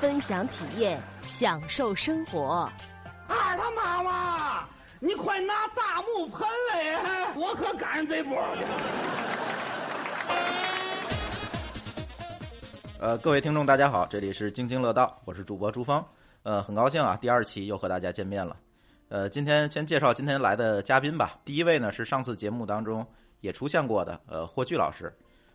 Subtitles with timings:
[0.00, 2.66] 分享体验，享受生活。
[3.28, 4.66] 二他妈妈，
[4.98, 6.40] 你快拿大木盆
[6.72, 8.34] 来，我可赶上这波。
[12.98, 16.02] 呃，各位听众，大家好，这里是津津乐道，我是主播朱峰。
[16.44, 18.56] 呃，很高兴啊，第二期又和大家见面了。
[19.10, 21.38] 呃，今天先介绍今天来的嘉宾吧。
[21.44, 23.06] 第一位呢是上次节目当中
[23.42, 25.14] 也出现过的，呃，霍炬老师。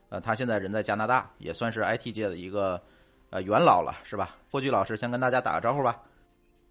[0.09, 2.79] 呃，他现在人在加拿大，也算是 IT 界的一个
[3.35, 4.33] 呃元老了，是吧？
[4.49, 6.01] 霍炬老师先跟大家打个招呼吧。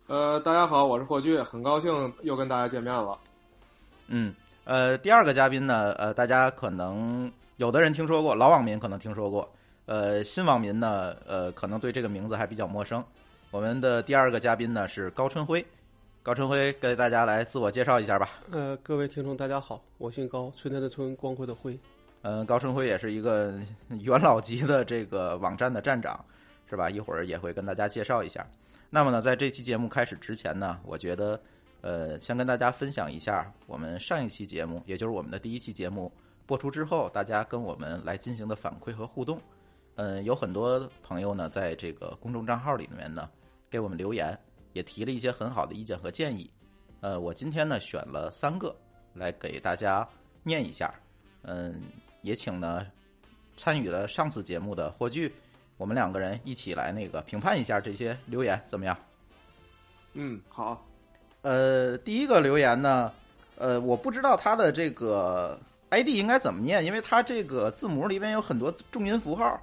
[0.07, 3.19] 呃，大家好，我是霍炬，很高兴又跟大家见面了。
[4.07, 9.47] 嗯，呃，第二个嘉宾呢，呃，大家可能有的人听说过，老网民可能听说过，
[9.85, 13.05] 呃，新网民呢，呃，可能对这个名字还比较陌生。
[13.51, 15.63] 我们的第二个嘉宾呢是高春辉，
[16.23, 18.31] 高春辉给大家来自我介绍一下吧。
[18.51, 21.79] 呃，各位听众大家好，我姓高，春天的春，光辉的辉。
[22.23, 23.53] 嗯，高春辉也是一个
[24.01, 26.19] 元老级的这个网站的站长，
[26.69, 26.91] 是吧？
[26.91, 28.47] 一会儿也会跟大家介绍一下。
[28.91, 31.41] 那么呢，在这期节目开始之前呢，我觉得，
[31.81, 36.13] 呃，先跟大家分享一下我们上一期节目，也就是我们的第一期节目
[36.47, 39.41] 播出之后，大家跟我们来进行的反馈和互动。
[39.97, 43.29] 嗯，有很多朋友呢，在这个公众账号里面呢，
[43.69, 44.39] 给我们留言，
[44.73, 46.51] 也提了一些很好的意见和建议。
[47.01, 48.75] 呃，我今天呢选了三个
[49.13, 50.09] 来给大家
[50.43, 50.95] 念一下。
[51.43, 51.83] 嗯，
[52.23, 52.87] 也请呢
[53.57, 55.31] 参与了上次节目的霍炬。
[55.85, 58.97] 我们两个人一起来那个评判一下这些留言怎么样？
[60.15, 60.83] 嗯，好。
[61.43, 63.13] 呃，第一个留言呢，
[63.59, 65.61] 呃，我不知道他的这个
[65.91, 69.61] ID 应该怎么念，因为他这个字母里面有很多重音符号，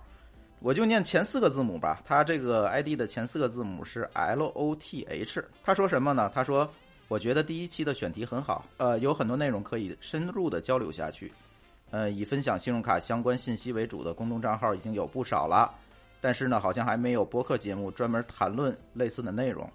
[0.59, 2.00] 我就念前四个字母吧。
[2.06, 5.44] 他这个 ID 的前四个字母是 L O T H。
[5.63, 6.31] 他说什么呢？
[6.35, 6.72] 他说
[7.09, 11.34] ：“我觉得第一期的选题很好，呃，有很多内容可以深入的交流下去。
[11.90, 15.73] 呃，以分享信用卡相关信息为主的公众账号已经有不少了。”
[16.22, 19.70] 但是呢，好像还没有播客节目专门谈论类似的内容。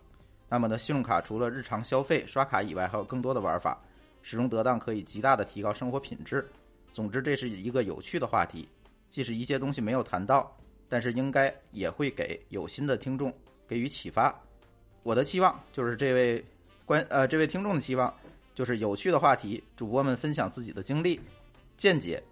[0.49, 3.77] 那么呢，信用卡除了日常消费刷卡以外，还有更多的玩法，
[4.23, 6.49] 使用得当可以极大的提高生活品质。
[6.93, 8.69] 总之，这是一个有趣的话题。
[9.11, 10.57] 即使一些东西没有谈到，
[10.89, 13.33] 但是应该也会给有心的听众
[13.67, 14.35] 给予启发。
[15.03, 16.45] 我的期望就是这位
[16.85, 18.13] 观呃这位听众的期望，
[18.55, 21.21] 就是有趣的话题，主播们分享自己的经历、
[21.77, 22.23] 见解，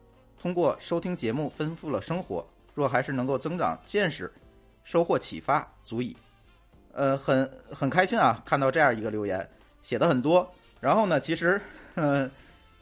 [0.40, 2.46] 通过收听节目丰富了生活。
[2.74, 4.30] 若还是能够增长见识，
[4.82, 6.16] 收获启发，足矣。
[6.92, 9.48] 呃，很很开心啊，看到这样一个留言，
[9.82, 10.48] 写的很多。
[10.80, 11.60] 然后呢，其实，
[11.94, 12.30] 嗯，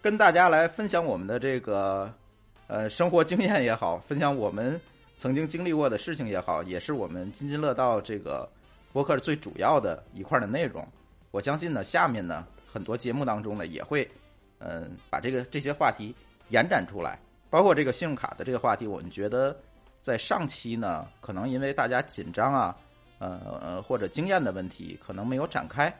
[0.02, 2.12] 跟大家来分享我们的这个
[2.66, 4.78] 呃生活经验也好，分享我们
[5.16, 8.46] 曾经经历过的事情也好，也是我们津津乐道这个
[8.92, 10.86] 博客最主要的一块的内容。
[11.30, 14.06] 我相信呢，下面呢很多节目当中呢也会
[14.58, 16.14] 嗯把这个这些话题
[16.50, 19.56] 延展出来，包括这个信用卡的这个话题，我们觉得。
[20.02, 22.76] 在上期呢，可能因为大家紧张啊，
[23.20, 25.90] 呃呃或者经验的问题，可能没有展开。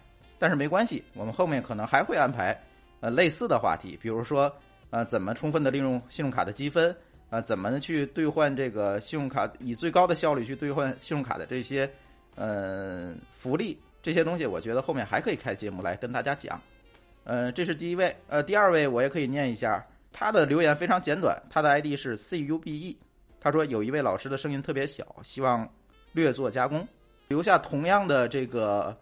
[0.40, 2.60] 但是没关系，我们后面可能还会安排
[2.98, 4.52] 呃类似的话题，比如说
[4.90, 6.94] 呃怎么充分的利用信用卡的积分
[7.30, 11.88] 啊，怎么去兑换这个信用卡，以最高的效率去兑换信用卡的这些
[12.34, 16.60] 呃福利这些东西，我觉得后面还可以开节目来跟大家讲。
[17.22, 19.80] 呃，这是第一位，呃，第二位我也可以念一下，
[20.12, 22.96] 他的留言非常简短，他的 ID 是 CUBE。
[23.42, 25.69] 他说有一位老师的声音特别小，希望
[26.12, 26.86] 略作加工。
[27.26, 28.97] 留下同样的这个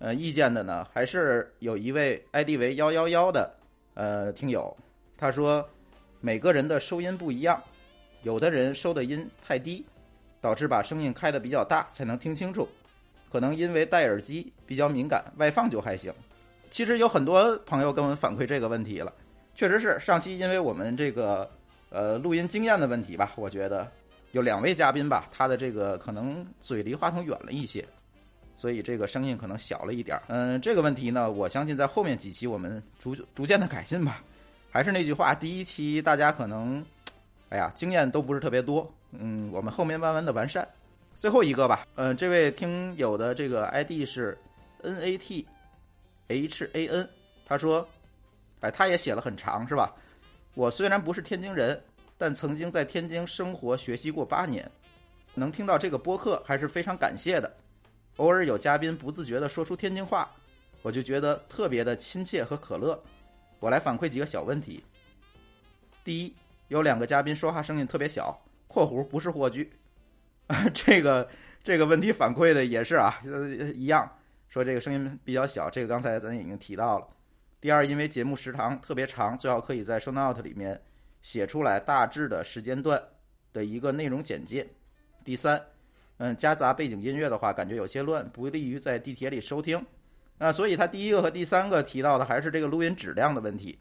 [0.00, 3.54] 呃意见的呢，还是有一位 ID 为幺幺幺的
[3.94, 4.76] 呃听友。
[5.16, 5.64] 他说
[6.20, 7.62] 每个人的收音不一样，
[8.24, 9.86] 有的人收的音太低，
[10.40, 12.68] 导致把声音开的比较大才能听清楚。
[13.30, 16.12] 可能因为戴耳机比较敏感，外放就还行。
[16.68, 19.14] 其实有很多朋友跟我们反馈这个问题了，
[19.54, 21.48] 确实是上期因为我们这个。
[21.94, 23.88] 呃，录音经验的问题吧，我觉得
[24.32, 27.86] 有两位嘉宾吧，他的这个可能嘴离话筒远了一些，
[28.56, 30.20] 所以这个声音可能小了一点。
[30.26, 34.24] 嗯，这个问题呢，我相信在后面几期我们逐逐渐的改进吧。
[34.72, 36.84] 还是那句话，第一期大家可能，
[37.50, 38.92] 哎呀，经验都不是特别多。
[39.12, 40.68] 嗯，我们后面慢慢的完善。
[41.14, 44.36] 最后一个吧，嗯，这位听友的这个 ID 是
[44.82, 45.46] N A T
[46.26, 47.08] H A N，
[47.46, 47.88] 他说，
[48.58, 49.94] 哎，他也写了很长，是吧？
[50.54, 51.80] 我虽然不是天津人，
[52.16, 54.70] 但曾经在天津生活学习过八年。
[55.34, 57.52] 能听到这个播客还是非常感谢的。
[58.18, 60.30] 偶尔有嘉宾不自觉地说出天津话，
[60.82, 62.96] 我就觉得特别的亲切和可乐。
[63.58, 64.80] 我来反馈几个小问题。
[66.04, 66.32] 第一，
[66.68, 69.68] 有两个嘉宾说话声音特别小（括弧不是霍炬），
[70.72, 71.28] 这个
[71.64, 73.20] 这个问题反馈的也是啊，
[73.74, 74.08] 一样
[74.48, 75.68] 说这个声音比较小。
[75.68, 77.08] 这个刚才咱已经提到了。
[77.64, 80.78] 第二，因为节目时长特别长，最好可以在 show note 里面
[81.22, 83.02] 写出来大致的时间段
[83.54, 84.66] 的一个内容简介。
[85.24, 85.58] 第三，
[86.18, 89.82] 嗯，夹杂背景音乐的话，感觉有些乱，不利于在地铁里收听。
[90.36, 93.78] 那所以他第一个和第三个提到的还是这个录音质量的问题。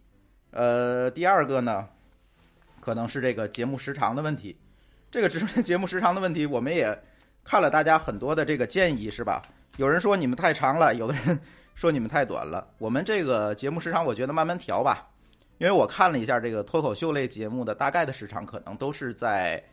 [0.51, 1.85] 呃，第二个呢，
[2.79, 4.57] 可能是这个节目时长的问题。
[5.11, 6.97] 这个直播节目时长的问题，我们也
[7.43, 9.41] 看了大家很多的这个建议，是吧？
[9.75, 11.37] 有人说你们太长了，有的人
[11.75, 12.67] 说你们太短了。
[12.77, 15.09] 我们这个节目时长，我觉得慢慢调吧。
[15.59, 19.63] 因为我看了一下这个脱口秀类节目的大概的时长，可能都是在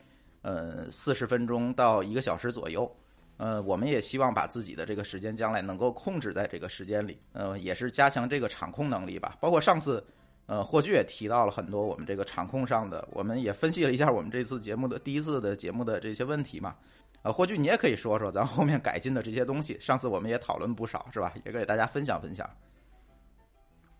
[0.43, 2.91] 呃四十分钟到一个小时左右。
[3.39, 9.35] 呃，我们也希望把自己的这个时间将来能够控制在这个时间里，呃，也是加强这个场控能力吧。
[9.41, 10.05] 包括上次，
[10.45, 16.77] 呃，霍炬也提到了很多我们这个场控上的，我们也分析了一下我们这次节目的第一次的节目的这些问题嘛。
[17.23, 19.79] 呃，霍炬你也可以说说咱后面改进的这些东西。
[19.81, 21.33] 上次我们也讨论不少，是吧？
[21.45, 22.49] 也给大家分享分享。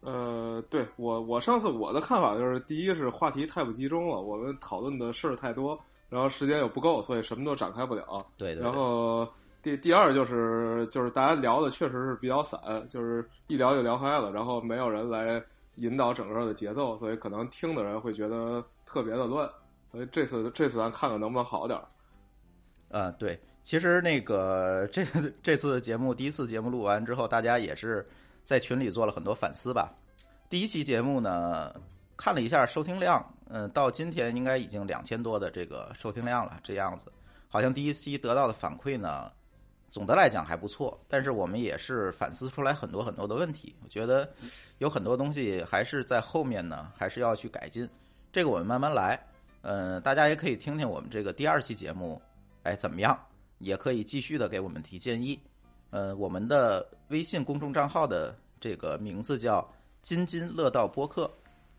[0.01, 5.79] 呃，对我我上次我的看法就是，第一是话题太不集中了，我们讨论的事儿太多。
[6.09, 8.05] 然后时间又不够，所以什么都展开不了。
[8.37, 8.65] 对对。
[8.65, 9.29] 然后
[9.63, 12.59] 第第二就是就是大家聊的确实是比较散，
[12.89, 15.41] 就是一聊就聊开了，然后没有人来
[15.77, 19.49] 引导整个的节奏，所以可能听的人会觉得特别的乱。
[19.93, 21.87] 所以这次这次咱看看能不能好点儿。
[22.91, 25.05] 呃，对，其实那个这
[25.43, 28.07] 这次节目第一次节目录完之后，大家也是
[28.45, 29.93] 在群里做了很多反思吧。
[30.49, 31.75] 第一期节目呢。
[32.23, 37.11] 看了一下收听量，嗯，到今天应该已经两千多的这个收听量了，这样子，
[37.49, 39.33] 好像第一期得到的反馈呢，
[39.91, 41.01] 总的来讲还不错。
[41.09, 44.31] 但是我们也是反思出来很多很多的问题，我觉得
[44.81, 47.89] 有很多东西还是在后面呢，还是要去改进。
[48.31, 49.19] 这个我们慢慢来，
[49.63, 52.21] 嗯，大家也可以听听我们这个第二期节目，
[52.71, 53.19] 哎，怎么样？
[53.59, 55.39] 也可以继续的给我们提建议。
[55.91, 59.69] 呃，我们的微信公众账号的这个名字叫
[60.03, 61.29] “津津乐道播客”。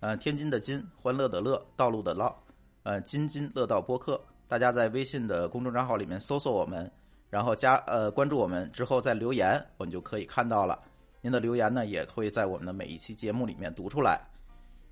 [0.01, 2.43] 呃，天津的津，欢乐的乐，道路的道，
[2.83, 6.91] 呃，津津乐道播客，大家在微信的公众账号里面搜索我们，
[7.29, 10.77] 然后加呃关注我们之后再留言，我们就可以看到了。
[11.21, 14.19] 您的留言呢，也会在我们的每一期节目里面读出来。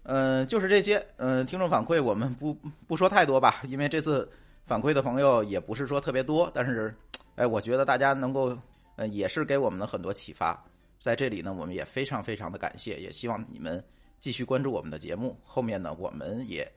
[0.03, 1.05] 嗯，就是这些。
[1.17, 2.55] 嗯，听众反馈我们不
[2.87, 4.29] 不说太多吧，因为这次
[4.69, 6.95] 反馈的朋友也不是说特别多，但是，
[7.33, 8.55] 哎，我觉得大家能够，
[8.97, 10.63] 呃，也是给我们的很多启发。
[11.01, 13.83] 在这里呢，我们也非常非常的感谢，也希望你们。
[14.19, 16.71] 继续关注我们的节目，后面呢，我们也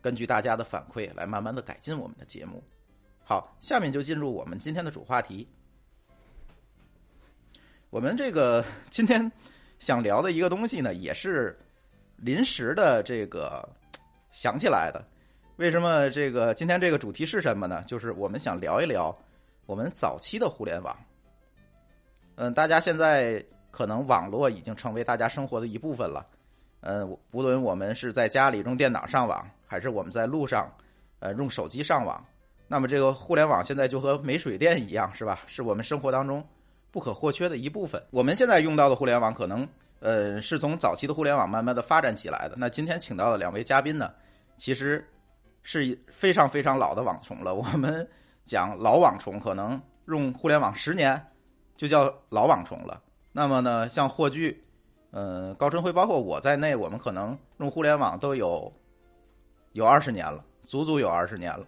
[0.00, 2.64] 根据大家的反馈来慢慢的改进我们的节目。
[3.22, 5.46] 好，下面就进入我们今天的主话题。
[7.90, 9.30] 我们这个今天
[9.80, 11.54] 想聊的一个东西呢，也是
[12.16, 13.68] 临时的这个
[14.30, 15.04] 想起来的。
[15.56, 17.84] 为什么这个今天这个主题是什么呢？
[17.86, 19.16] 就是我们想聊一聊
[19.66, 20.96] 我们早期的互联网。
[22.34, 26.26] 嗯，大家现在可能网络已经成为大家生活的一部分了。
[26.80, 30.68] 呃，无论我们是在家里用电脑上网，还是我们在路上，
[31.20, 32.22] 呃，用手机上网，
[32.66, 35.42] 那么这个互联网现在就和没水电一样，是吧？
[35.46, 36.44] 是我们生活当中
[36.90, 38.02] 不可或缺的一部分。
[38.10, 39.66] 我们现在用到的互联网，可能
[40.00, 42.56] 呃是从早期的互联网慢慢的发展起来的。
[42.58, 44.10] 那今天请到的两位嘉宾呢，
[44.58, 45.06] 其实
[45.64, 47.52] 是非常非常老的网虫了。
[47.52, 48.08] 我们
[48.44, 51.20] 讲老网虫，可能用互联网十年
[51.76, 53.02] 就叫老网虫了。
[53.32, 54.56] 那么呢，像霍炬。
[55.16, 58.72] 嗯，高春辉包括我在内，我们可能用互联网都有
[59.70, 61.64] 有二十年了，足足有二十年了。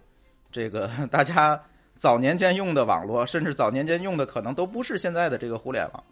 [0.51, 1.57] 这个 大家
[1.95, 6.03] 早年间用的网络，甚至早年间用的可能都不是现在的这个互联网。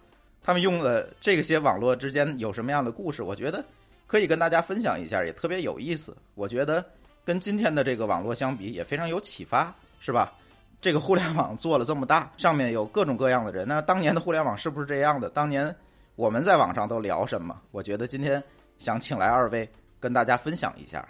[0.42, 3.22] 他们用的这些网络之间有什么样的故事？
[3.22, 3.62] 我觉得
[4.08, 6.16] 可以跟大家分享一下，也特别有意思。
[6.36, 6.86] 我觉得
[7.26, 10.32] 跟今天的这个网络相比，也非常有启发，是吧？
[10.80, 15.30] 这个互联网做了这么大，上面有各种各样的人，那当年的互联网是不是这样的？
[15.30, 15.76] 当年。
[16.18, 17.62] 我们在网上都聊什么？
[17.72, 18.42] 我觉得今天
[18.80, 21.06] 想请来二位跟大家分享一下。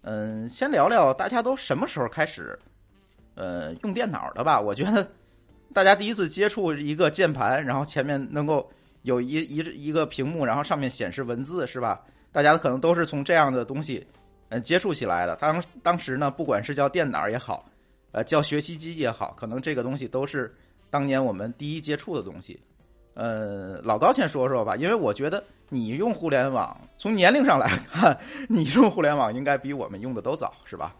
[0.00, 2.58] 嗯，先聊聊大家都什么时候开始
[3.34, 4.58] 呃用电脑的吧？
[4.58, 5.06] 我觉得
[5.74, 8.66] 大家第一次接触一个键盘，然后前面能够
[9.02, 12.02] 有一一一个屏幕，然后上面显示文字，是吧？
[12.32, 14.06] 大家可能都是从这样的东西
[14.50, 15.34] 嗯接触起来的。
[15.36, 17.64] 当当时呢，不管是叫电脑也好，
[18.12, 20.52] 呃，叫学习机也好，可能这个东西都是
[20.90, 22.60] 当年我们第一接触的东西。
[23.14, 28.16] 呃，老高先说说吧，因为我觉得你用互联网，从年龄上来看，
[28.48, 30.94] 你用互联网应该比我们用的都早，是吧？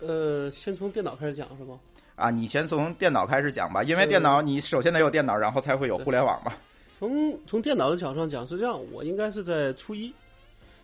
[0.00, 1.78] 呃，先从电脑开始讲是吗？
[2.16, 6.52] 啊，你先从电脑开始讲吧，因为电脑你首先得有电脑，然后才会有互联网嘛。
[6.98, 10.12] 从从电脑的角度上讲是这样，我应该是在初一，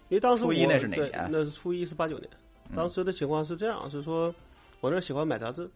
[0.09, 2.31] 因为当时初一我那是哪年对那是初一是八九年。
[2.75, 4.35] 当时的情况是这样，是说
[4.81, 5.71] 我那喜欢买杂志，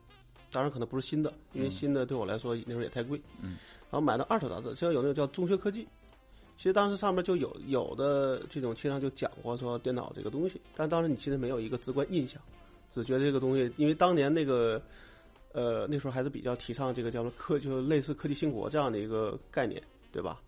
[0.51, 3.21] 当然可能不是新的，因为新的对我来说那时候也太贵。
[3.41, 3.57] 嗯，
[3.91, 5.85] 然后买的二手杂志，像有那个叫《中学科技》，
[6.57, 12.43] 其实当时上面就有有的这种经常就讲过说电脑这个东西，但当时你其实没有一个直观印象，
[12.91, 14.83] 只觉得这个东西，因为当年那个
[15.53, 20.41] 呃那时候还是比较提倡这个叫做科，就类似科技兴国这样的一个概念，对吧？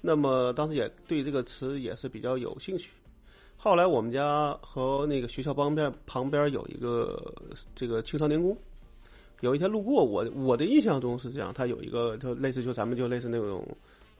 [0.00, 2.90] 那么当时也对这个词也是比较有兴趣。
[3.64, 7.32] 后来我们家和那个学校旁边旁边有一个
[7.74, 8.54] 这个青少年宫，
[9.40, 13.66] 有一天路过，我我的印象中是这样，它有一个就类似就咱们就类似那种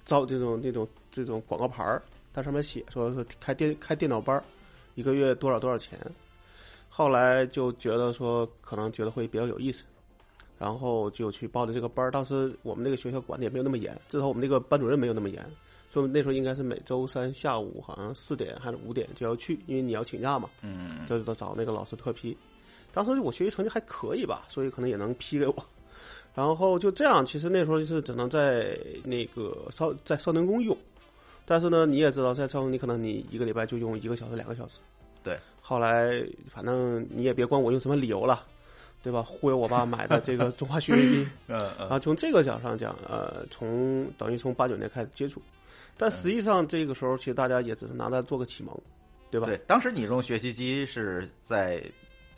[0.03, 4.43] 招这种那种这种广告牌儿，它上面写说是开电开电脑班儿，
[4.95, 6.01] 一个月多少多少钱。
[6.89, 9.85] 后来就觉得说可能觉得会比较有意思，
[10.59, 12.11] 然后就去报的这个班儿。
[12.11, 15.47] 当时我们那个学校管的也没有那么严，至少我们那个班主任没有那么严。
[15.95, 22.37] 说那时候应该是每周三下午好像四点还是五点就要去，因为你要请假嘛，嗯，就是得找那个老师特批。
[22.93, 25.55] 当时我学习成绩还可以吧，所以可能也能批给我。
[26.35, 30.77] 然后就这样，其实那时候就是只能在那个少在少年宫用，
[31.47, 34.79] 但是呢，你也知道，在少年宫你可能你一个礼拜就用一个小时、两个小时。
[35.23, 35.39] 对。
[35.61, 36.23] 后来
[36.53, 38.45] 反正你也别管我用什么理由了，
[39.03, 39.23] 对吧？
[39.23, 45.41] 忽悠我爸买的这个中华学习机， 嗯嗯啊，从这个角上讲，呃，从等于从八九年开始接触，
[45.97, 48.77] 但实际上这个时候其实大家也只是拿它做个启蒙，
[49.31, 49.47] 对吧？
[49.47, 51.83] 对，当时你用学习机是在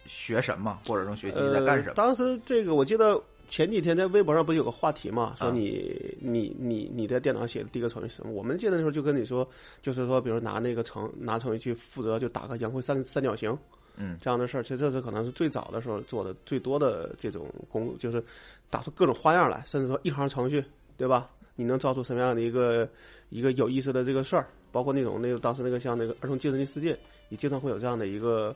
[0.06, 1.88] 学什么，或者用学习机在干什么？
[1.88, 8.32] 呃当时这个我记得前几天在微博上不是有个话题嘛，说啊你、你你你在电脑上写的第一个程序是什么？
[8.32, 9.48] 我们记得那时候就跟你说，
[9.80, 13.56] 就是说，比如拿那个程拿程序去负责就打个洋灰三三角形，
[13.96, 18.22] 嗯这样的事儿，其实这是可能是最早的时候做的最多的这种工，就是
[18.68, 20.64] 打出各种花样来，甚至说一行程序，
[20.96, 21.30] 对吧？
[21.56, 22.88] 你能造出什么样的一个
[23.30, 24.46] 一个有意思的这个事儿？
[24.70, 26.98] 包括那种那个当时那个像那个儿童计算机世界，
[27.30, 28.54] 也经常会有这样的一个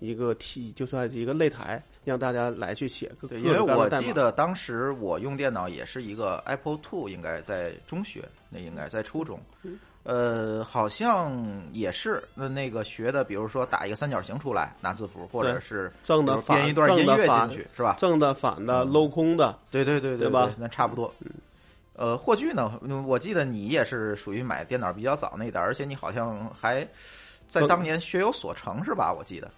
[0.00, 9.40] 一个题，就算是一个擂台，让大家来去写各各对，因为我记得当时我用电脑也是一个 Apple Two，应该在中学，那应该在初中。
[9.62, 17.96] 嗯呃，好像也是那那个学的，比如说打一个三角形出来拿字符，或者是正的编一段音乐进去，是吧？
[17.98, 21.12] 正的反的嗯镂空的，对对对对对吧那差不多。
[22.00, 22.80] 呃，霍炬呢？
[22.80, 26.88] 嗯我记得你也是属于买电脑比较早那一代，而且你好像还
[27.50, 29.12] 在当年学有所成，是吧？
[29.12, 29.50] 我记得。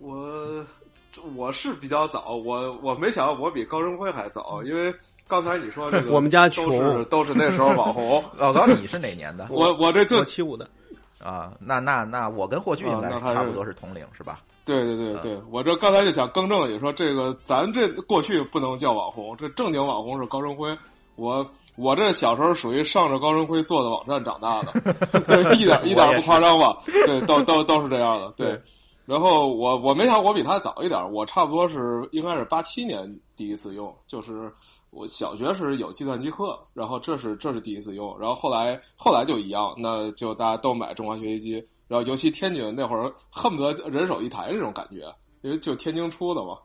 [0.00, 0.64] 我
[1.36, 4.94] 我是比较早，我我没想到我比高振辉还早，因为
[5.28, 9.46] 刚才你说这个我们家都是穷都是那时候网红， 老高，你是哪年的？
[9.52, 10.66] 我我这就我七五的，
[11.22, 14.38] 啊，那那那我跟霍炬应该差不多是同龄，是吧？
[14.64, 20.74] 对对对对，我这刚才就想更正你说这个，咱这过去不能叫网红，这正经网红是高振辉。
[21.20, 21.46] 我
[21.76, 24.72] 我这小时候属于上着高振辉做的网站长大的，
[25.28, 26.78] 对，一点一点不夸张吧？
[26.86, 28.32] 对，都都都是这样的。
[28.38, 28.58] 对，
[29.04, 34.50] 然后我我没想我比他早一点，我差不多是应该是八七年第一次用，就是
[34.88, 46.56] 我小学是有计算机课，然后这是这是第一次用，然后后来后来就一样，那就大家都买中华学习机，然后尤其天津那会儿恨不得人手一台这种感觉，因为就天津出的嘛。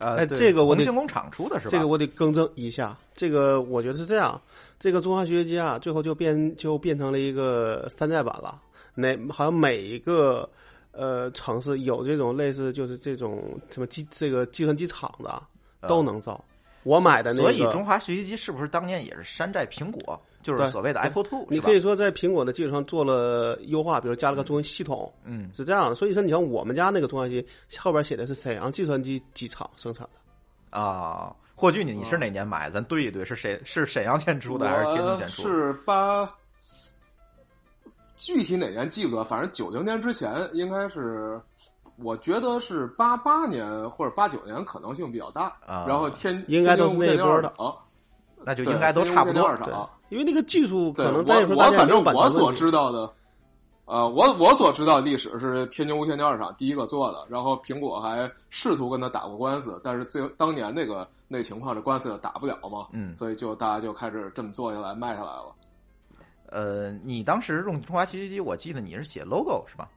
[0.00, 1.70] 呃，哎这个我得红星工厂出的是吧？
[1.70, 4.40] 这个我得更正一下，这个我觉得是这样，
[4.78, 8.60] 这个中华学习机啊，最后就变就变成了一个山寨版了。
[8.94, 10.48] 哪好像每一个
[10.92, 15.40] 呃城市有这种类似就是这种什么计这个计算机厂的
[15.86, 16.42] 都能造。
[16.82, 20.20] 我买的那个，所以中华学习机是不是当年也是山寨苹果？
[20.42, 25.94] 就是所谓的 Apple Two，你可以说在苹果的基础上做了优化，比如加了个中文系统，嗯是这样的。
[25.94, 27.46] 所以说，你像我们家那个中华机
[27.78, 30.78] 后边写的是沈阳计算机机厂生产的。
[30.78, 31.34] 啊。
[31.54, 32.70] 霍炬，你你是哪年买？
[32.70, 33.60] 咱对一对，是谁？
[33.64, 35.50] 是沈阳先出的还是天津先出的？
[35.50, 36.34] 是八，
[38.16, 41.38] 具体哪年记不得，反正九零年之前应该是，
[41.98, 45.54] 我觉得是八八年或者八九年可能性比较大。
[45.66, 47.52] 啊然后天应该都是那一波的
[48.42, 49.90] 那就应该都差不多。
[50.10, 53.10] 因为那个技术对，可能我我反正我所知道的，
[53.86, 65.54] 呃，我我所知道的历史是天津无线电二厂第一个做的，然后苹果还试图跟他打过官司，但是最后当年那个那情况，这官司也打不了嘛，嗯所以就大家就开始这么做下来卖下来了。
[66.46, 69.88] 呃，你当时用中华学习机，我记得你是写 logo 是吧？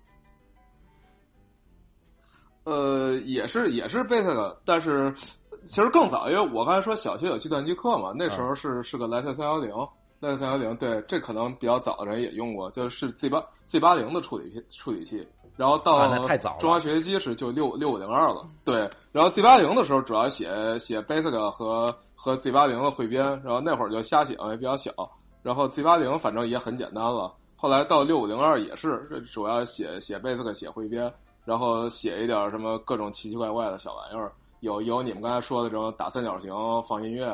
[2.65, 5.11] 呃，也是也是 basic，但是
[5.65, 9.73] 其实更早，因为我刚才说小学有计算机课嘛，那时候是、是个莱赛三幺零，
[10.23, 15.27] 莱赛三幺零，对，这可能比较早的人也用过，就是 Z 八 Z 八零的处理器处理器。
[15.55, 16.07] 然后到
[16.57, 18.43] 中华学习机是就六六五零二了。
[18.65, 20.47] 对，然后 Z 八零的时候主要写
[20.79, 24.91] 写 Basic 和和 Z 八零的汇编，然后那会儿就瞎写也比较小，
[25.43, 27.31] 然后 Z 八零反正也很简单了。
[27.55, 31.13] 后来到六五零二也是主要写写 Basic 写汇编，
[31.45, 36.51] 然后写一点什么各种奇奇怪怪的小玩意儿，有有你们刚才说的这种打三角形
[36.81, 37.25] 放音乐，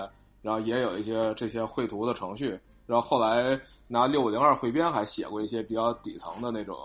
[0.42, 2.60] 然后也有一些这些绘图的程序。
[2.90, 6.76] 然后后来拿六五零二汇编还写过一些比较底层的那种，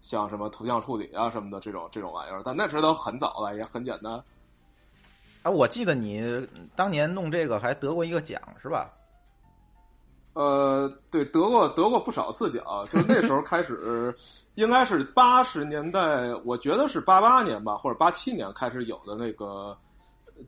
[0.00, 4.14] 像什么图像处理啊什么的这种这种玩意儿，但那时候都很早了，也很简单。
[5.42, 8.90] 啊，我记得你当年弄这个还得过一个奖是吧？
[10.32, 14.16] 呃，对，得过得过不少次奖，就是那时候开始，
[14.54, 19.76] 应该是八十年代，我觉得是八八年吧，或者八七年开始有的那个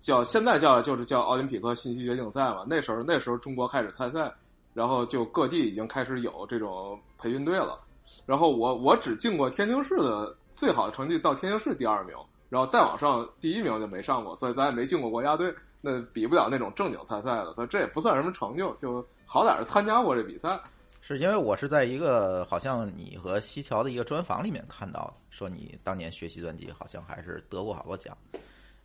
[0.01, 2.65] 叫现在叫就是叫奥林匹克信息决定赛嘛。
[2.67, 4.33] 那时候那时候中国开始参赛，
[4.77, 7.81] 然后就各地已经开始有这种培训队了。
[8.27, 12.15] 然后我我只进过天津市的最好的成绩到天津市第二名，
[12.51, 20.61] 然后再往上第一名就没上过，所以咱也没进过国家队，那比不了那种正经参赛的，所以这也不算什么成就，就好歹是参加过这比赛。
[21.01, 28.17] 是因为我是在一个好像你和西桥的一个专访里面看到的，说你当年学计算机好像还是得过好多奖。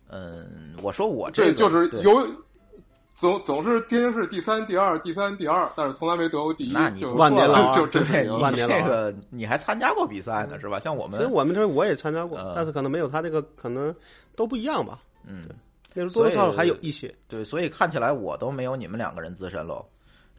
[0.08, 2.26] 嗯，我说我这就是对有
[3.14, 10.80] 总总是天津市第三、第二、第三、第二，但是从来没得过第一那，你就万年老二就真是对你万年老二这个你还参加过比赛呢是吧？
[10.80, 13.94] 像我们所以我们这我也参加过呃，但是可能没有他那个可能
[14.34, 15.00] 都不一样吧。
[15.24, 15.44] 嗯
[15.94, 17.14] 那时候多多少少所以还有一些。
[17.28, 19.84] 对，所以看起来我都没有你们两个人资深喽。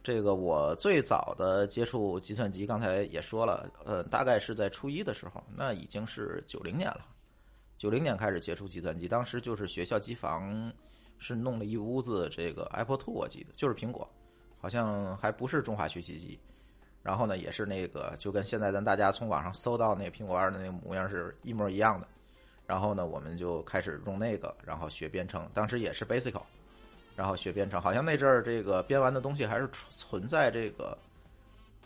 [0.02, 7.06] 这个我最早的接触计算机，刚才也说了，呃，大概是在初一的时候，那已经是九零年了。
[7.78, 10.70] 九零年开始接触计算机，当时就是学校机房
[11.24, 14.06] 是弄了一屋子这个 Apple Two，我记得就是苹果，
[14.60, 16.38] 好像还不是中华学习机。
[17.02, 22.06] 然后呢，也是那个就跟现在咱大家从网上搜到那个苹果二的那个模样是一模一样的。
[22.66, 26.38] 然后呢，我们就开始用那个，然后学编程，当时也是 Basic，
[27.16, 27.80] 然后学编程。
[27.80, 30.96] 好像那阵儿这个编完的东西还是存存在这个，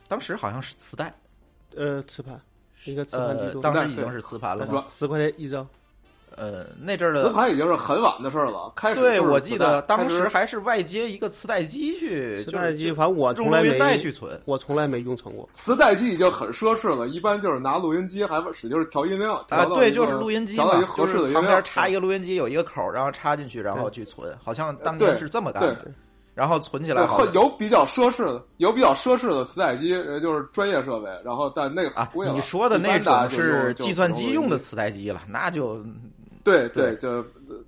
[0.08, 1.14] 当时好像是磁带，
[1.76, 2.40] 呃，磁盘，
[2.84, 4.86] 一个磁盘当时已经是磁盘了嘛。
[4.90, 5.68] 十块钱一张。
[6.38, 8.72] 呃，那阵儿的磁，盘已经是很晚的事儿了。
[8.76, 14.40] 开始对我记得当时还是外接一个磁带机去，磁带机，就是反正我从来没带去存。
[14.44, 15.48] 我从来没用存过。
[15.54, 24.32] 磁带机已经很奢侈了，一般就是拿录音机还使劲调音量啊，对，就是录音机嘛调到一个，合就是适的音量旁边插一个录音机，有一个口，然后插进去，然后去存。
[24.42, 25.86] 好像当年是这么干的。
[26.34, 27.02] 然后存起来
[27.34, 35.84] 有比较奢侈的，有比较奢侈的磁带机，呃，就是专业设备，然后但那个啊你说的那种是计算机用的磁带机了，那就
[36.50, 37.24] 对对就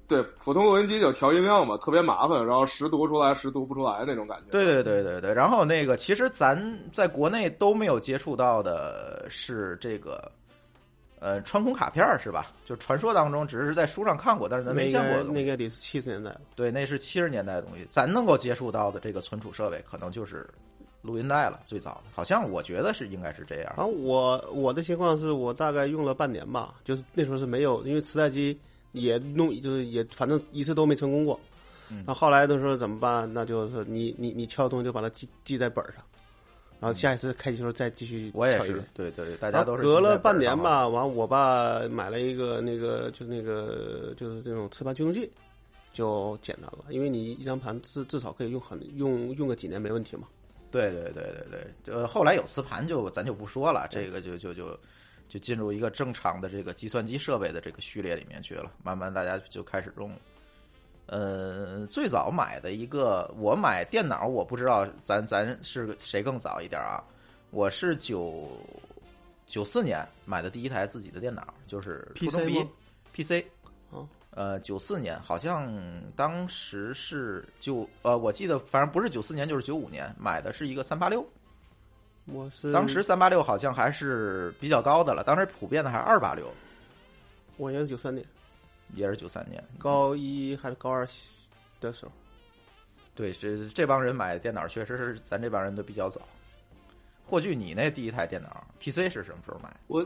[0.09, 4.51] 对普通录音机就调音量嘛，特别麻烦，然后时读出来时读不出来那种感觉。
[4.51, 5.33] 对对对对对。
[5.33, 6.57] 然后那个，其实咱
[6.93, 10.31] 在国内都没有接触到的是这个，
[11.21, 12.47] 呃，穿孔卡片儿是吧？
[12.64, 15.35] 就传说当中只是在书上看过，但是咱没见过的东西。
[15.35, 16.40] 个那个得是七十年代了。
[16.57, 20.49] 对，那是七十年代的东西，咱能够接触到的这个存储设备，可能就是
[21.02, 21.60] 录音带了。
[21.66, 23.72] 最早的，好像我觉得是应该是这样。
[23.76, 28.58] 然后我我的情况是我大概用了半年吧，就是那时候是没有，因为磁带机
[28.92, 31.38] 也弄，就是也反正一次都没成功过。
[31.92, 33.28] 嗯然后后来的时候怎么办？
[33.34, 36.04] 那就是你你你敲的东西就把它记记在本儿上，
[36.78, 40.16] 然后下一次开机时候再继续我也是对对对，大家都是隔了。
[40.16, 45.28] 半年吧，完我爸买了一个那个就是那个就是这种磁盘驱动器，
[45.92, 50.28] 就简单了，因为你一张盘至至少可以用很用用个几年没问题嘛。
[50.70, 54.78] 对对对对对，呃，后来有磁盘就咱就不说了，这个就就就
[55.28, 58.70] 就进入一个正常的这个计算机设备的这个序列里面去了。
[58.83, 60.11] 慢慢大家就开始用。
[61.06, 67.02] 呃，最早买的一个，我买电脑，我不知道咱咱是谁更早一点啊？
[67.50, 68.48] 我是九
[69.44, 72.70] 九四年买的第一台自己的电脑，就是 PC 中毕业吗
[73.12, 73.44] PC。
[74.31, 75.73] 哦，呃，九四年好像
[76.16, 81.27] 当时是九呃，我记得反正不是九四年就是九五年买的是一个三八六，
[82.27, 86.53] 我是当时三八六好像还是比较高的了，当时普遍的还是二八六，
[87.57, 88.25] 我也是九三年
[88.95, 89.62] 也是九三年。
[89.79, 91.07] 高一还是高二
[91.81, 92.12] 的时候。
[93.14, 96.21] 对，这这帮人买电脑确实是咱这帮人都比较早。
[97.27, 99.71] 霍炬，你那第一台电脑 PC 是什么时候买？
[99.88, 100.05] 我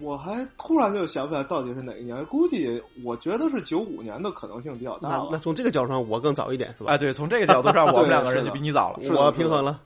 [0.00, 5.38] 我还突然就想不起来到底是哪一年，估计我觉得是九五年的可能性比较大那那。
[5.38, 6.92] 从这个角度上，我更早一点是吧？
[6.92, 8.98] 啊，对，从这个角度上， 我们两个人就比你早了。
[9.16, 9.80] 我平衡了。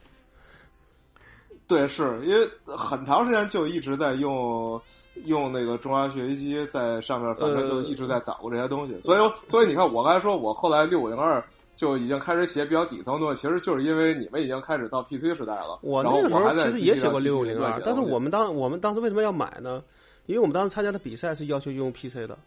[1.69, 4.79] 对，是因为很长时间就一直在用
[5.25, 9.01] 用那个中华学习机在上面，反正就一直在捣鼓这些东西。
[9.01, 11.43] 所以，所以你看，我刚才说我后来六五零二
[11.75, 15.79] 就已经开始写比较底层的东西，其实就是因为你们已经开始到 PC 时代了。
[15.83, 19.83] 我那个时候其实也写过六五零二乱写，东西但是我们当我们当时为什么要买呢？
[20.27, 22.39] 因因为我们当时参加的比赛是要求用 PC 的，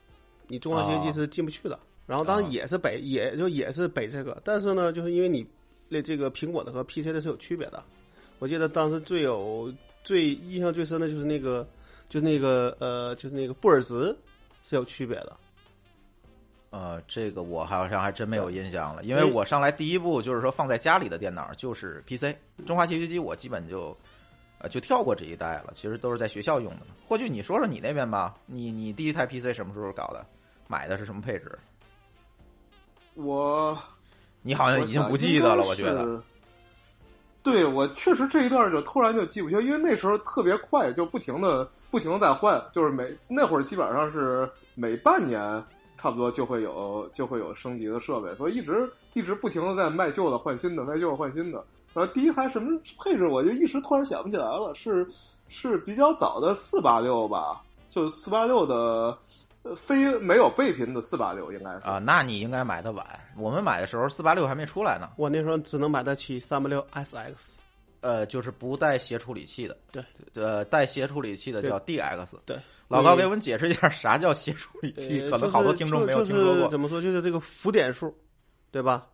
[0.48, 1.78] 你中华学机是进不去的。
[2.08, 5.46] 然后当然也是北，也就也是北这个，但是呢，就是因为你
[5.88, 7.84] 那这个苹果的和 PC 的是有区别的。
[8.40, 9.72] 我记得当时最有
[10.04, 11.68] 最印象最深的就是那个，
[12.10, 14.18] 就是那个呃，就是那个布尔兹
[14.64, 15.36] 是有区别的。
[16.76, 22.36] 呃，这个我好像还真没有印象了，因为我上来第一步就是说放在家里的电脑就是 PC，
[22.68, 23.96] 中华学习机我基本就
[24.58, 26.82] 呃就跳过这一代了，其实都是在学校用的。
[27.08, 30.26] 霍炬，你说说你那边吧，你你第一台 PC 什么时候搞的？
[30.68, 31.58] 买的是什么配置？
[33.14, 33.78] 我，
[34.42, 36.22] 你好像已经不记得了，我觉得。
[37.42, 45.64] 对，我确实这一段就突然就记不清，因为那时候特别快，就不停的不停的在换，就是每那会儿基本上是每半年
[45.98, 51.64] 差不多就会有就会有升级的设备，所以一直一直不停的在卖旧的换新的，卖旧的换新的。
[51.94, 55.08] 然后第一台什么配置，我就一时突然想不起来了，是
[55.48, 59.18] 是比较早的四八六吧，就四八六的。
[59.76, 63.04] 非没有备频的四八六应该是啊，那你应该买的晚。
[63.36, 65.10] 我们买的时候四八六还没出来呢。
[65.18, 67.34] 我那时候只能买得起三八六 SX，
[68.06, 69.76] 呃，就是不带协处理器的。
[69.92, 70.04] 对，
[70.36, 72.28] 呃，带协处理器的叫 DX。
[72.46, 72.56] 对，
[72.88, 76.68] 老高给我们解释一下啥叫协处理器， 可能好多听众没有听说过。
[76.70, 77.02] 怎么说？
[77.02, 78.16] 就是这个浮点数，
[78.70, 79.08] 对吧？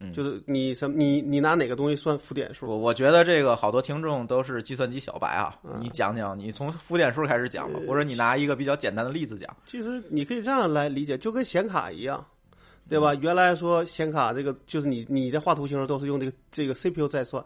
[0.00, 2.66] 嗯，就是你什么你你拿哪个东西算浮点数？
[2.66, 9.54] 我我觉得这个好多听众都是计算机小白啊，你讲讲，你从浮点数开始讲吧，或者你拿一个比较简单的例子讲。
[9.66, 12.24] 其实你可以这样来理解，就跟显卡一样，
[12.88, 13.12] 对吧？
[13.16, 17.44] 原来说显卡这个就是你你在画图形时候都是用这个这个 CPU 在算，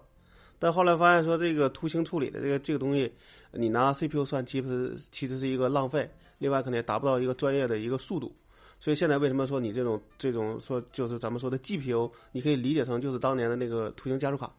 [0.63, 3.13] 但后来发现说这个图形处理的这个这个东西，
[3.51, 8.33] 你拿 CPU 算，其实其实是一个浪费，另外可能也达不到一个专业的一个速度。
[8.79, 14.55] 所以现在为什么说你这种这种说就是咱们说的 GPU，你可以理解成就是当年的那个图形加速卡，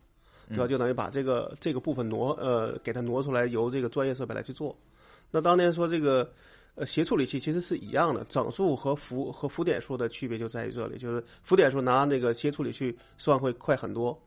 [0.50, 0.68] 对吧？
[0.68, 4.78] 就等于把这个这个部分挪呃给它挪出来，由这个专业设备来去做。
[5.32, 6.30] 那当年说这个
[6.76, 14.22] 呃协处理器其实是一样的，整数和浮和浮点数的区别就在于这里，就是浮点数拿那个协处理器算会快很多。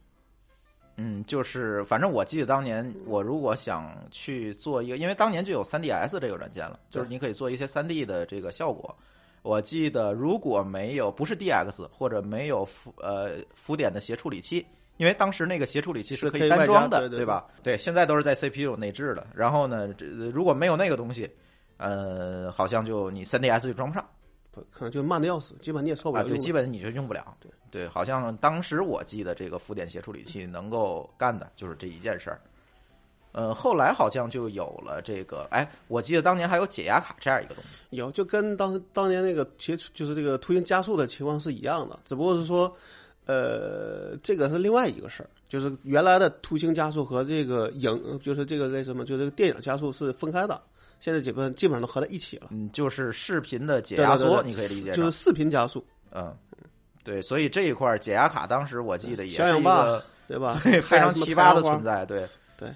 [0.96, 8.94] 嗯，就是反正我记得当年我如果想去做一个，因为当年就有 3ds 这个软件了，就是你可以做一些 3D 的这个效果。
[9.42, 17.46] 我记得如果没有不是 DX 或者没有浮呃浮点的协处理器，因为当时那个协处理器是可以单装的，对吧？
[17.62, 19.26] 对，现在都是在 CPU 内置的。
[19.34, 21.30] 然后呢，这如果没有那个东西，
[21.76, 24.04] 呃，好像就你 3DS 就装不上，
[24.70, 26.24] 可能就慢的要死，基本你也受不了。
[26.24, 27.36] 对，基本你就用不了。
[27.40, 32.40] 对对，好像当时我记得这个浮点协处理器能够干的就是这一件事儿。
[33.32, 42.74] 呃，后来好像就有了这个，哎，我记得当年还有解压卡这样一个东西，有，就跟当时当年那个其实就是这个图形加速的情况是一样的，只不过是说，
[43.26, 50.58] 呃，这个是另外一个事儿，就是原来的图形加速和这个影，就是这个那什么，就这个电影加速是分开的，
[50.98, 56.34] 现在基本基本上都合在一起了，嗯，就是视频的解压缩，你可以理解，就是视频加速，嗯，
[57.04, 60.60] 对，所以这一块解压卡当时我记得也是一个，对吧？
[60.62, 62.68] 对， 非常奇葩的存在，对对。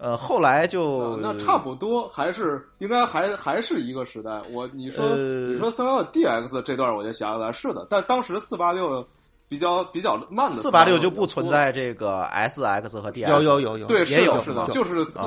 [0.00, 4.40] 呃，后来就那差不多，还是应该还还是一个时代。
[4.52, 9.04] 我你说你说三幺 DX 这段，我就想起来是的，但当时四八六
[9.48, 15.18] 比较比较慢的四八六就不存在这个 SX 和 DX，有有有有，对，也有是的，就是四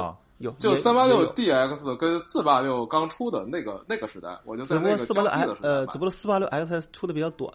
[0.42, 7.50] 有就三八六 DX 跟四八六刚出的那个那个时代，我就在那个四八六 X 呃，只不过四八六 XS 出的比较短，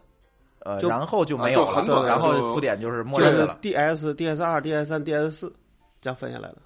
[0.60, 5.52] 呃，然后就没有了，然后浮点就是默认了，DS DS 二 DS 三 DS 四
[6.00, 6.56] 这样分下来的。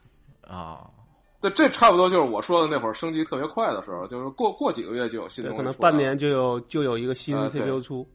[0.47, 0.89] 啊，
[1.41, 8.07] 那，这差不多就是我说的那会儿升级特别快的时候，就是过过几个月就有新东西可能半年就有就有一个新 CPU 出。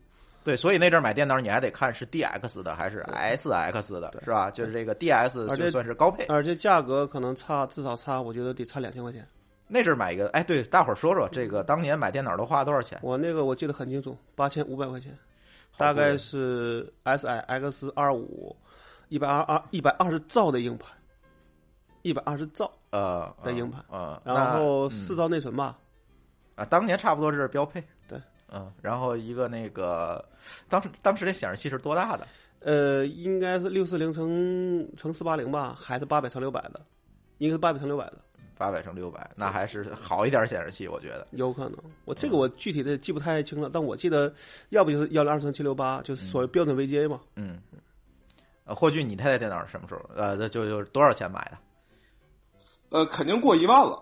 [0.45, 4.51] 对，所以那阵儿买电脑你还得看是 DX 的还是 SX 的，是吧？
[4.51, 9.27] 就是这个 DS 就算是高配，而且价格可能差至少差，我觉得得差两千块钱。
[9.67, 12.99] 那阵儿买一个，哎，对，大伙儿说说这个当年买电脑都花多少钱？
[13.01, 15.17] 我那个我记得很清楚，八千五百块钱，
[15.75, 18.55] 大概是 SIX 二五，
[19.09, 20.89] 一百二二一百二十兆的硬盘。
[22.03, 25.75] 一百二十兆呃的硬盘，呃，然后四兆内存吧，
[26.53, 28.21] 啊，当年差不多是标配，对，
[28.55, 30.23] 嗯，然后一个那个，
[30.69, 32.25] 当时当时这显示器是多大的？
[32.61, 36.79] 呃，应该是六四零乘乘四八零吧，还是八百乘六百的？
[37.39, 38.17] 应该是八百乘六百的，
[38.57, 41.77] 八百乘六百，那还是好一点显示器，我觉得有可能。
[42.05, 44.33] 我这个我具体的记不太清了，但我记得
[44.69, 47.19] 要不就是幺零二乘七六八，就是所谓标准 VGA 嘛。
[47.35, 47.61] 嗯，
[48.63, 50.01] 呃，霍俊，你太太电脑是什么时候？
[50.15, 51.57] 呃，就就多少钱买的？
[52.89, 54.01] 呃，肯定过一万了，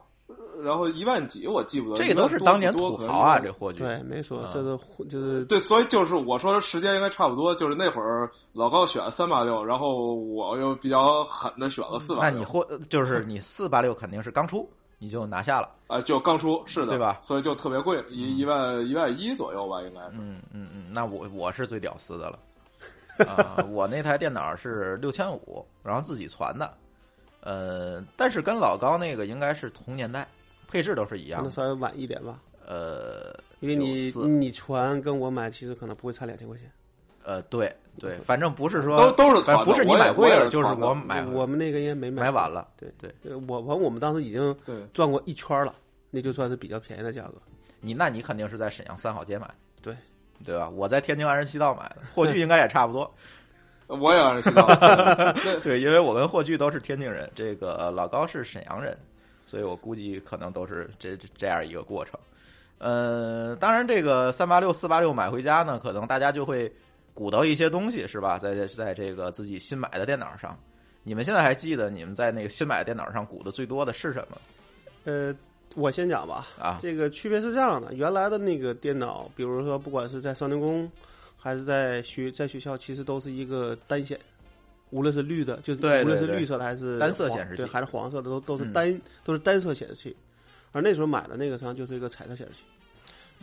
[0.63, 1.95] 然后一万几我记不得。
[1.95, 3.85] 这个都是当年土豪啊，这霍炬。
[3.85, 12.21] 对，没错，这是就是对，所以就是我说时间应该差不多，就是那会儿老高选三八六，然后我又比较狠的选了四八。
[12.21, 15.69] 那你霍就是你四八六肯定是刚出，你就拿下了。
[15.87, 20.11] 啊，就刚出是的，对吧所以就特别贵，一一万一万一左右吧，应该是。
[20.13, 22.39] 嗯嗯嗯，那我我是最屌丝的了。
[23.27, 26.73] 啊、我那台电脑是六千五，然后自己攒的，
[27.41, 30.27] 呃，但是跟老高那个应该是同年代，
[30.67, 31.49] 配置都是一样的。
[31.49, 36.71] 可能稍微晚一点吧，呃，因为你94你传跟我买其实可能不会差两千块钱。
[37.25, 42.67] 呃，对对，反正不是说都都是不是你买贵了，就是我买我们那个也没买买晚了。
[42.77, 44.55] 对对，我反正我们当时已经，
[44.93, 45.73] 转过一圈了，
[46.09, 47.35] 那就算是比较便宜的价格。
[47.79, 49.49] 你那你肯定是在沈阳三好街买，
[49.81, 49.95] 对
[50.43, 50.69] 对吧？
[50.69, 53.09] 我在天津安仁西道买的，霍炬应该也差不多。
[53.87, 54.65] 我也安仁西道。
[55.33, 58.97] 对 对，因为我跟霍炬都是天津人，这个呃老高是沈阳人，
[59.53, 62.19] 所以我估计可能都是这这这样一个过程。
[62.79, 66.67] 呃，当然这个三八六、四八六买回家呢，可能大家就会
[67.13, 68.39] 鼓捣一些东西，是吧？
[68.39, 70.57] 在在这个自己新买的电脑上，
[71.03, 74.41] 你们现在还记得你们在那个新买的电脑上鼓的最多的是什么
[75.03, 75.31] 呃，
[75.75, 76.79] 我先讲吧，啊？
[76.81, 80.91] 这个区别是这样的，原来的那个电脑，比如说不管是在少年宫，
[81.37, 84.19] 还是在学在学校，其实都是一个单显，
[84.93, 90.15] 无论是绿的，就是无论是绿色的还是单色显示器对，还是黄色的，都都是嗯单、都是单色显示器。
[90.71, 92.63] 而那时候买的那个实际上就是一个彩色显示器，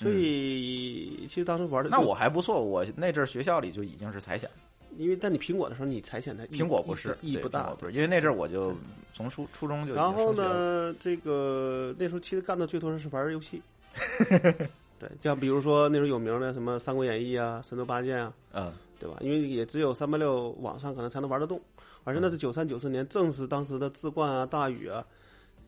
[0.02, 4.48] 所以、其实当时玩的嗯那我还不错，我那阵儿学校里就已经是彩显，
[4.96, 7.70] 因为在你苹果的时候，你彩显它苹果不是，意义不大。
[7.74, 8.74] 不是，因为那阵儿我就
[9.12, 10.32] 从初初中就然后？
[10.32, 13.62] 呢，这个那时候其实干的最多的是玩游戏，
[14.98, 19.16] 对，像比如说那时候有名的什么《三国演义》啊，《神州八剑》啊，嗯，对吧？
[19.20, 21.60] 因为也只有三八六网上可能才能玩得动，
[22.04, 25.04] 而且那是九三九四年，正是当时的志冠啊、大宇啊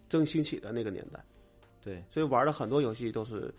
[0.09, 1.19] 正兴起的那个年代，
[1.83, 3.53] 对，所以玩的很多游戏都是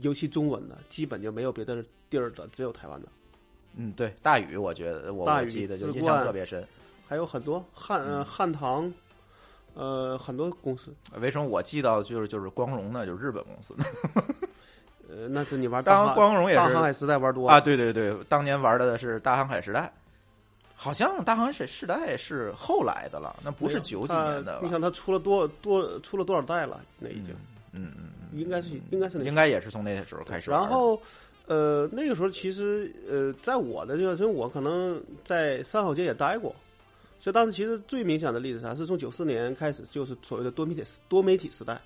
[0.00, 3.08] 尤其中文的，基本就没有别的地儿的，只有台湾的。
[3.74, 6.66] 嗯，对，大宇，我觉得我我记得就自印象特别深。
[7.06, 8.92] 还有很多汉呃汉唐，
[9.74, 13.04] 呃很多公司，为什么我记到就是就是光荣呢？
[13.04, 13.74] 就是日本公司
[15.16, 19.90] 呃那是你玩当然大航光荣也是大航海时代玩多啊，对对对，当年玩的是大航海时代，
[20.74, 24.60] 好像大航海时代是后来的了，那不是九几年的吧？
[24.62, 26.82] 你想它出了多多出了多少代了？
[26.98, 27.34] 那已经、
[27.72, 30.50] 嗯嗯嗯，应该是应该是应该也是从那时候开始。
[30.50, 31.00] 然后，
[31.46, 36.54] 呃，那个时候其实，呃，在我的这个，因为我可能在三好街也待过，
[37.20, 38.74] 所以当时其实最明显的例子是啥？
[38.74, 41.80] 是从九四年开始，就是所谓的多媒体多媒体时代。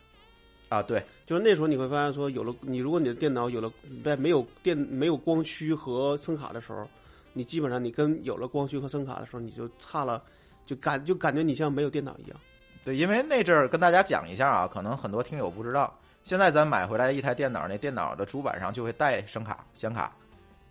[0.70, 3.70] 啊，对，就是那时候你会发现说，有了你，如果你的电脑有了
[4.04, 6.88] 在没有电没有光驱和声卡的时候，
[7.33, 10.22] 你基本上你跟有了光驱和声卡的时候，你就差了，
[10.64, 12.40] 就感就感觉你像没有电脑一样。
[12.85, 20.14] 对，因为那阵儿跟大家讲一下啊，可能很多听友不知道，现在咱买回来一台电脑，那电脑的主板上就会带声卡、显卡，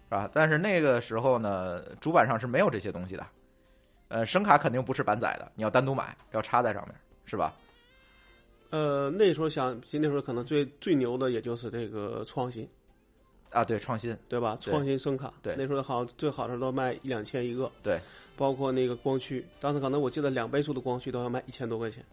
[0.08, 0.30] 是吧？
[0.32, 3.28] 但是那个时候呢，主板上是没有这些东西的，
[4.08, 7.54] 呃，声卡肯定不是板载的，你要单独买，要插在上面，是吧？
[8.70, 12.68] 呃，那时候想，其实那时候可能最最牛的也就是这个创新，
[13.50, 14.58] 啊，对，创新，对吧？
[14.62, 18.00] 创新声卡，对那时候好像最好的都卖一两千一个，对，
[18.38, 22.06] 包括那个光驱，当时可能我记得两倍速的光驱都要卖一千多块钱。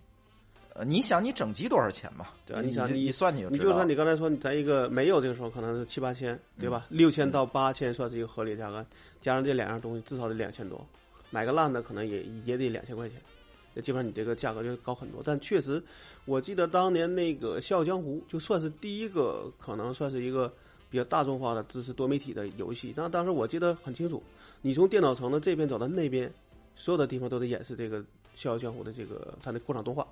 [0.78, 2.26] 呃，你想你整机多少钱嘛？
[2.44, 6.86] 对啊你你想你这一算你就你就知道算你刚才说你在一个没有这个时候可能是七八千，对吧？
[6.90, 8.84] 六千到八千算是一个合理价格，
[9.20, 10.86] 加上这两样东西至少得两千多，
[11.30, 13.35] 买个烂的可能也也得两千块钱，那
[13.80, 15.22] 基本上你这个价格就高很多。
[15.24, 15.82] 但确实，
[16.24, 20.52] 我记得当年那个《笑傲江湖》就算是第一个，可能算是一个
[20.90, 22.92] 比较大众化的支持多媒体的游戏。
[22.96, 24.22] 那当时我记得很清楚，
[24.62, 26.32] 你从电脑城的这边走到那边，
[26.74, 28.00] 所有的地方都得演示这个
[28.34, 30.06] 《笑傲江湖》的这个它的过场动画。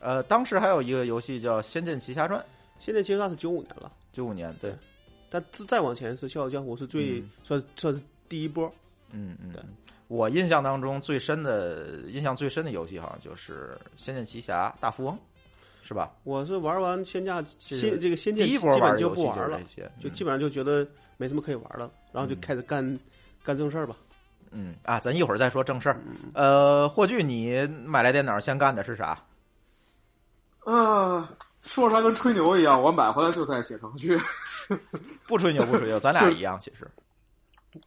[0.00, 2.40] 呃，当时还有一个游戏叫《仙剑奇侠传》，
[2.78, 3.92] 仙剑奇侠传是九五年了。
[4.12, 4.74] 九五年，对，
[5.28, 8.72] 但自再往前是《笑傲江湖》是最、嗯算算是第一波。
[9.10, 9.62] 嗯嗯对，
[10.08, 15.14] 我印象当中最深的印象最深的游戏好像就是《仙剑奇侠大富翁》，
[15.86, 16.10] 是吧？
[16.24, 20.86] 我是玩完仙驾是仙这个仙剑第一波基本就玩的游戏不玩了就这，些，嗯就基本上就觉得
[21.18, 22.98] 没什么可以玩了，然后就开始干、
[23.42, 23.94] 干正事儿吧。
[24.50, 26.00] 嗯啊，咱一会儿再说正事儿。
[26.06, 29.22] 嗯呃，霍炬，你买来电脑先干的是啥？
[30.64, 31.30] 啊，
[31.62, 34.18] 说出来跟吹牛一样，我买回来就在写程序。
[35.28, 36.90] 不吹牛不吹牛，咱俩一样，其实。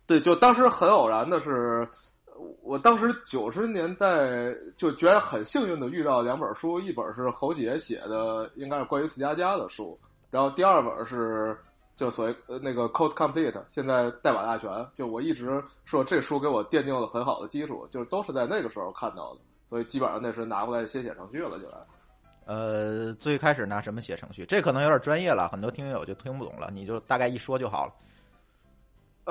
[0.06, 1.88] 对，就当时很偶然的是，
[2.62, 9.98] 我当时九十年代就觉得很幸运的遇到两本书，一本是侯姐写的，应该是关于四加加的书，
[10.30, 11.58] 然后第二本是
[11.96, 14.70] 就所谓那个 Code Complete，现在代码大全。
[14.94, 21.78] 就我一直说这书给我奠定了很好的基础，就是都是在那个时候看到的，所以基本上那时拿过来先写程序了，就来。
[22.46, 24.46] 呃，最开始拿什么写程序？
[24.46, 27.94] 这可能有点专业了，很多听友就听不懂了，你就大概一说就好了。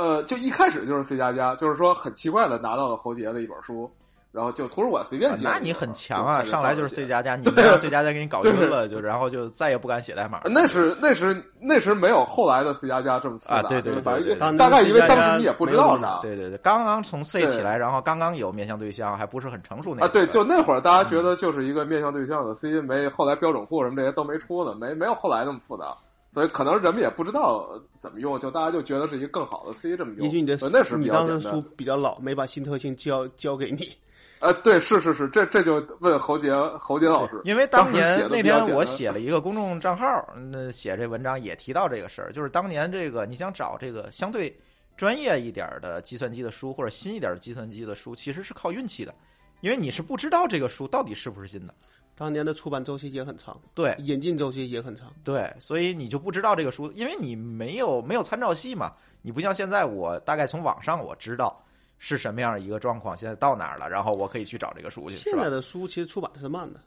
[0.00, 3.90] 呃，就一开始就是 C 加加，就是说很奇怪的拿到了侯杰的一本书，
[4.32, 5.44] 然后就图书馆随便借。
[5.44, 6.42] 那你很强啊！
[6.44, 10.40] 上来就是 C 加加， 你没让 C 加加给你搞晕了，就然后就再也不敢写代码。
[10.44, 25.94] 那是那是那时没有后来的 C 加加这么复杂，啊对对对反对对正大概因为当时你也不知道啥，对对对，刚刚从 C 起来，然后刚刚有面向对象，还不是很成熟那啊，对，就那会儿大家觉得就是一个面向对象的 C，没后来标准库什么这些都没出呢，没没有后来那么复杂，
[26.32, 30.24] 所以可能人们也不知道怎么用，就大家就觉得是一个更好的 C 这么用。
[30.24, 33.92] 也许你的那时比较你当时书比较老，没把新特性交交给你。
[34.38, 40.06] 呃，对，是是是，这这就问侯杰侯杰老师，因为当年那天我写了一个公众账号，
[40.50, 44.56] 那写这文章也提到这个事儿，就是当年这个你想找这个相对
[44.96, 49.14] 专业一点的计算机的书或者新一点的计算机的书，其实是靠运气的，
[49.60, 51.74] 因为你是不知道这个书到底是不是新的。
[52.14, 55.10] 当年的出版周期也很长，对引进周期也很长。
[55.24, 58.92] 对，所以你就不知道这个书，因为你没有没有参照系嘛，
[59.22, 61.64] 你不像现在，我大概从网上我知道
[61.98, 65.48] 是什么样一个状况，现在到哪儿了，然后我可以去找这个书去，现在？
[65.48, 66.80] 的书其实出版的是慢的，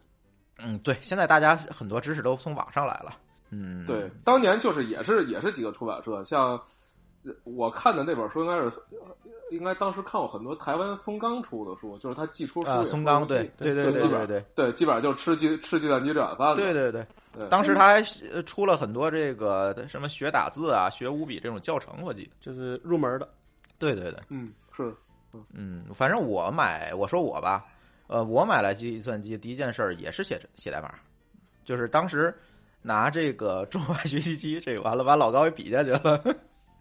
[0.60, 3.18] 嗯，对，现在大家很多知识都从网上来了。
[3.50, 6.64] 嗯，对，当年就是也是也是几个出版社，像呃
[7.44, 8.82] 我看的那本书应该是，
[9.50, 16.56] 应该当时看过很多台湾松冈出的书，就是他寄出书啊，松冈，对对对基本对对对对，基本上就是吃鸡吃鸡蛋鸡这碗饭的。
[16.56, 22.32] 对对对，对当时他还呃出了很多这个什么学打字啊、学五笔这种教程，我记得。
[22.40, 23.30] 就是入门的。
[23.80, 24.94] 对对对，嗯，是
[25.54, 27.66] 嗯，反正我买，我说我吧，
[28.08, 30.94] 呃，我买来计算机第一件事儿也是写写代码，
[31.66, 32.34] 就是当时
[32.82, 36.24] 拿这个 中华学习机，这个完了把老高给比下去了。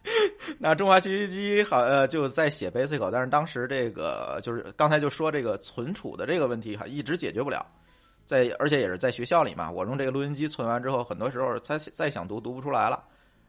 [0.59, 7.65] 那中华学习机好呃就在写 Basic，但是当时这个就是刚才就说这个存储的这个问题哈，一直解决不了。
[8.25, 13.03] 在而且也是在学校里嘛，我用这个录音机存完之后，很多时候他再想读读不出来了。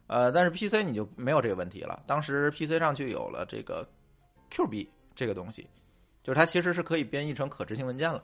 [0.06, 2.02] 呃，但是 PC 你就没有这个问题了。
[2.06, 3.88] 当时 PC 上就有了这个
[4.50, 5.68] QB 这个东西，
[6.22, 8.22] 就是它其实是可以编译成可执行文件了。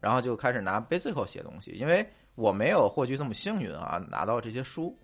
[0.00, 4.94] 然后就开始拿 Basic 写东西，因为我没有获取这么幸运啊，拿到这些书。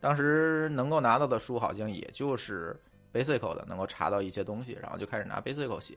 [0.00, 2.74] 当时能够拿到的书好像也就是
[3.12, 5.94] Basic 的，能够查到一些东西，然后就开始拿 Basic 写。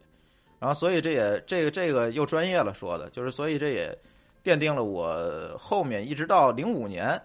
[0.59, 3.97] 然后所以这也这个这个又专业了说的，就是所以这也
[4.43, 7.21] 奠定了我后面一直到零五年，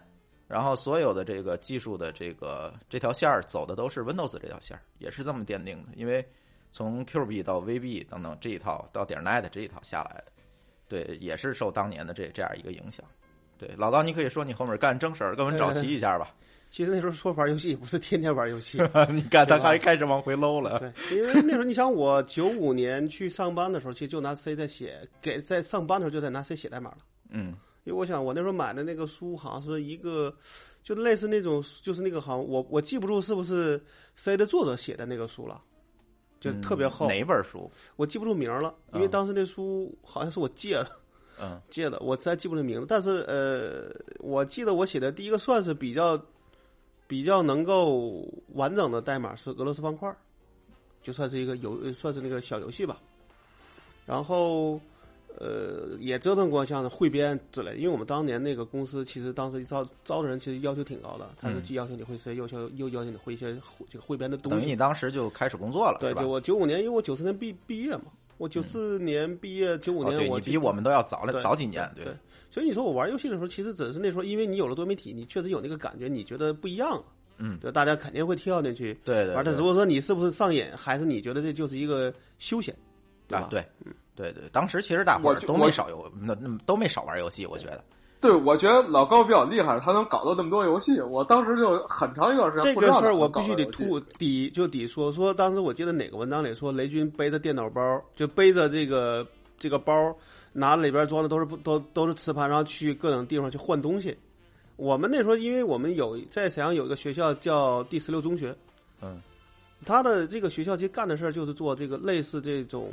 [0.46, 5.88] 然后所有的这个技术的这个这条线儿走的都是 Windows 这条线儿，也是这么奠定的。
[5.94, 6.26] 因为
[6.72, 10.32] 从 QB 到 VB 等等这一套到点 net 这一套下来的，
[10.88, 13.04] 对，也是受当年的这这样一个影响。
[13.56, 16.32] 对，老高，你可以说你后面干正事儿，跟我们找齐一下吧。
[16.70, 18.78] 其实那时候说玩游戏也不是天天玩游戏，
[19.11, 20.78] 你看他还开始往回搂了。
[20.78, 26.98] 对，因为那时候你想我九五年去上班的时候，其实就拿 C 在写，给在上班的时候就在拿 C 写代码了。
[27.31, 27.54] 嗯
[27.85, 30.35] 因为我想我那时候买的那个书好像是一个，
[30.83, 33.83] 就类似那种，就是那个好像我我记不住是不是
[34.14, 35.59] C 的作者写的那个书了，
[36.38, 37.70] 就特别厚，嗯哪本书？
[37.96, 40.90] 我记不住名了，因为嗯当时那书好像是我借的。
[41.40, 46.20] 嗯借的，我实在记不住名字，但是呃，我记得我写的第一个算是比较
[47.09, 50.16] 比较能够完整的代码是俄罗斯方块儿，
[51.03, 53.01] 就算是一个游，算是那个小游戏吧。
[54.07, 54.81] 然后
[55.38, 63.57] 呃，也折腾过像汇编之类的，因为我们当年那个公司其实当时招招的人其实要求挺高的，他是嗯既要求你会 C，又要求又要求你会一些
[63.88, 64.77] 这个汇编的东西等于你。
[64.77, 66.29] 当时就开始工作了，对，吧就？
[66.29, 68.05] 我九五年，因为我九四年毕毕业嘛，
[68.38, 72.07] 我九四年毕业，九五哦，对年我去你比我们都要早了早几年，对，
[72.51, 77.05] 所以你说我玩游戏的时候，其实只是那时候，因为你有了多媒体，你确实有那个感觉，你觉得不一样了，
[77.38, 79.44] 嗯，就大家肯定会跳进去对对玩。
[79.44, 82.74] 但对只不过说你是不是上瘾，还是你觉得这就是一个休闲，
[83.27, 83.38] 对？
[83.38, 83.64] 啊，对，
[84.14, 87.85] 对对，当时其实大伙儿都没少游，那那都没少玩游戏，我觉得。
[88.20, 91.00] 对，我觉得老高比较厉害，他能搞到那么多游戏。
[91.00, 97.81] 我当时就很长一段时间这个事儿我必须得吐底就得说说，当时我记得哪个文章里说，雷军背着电脑包，
[98.16, 99.24] 就背着这个
[99.57, 99.94] 这个包，
[100.52, 104.16] 拿里边装的都是不都都是磁盘，然后去各种地方去换东西。
[104.74, 108.52] 我们那时候，因为我们有在沈阳有一个学校叫第十六中学，
[109.00, 109.20] 嗯，
[109.84, 112.90] 他的这个学校其实干的事儿就是做这个类似这种，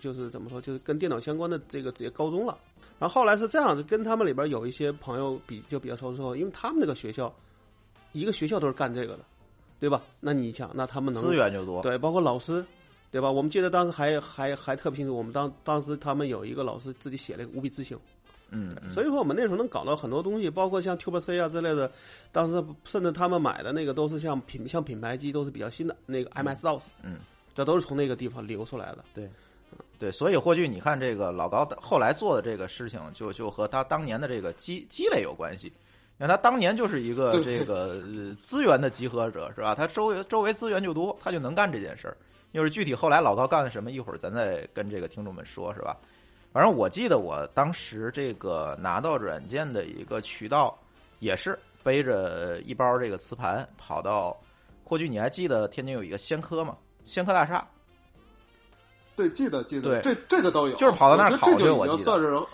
[0.00, 2.58] 就是怎么说，就是跟电脑相关的这个职业高中了。
[2.98, 7.34] 然后后来是这样子，跟他们里边有一些朋友比就比较熟之后，因为他们那个学校，
[8.12, 9.24] 一个学校都是干这个的，
[9.78, 10.02] 对吧？
[10.18, 11.82] 那你想，那他们能资源就多。
[11.82, 12.64] 对，包括老师，
[13.10, 13.30] 对吧？
[13.30, 18.15] 我们记得当时还还还特别清楚，我们当当时他们有一个老师自己写了一个五笔字形，嗯，
[18.50, 21.90] 嗯所以说我们那时候能搞到很多东西，包括像 Tube C 啊之类的，
[22.30, 27.18] 当时甚至他们买的那个都是像品像品牌机都是比较新的，那个 MS DOS，嗯，
[27.54, 29.04] 这都是从那个地方流出来的。
[29.12, 29.28] 对，
[29.98, 35.72] 对所以霍炬，你看这个老高后来做的这个事情，就就和他当年的这个积积累有关系。
[36.18, 39.74] 你看他当年就是一个这个呃资源的集合者，是吧？
[39.74, 42.16] 他周围周围资源就多，他就能干这件事儿。
[42.52, 45.94] 因就是具体后来老高干了什么，一会儿咱再跟这个听众们说，是吧？
[46.56, 50.74] 反正我记得我当时这个拿到软件的一个渠道，
[51.18, 54.34] 也是背着一包这个磁盘跑到，
[54.82, 56.74] 或许你还记得天津有一个仙科吗？
[57.04, 57.62] 仙科大厦，
[59.14, 62.46] 对，记得记对得，这这个都有，就是跑到那儿我觉得这就已考去我记得经算是，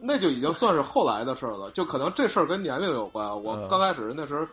[0.00, 1.70] 那就已经算是后来的事儿了。
[1.70, 3.40] 就可能这事儿跟年龄有关。
[3.44, 4.44] 我嗯刚开始那时候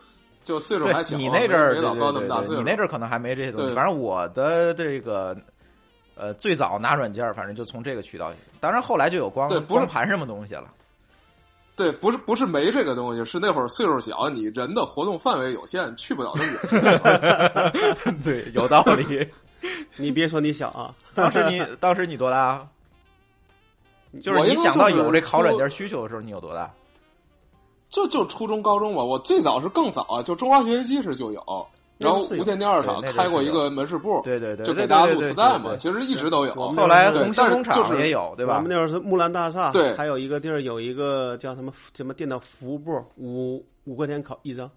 [0.44, 2.54] 就岁数还小，你那阵儿，没老高那对对对，么大岁数。
[2.54, 3.66] 你那阵儿可能还没这些东西。
[3.66, 5.36] 对反正我的这个，
[6.14, 8.32] 呃，最早拿软件儿，反正就从这个渠道。
[8.60, 10.70] 当然后来就有光对不是光盘什么东西了。
[11.74, 16.52] 对，不是不是没这个东西，是那会儿岁数小，你人的活动范围有限，去不了那么
[18.02, 18.20] 远。
[18.22, 19.26] 对，有道理。
[19.96, 22.68] 你别说你小啊，当时你当时你多大啊？
[24.20, 26.70] 就是我你想到有这考软件需求的时候，你有多大？
[27.88, 29.02] 就就初中、高中吧。
[29.02, 31.66] 我最早是更早啊，就中华学习机时就有，
[32.02, 35.76] 然后那是有无线电二厂开过一个门市部，对对对，就对给大家录磁对对带嘛。
[35.76, 36.54] 其实一直都有。
[36.54, 38.68] 后来对红星工厂也有，对吧我们？
[38.68, 44.70] 那会儿是木兰大厦，对还有一个地儿有一个叫什么什么电脑服务部，五五块钱考一张，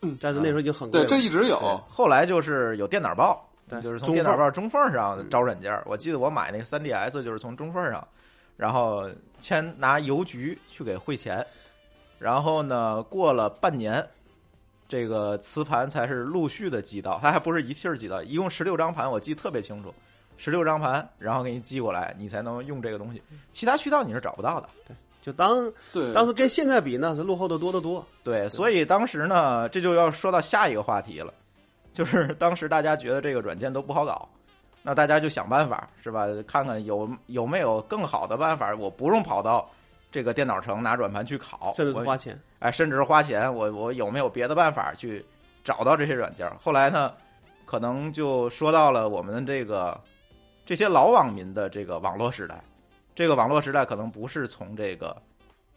[0.00, 1.06] 嗯但是那时候已经很贵对，了。
[1.06, 1.80] 这一直有。
[1.88, 3.48] 后来就是有电脑报，
[3.82, 5.80] 就是从电脑报中缝上招软件。
[5.86, 8.06] 我记得我买那个 3DS 就是从中缝上，
[8.56, 9.08] 然后
[9.40, 11.44] 先拿邮局去给汇钱，
[12.18, 14.06] 然后呢过了半年，
[14.92, 19.90] 这个磁盘才是陆续的寄到，它还不是一气儿寄到，一共十六张盘，我记特别清楚，
[20.36, 23.22] 十六张盘，然后给你寄过来，你才能用这个东西，
[23.52, 24.68] 其他渠道你是找不到的。
[24.86, 28.04] 对就当对，当时跟现在比，那是落后的多得多。
[28.22, 31.32] 对，所以当时呢，这就要说到下一个话题了，
[31.94, 34.28] 就是 当时大家觉得这个软件都不好搞，
[34.82, 36.26] 那大家就想办法，是吧？
[36.46, 39.66] 看看有有没有更好的办法，我不用跑到
[40.10, 42.38] 这个电脑城拿软盘去考，甚至是花钱。
[42.62, 45.24] 哎，甚至是花钱，我我有没有别的办法去
[45.64, 46.48] 找到这些软件？
[46.60, 47.12] 后来呢，
[47.66, 50.00] 可能就说到了我们这个
[50.64, 52.62] 这些老网民的这个网络时代。
[53.16, 55.20] 这个网络时代可能不是从这个，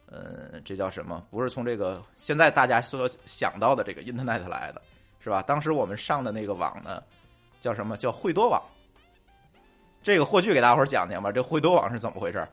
[0.06, 1.24] 呃，这叫什么？
[1.32, 4.82] 不是从这个现在大家所想到的这个 Internet 来的，
[5.20, 5.42] 是吧？
[5.42, 7.02] 当时我们上的那个网呢，
[7.60, 7.98] 叫什么？
[7.98, 8.62] 叫惠多网。
[10.04, 12.48] 这个霍炬给大伙儿讲讲吧，这惠多网是怎么回事？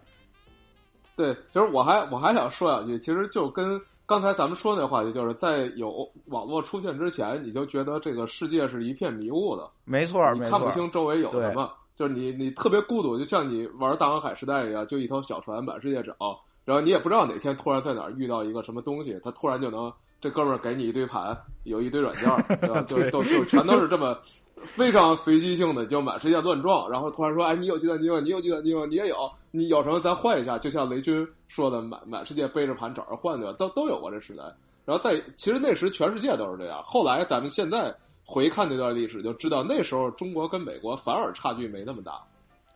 [1.15, 9.71] 对，其实我还我还想说两句，其实就跟刚才咱们说那话题，就是在有网络出现之前，你就觉得这个世界是一片迷雾的，
[10.37, 10.71] 没错看不。
[10.71, 16.15] 清周围有什么，就是你你特别孤独，就像你玩大航海时代一样，就一条小船满世界找，
[16.65, 19.93] 然后你也不知道哪天突然在哪儿遇到一个什么东西，它突然就能
[20.23, 22.81] 这哥们儿给你一堆盘，有一堆软件儿， 对吧？
[22.83, 24.17] 就都就全都是这么
[24.65, 28.21] 非常随机性的，就满世界乱撞，然后突然说，哎，你有计算机吗？
[28.21, 28.87] 你有计算机吗？
[28.89, 33.57] 你也有，你有什么咱换一下，就像雷军说的，满满世界背着盘找人换，对吧？
[33.59, 34.45] 都都有过这时代。
[34.85, 37.93] 然后在其实那时全世界都是这样，后来咱们现在
[38.25, 42.21] 回看这段历史，就知道那时候中国跟美国反而差距没那么大。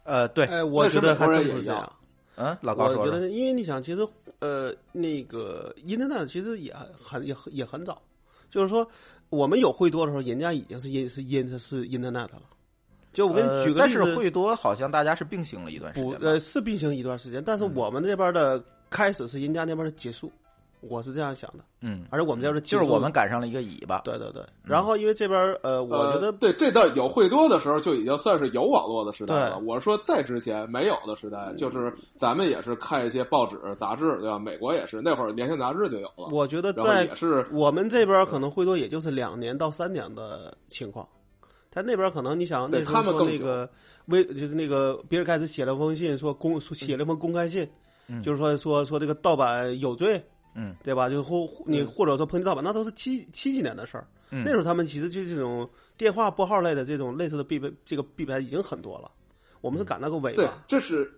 [0.02, 1.92] 呃，对，哎，我觉得还国人也一样真不是这样。
[2.36, 2.86] 嗯，老高。
[2.86, 4.06] 我觉得，因为你想，其实
[4.38, 8.00] 呃，那个 Internet 其实也很也很也很早，
[8.50, 8.86] 就是说
[9.30, 12.42] 我们有惠多的时候，人家已经是 in 是 in 是 Internet 了。
[13.12, 16.18] 就我给呃你举个例子，但是惠多好像大家是并行了一段时间。
[16.20, 20.30] 呃是并行一段时间，但是嗯我们这边的开始是人家那边的结束，
[20.80, 21.64] 我是这样想的。
[21.80, 24.00] 嗯，而且我们这边的结束就是我们赶上了一个尾巴。
[24.00, 29.56] 对对对，然后因为这边呃，我觉得呃、对这段有惠多的时候，就已经算是有网络的时代了。
[29.58, 34.38] 对我说再之前没有的时代，就是咱们也是看一些报纸、杂志，对吧？
[34.38, 41.06] 美国也是那会儿年轻杂志就有了，我觉得在也是我们这边可能惠多也就是两年到三年的情况，
[41.70, 43.68] 在那边可能你想那时候他们更那个
[44.06, 47.68] 微就是那个比尔盖茨写了封信说公写了封公开信，
[48.08, 50.22] 嗯就是说说说这个盗版有罪，
[50.56, 51.08] 嗯对吧？
[51.08, 54.06] 就是或你嗯或者说抨击盗版，那都是七七几年的事儿。
[54.30, 59.10] 嗯那时候他们其实就这种电话拨号类的这种类似的必备这个必备已经很多了，
[59.60, 61.08] 我们是赶那个尾对巴，这是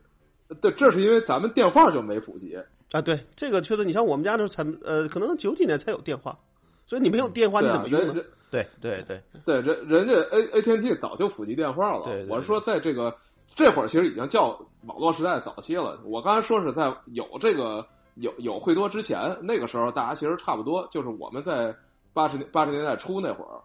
[0.61, 2.55] 对，这是因为咱们电话就没普及。
[2.93, 3.01] 啊。
[3.01, 6.39] 对，这个确实，你像我们家那时候才呃，可能九几年才有电话，
[6.87, 8.23] 所以你没有电话你怎么用呢？
[8.51, 12.05] 对对对，对人人家 A A T N T 早就普及电话了。
[12.05, 13.15] 对对对我是说在这个
[13.55, 16.01] 这会儿其实已经叫网络时代早期了。
[16.05, 17.87] 我刚才说是在有这个
[18.21, 21.75] 有有惠多之前，那个时候大家其实差不多，就是我们在
[22.13, 23.61] 八十年八十年代初那会儿。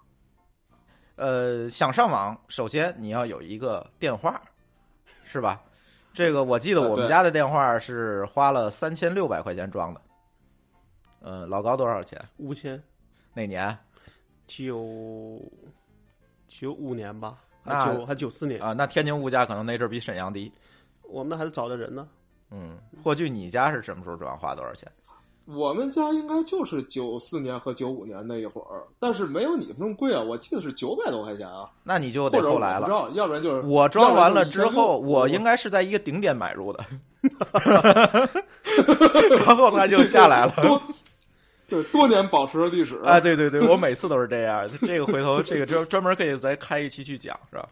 [1.16, 4.42] 呃，想上网，首先你要有一个电话，
[5.24, 5.62] 是吧？
[6.14, 10.02] 这个我记得我们家的电话是花了三千六百块钱装的。
[11.22, 12.20] 呃，老高多少钱？
[12.38, 12.82] 五千
[13.34, 13.76] 哪年
[14.46, 15.42] 九
[16.48, 18.74] 九五年吧，那还九还九四年，啊？
[18.74, 20.52] 那天津物价可能那阵儿比沈阳低。
[21.04, 22.08] 我们那还是找的人呢。
[22.54, 24.38] 嗯，霍炬，你家是什么时候装？
[24.38, 24.88] 花多少钱？
[25.46, 30.22] 我们家应该就是九四年和九五年那一会儿，但是没有你们那么贵啊！
[30.22, 32.88] 我记得是九百多块钱啊，那你就得后来了。
[32.88, 36.86] 不，要不然就是我装完了之后，我应该是在一个顶点买入的，
[39.46, 40.54] 然后它就下来了。
[40.62, 40.82] 多
[41.68, 44.66] 对多年保持着历史啊，对对对，我每次都是这样。
[44.82, 47.68] 这个回头这个专专门可以再开一期去讲，是吧？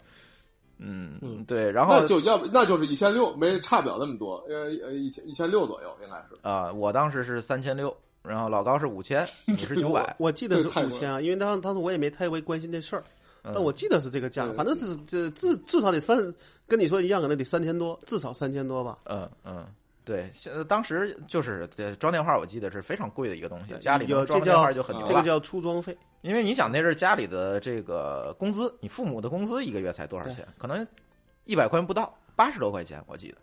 [0.81, 1.71] 嗯嗯对。
[1.71, 6.37] 然后那就要不那就是一千六，没差不了那么多，呃呃一千一千六左右应该是。
[6.41, 10.15] 啊，我当时是三千六，然后老高是五千， 你是九百。
[10.19, 13.03] 我记得是五千啊，因为当当时我也没太为关心这事儿，
[13.43, 16.17] 嗯但我记得是这个价，格反正是这至至少得三，
[16.67, 18.97] 跟你说一样，可能得三千多，至少三千多吧。
[19.05, 19.65] 嗯嗯，
[20.03, 25.07] 对，现在当时就是这装电话，我记得是非常贵的一个东西，家里装这电话就很牛了。
[25.07, 30.45] 这个叫出装费，因为你想，那是家里的这个工资，你父母的工资一个月才多少钱？
[30.57, 30.85] 可能
[31.45, 33.37] 一百块钱不到，八十多块钱，我记得。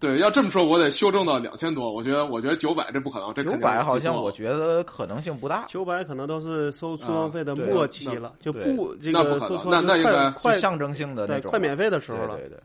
[0.00, 1.92] 对，要这么说，我得修正到两千多。
[1.92, 12.36] 我觉得，我觉得九百这不可能，这九百好像我觉得可能性不大，九百可能都是收出装费的末期了，就不这那不可能个收出那那应该快象征性的那种对快免费的时候了。
[12.36, 12.60] 对对对，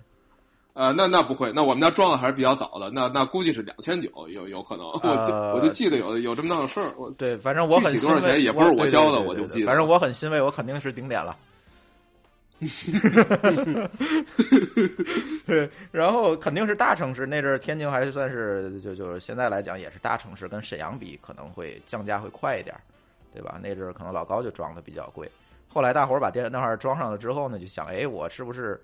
[0.73, 4.87] 呃，那那不会，那我们家装的还是比较早的，那那估计是两千九，有有可能。
[4.87, 6.89] 我就呃我就记得有有这么大的事儿。
[6.97, 11.37] 我对，反正我很具体多少钱也不是我交的我就记得反正我很欣慰，我肯定是顶点了。
[15.45, 22.81] 对，然后肯定是大城市，那阵儿天津还算是就就是现在来讲也是大城市，跟沈阳比可能会降价会快一点儿，
[23.33, 23.59] 对吧？
[23.61, 25.29] 那阵儿可能老高就装的比较贵。
[25.67, 28.81] 后来大伙儿把电那块儿装上了之后呢，就想，哎，我是不是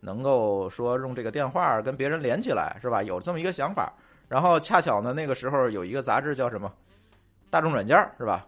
[0.00, 3.02] 能够说用这个电话跟别人连起来，是吧？
[3.02, 3.92] 有这么一个想法。
[4.28, 6.70] 然后恰巧呢，那个时候有一个杂志叫什么？
[7.50, 8.46] 大众软件是吧？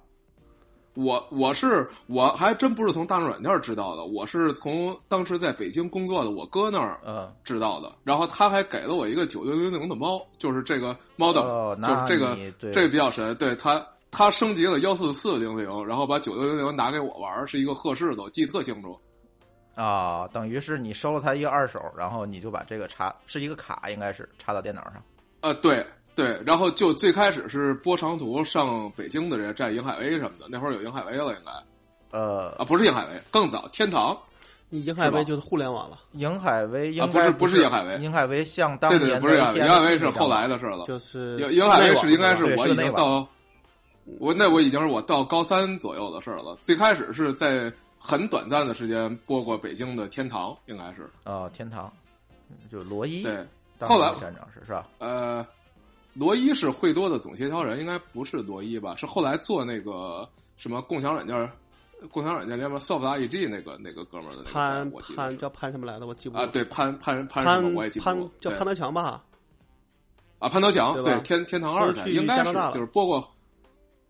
[0.94, 7.90] 我我是我还真不是从大众软件知道的，我是从当时在北京工作的我哥那儿嗯，知道的。
[8.03, 12.36] 然后他还给了我一个九六零零的猫，就是这个猫的，哦，就是这个
[12.72, 13.34] 这个比较神。
[13.36, 18.98] 对他他升级了幺四四零零，然后把九六零零拿给我玩，是一个赫氏的，我记得特清楚。
[19.81, 25.03] 啊，等于是你收了他一个二手，然后你就把这个插是一个卡，应该是插到电脑上。
[25.41, 34.14] 啊，对对，然后就最开始是播长途上北京的人占银海威什么的，那会儿有银海威了，应该呃啊，，不是银海威，更早天堂。
[34.68, 40.85] 你瀛海威就是互联网了，银海威应啊不是该不是银海威银海威像当对对，年不是银海威，银海威是后来的事了。
[40.87, 43.26] 就是瀛瀛海威是应该是我已经到，
[44.18, 46.57] 我那我已经是我到高三左右的事了。
[46.61, 47.72] 最开始是在
[48.03, 51.92] 很短暂的时间播过北京的天堂，应该是哦，天堂，
[52.72, 53.46] 就罗伊，对。
[53.82, 54.86] 后来长是是吧？
[54.98, 55.46] 呃，
[56.12, 58.94] 罗伊是惠多的总协调人，应该不是罗伊吧？
[58.94, 61.51] 是后来做那个什么共享软件、
[62.11, 66.07] 共享软件里面 Soft IEG 那个那个哥们儿的那个潘，我记得潘叫潘什么来的？
[66.07, 69.22] 我记不啊，对潘潘潘什么潘我也记不潘住，叫潘德强吧？
[70.38, 73.26] 啊潘德强，对对天天堂二应该是就是播过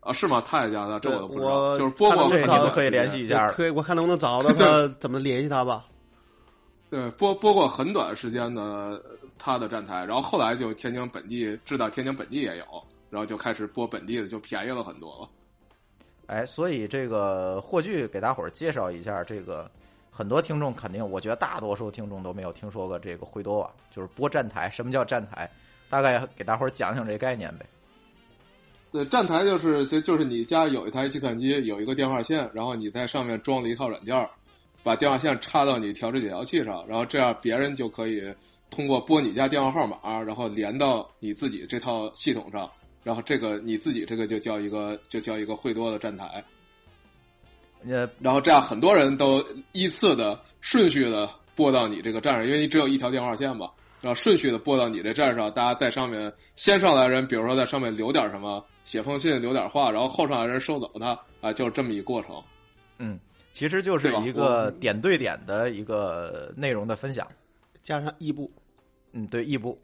[0.01, 0.43] 啊是吗？
[0.45, 5.85] 他也加拿大，这我都不知道，就是播过这可以联系一下可以，我看能不能找 到他，怎么联系他吧。
[6.89, 9.01] 对，播播过很短时间的
[9.37, 12.65] 他的站台，然后后来就天津本地知道天津本地也有，
[13.09, 15.29] 然后就开始播本地的，就便宜了很多了。
[16.25, 19.69] 哎，所以这个霍炬给大伙儿介绍一下，这个
[20.09, 24.69] 很多听众肯定，我觉得大多数听众都没有听说过这个惠多网，就是播站台。
[24.69, 25.49] 什么叫站台？
[25.89, 27.65] 大概给大伙儿讲讲这概念呗。
[28.91, 34.29] 对，站台就是就就是你家有一台计算机，有一个电话线，然后你在上面装了一套软件儿，
[34.83, 38.21] 把电话线插到你调制解调器上，然后这样别人就可以
[38.69, 42.69] 通过拨你家电话号码，然后连到你自己这套系统上，
[43.01, 46.43] 然后这个你自己这个就叫一个就叫一个惠多的站台，
[47.87, 53.69] 呃，然后这样很多人都依次的顺序的拨到你这个站上，因为你只有一条电话线嘛，
[54.01, 62.41] 然后顺序的拨到你这站上，大家在上面先上来人，比如说在上面留点什么，写封信留点话，然后后上来人收走他啊，就是这么一过程。
[62.97, 63.19] 嗯，
[63.53, 67.27] 其实就是一个点对点的一个内容的分享。
[67.81, 68.51] 加上异步，
[69.11, 69.75] 嗯，对，异步，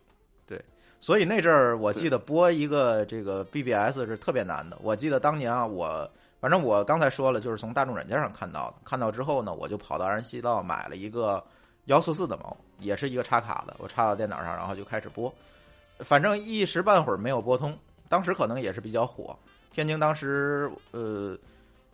[0.46, 0.64] 对，
[1.00, 4.78] 所以那阵儿我记得播一个这个 BBS 是特别难的。
[4.84, 6.08] 我记得当年啊，我
[6.40, 11.44] 反正我刚才说了，就是从大众软件上看到的，看到之后呢，我就跑到二人西道买了一个
[11.86, 15.34] 幺四四的猫，也是一个插卡的，我插到电脑上，然后就开始播，
[16.02, 17.76] 反正一时半会儿没有拨通。
[18.10, 19.38] 当时可能也是比较火，
[19.72, 21.38] 天津当时呃，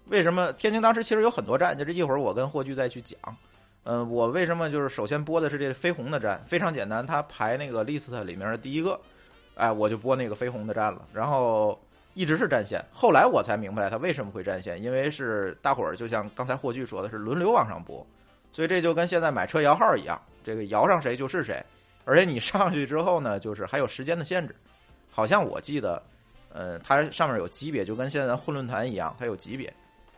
[0.08, 1.78] 为什么天津当时其实有很多站？
[1.78, 3.18] 就这一会儿我跟霍炬再去讲。
[3.84, 6.42] 呃，我为什么就是首先播的是这个飞鸿的站？
[6.46, 9.00] 非常简单，它排那个 list 里面的第一个，
[9.56, 11.06] 哎，我就播那个飞鸿的站了。
[11.12, 11.78] 然后
[12.14, 18.06] 一直是占线，后来我才明白它为什么会占线，因为是大伙儿就像刚才霍炬说的是轮流往上播，
[18.54, 21.62] 所以这就跟现在买车摇号一样，这个摇上谁就是谁。
[22.06, 24.56] 而且你上去之后呢，就是还有时间的限制，
[25.14, 26.02] 好像我记得，
[26.52, 29.72] 呃，它上面有级别，就跟现在咱混论坛一样，它有级别。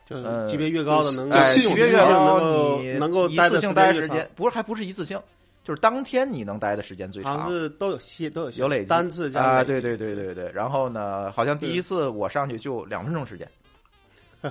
[0.08, 5.20] 就是呃级别越高的能哎，信用级别越能高，够你能够一次性待时间越时间，不是还不是一次性，
[5.64, 7.50] 就是当天你能待的时间最长。
[7.50, 10.52] 是都有些都有些有累积单次加啊，对对对对对。
[10.54, 13.50] 然后呢，好像第一次我上去就两分钟时间，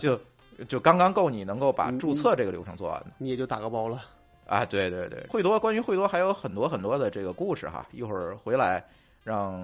[0.00, 0.20] 就
[0.66, 4.02] 就刚刚够你能够把嗯注册这个流程做完的你也就打个包了。
[4.46, 4.64] 啊。
[4.64, 8.84] 对对对，惠多关于惠多还有很多很多的这个故事哈，一会儿回来
[9.22, 9.62] 让，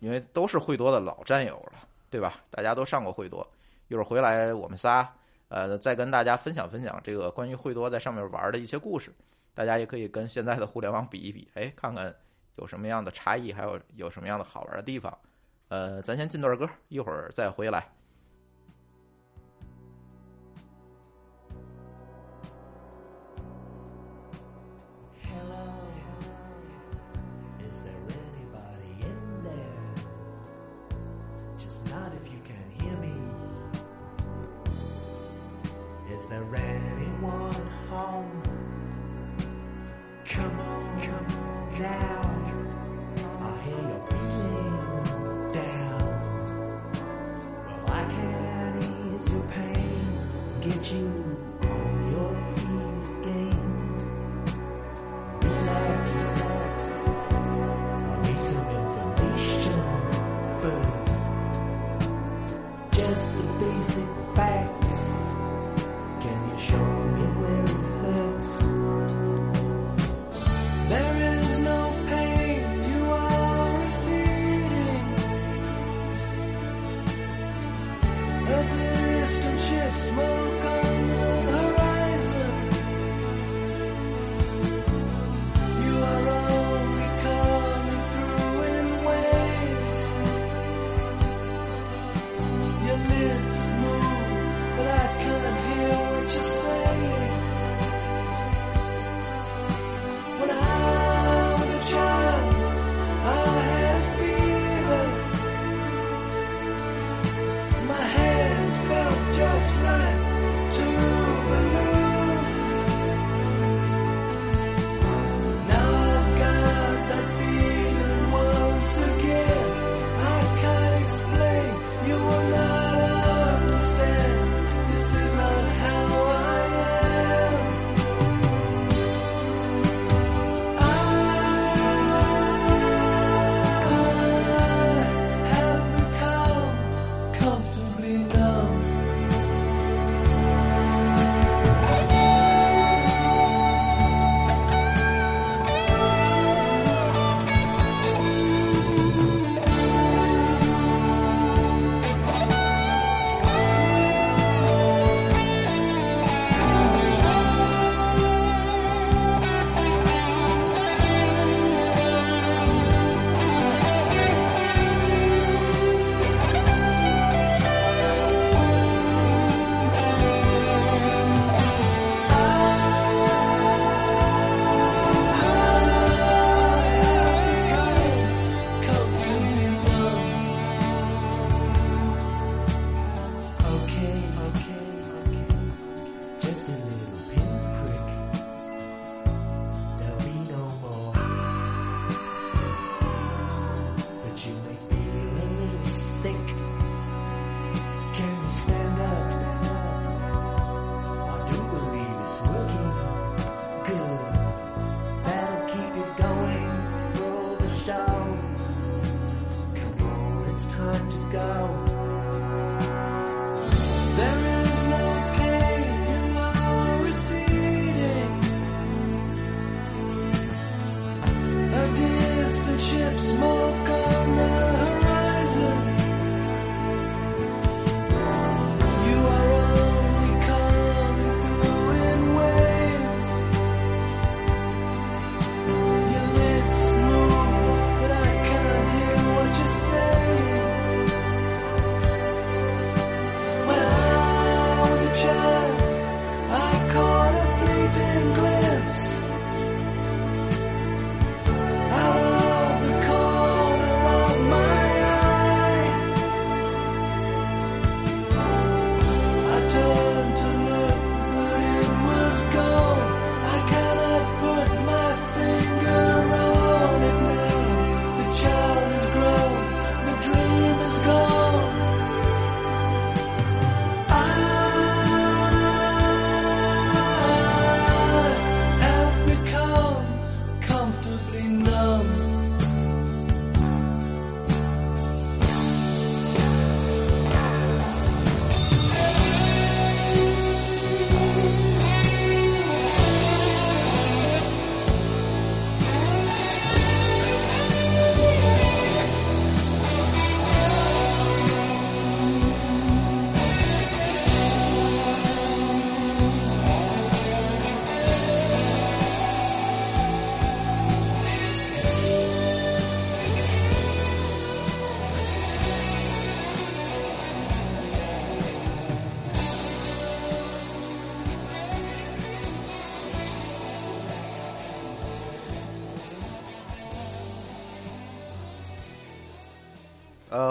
[0.00, 1.78] 因为都是惠多的老战友了，
[2.10, 2.40] 对吧？
[2.50, 3.46] 大家都上过惠多，
[3.88, 5.12] 一会儿回来我们仨
[5.48, 9.12] 呃再跟大家分享分享这个关于惠多在上面玩的一些故事。
[9.54, 12.14] 大家也可以跟现在的互联网比一比，哎，看看
[12.56, 15.16] 有什么样的差异，还有有什么样的好玩的地方。
[15.68, 17.88] 呃，咱先进段歌，一会儿再回来。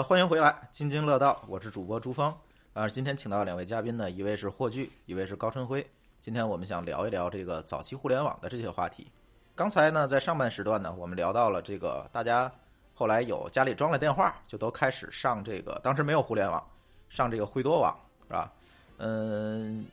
[0.02, 2.34] 欢迎回来，津津乐道，我是主播朱峰。
[2.72, 5.86] 啊、今天请到两位嘉宾呢，一位是霍炬，一位是高春辉。
[6.20, 9.10] 今天我们想聊一聊这个早期互联网的这些话题。
[9.54, 12.50] 刚才呢，在上半时段呢，我们聊到了这个大家
[12.94, 16.62] 后来有家里装了电话，就都开始上这个，当时没有互联网，
[17.08, 18.52] 上这个惠多网是吧？
[18.98, 19.86] 嗯，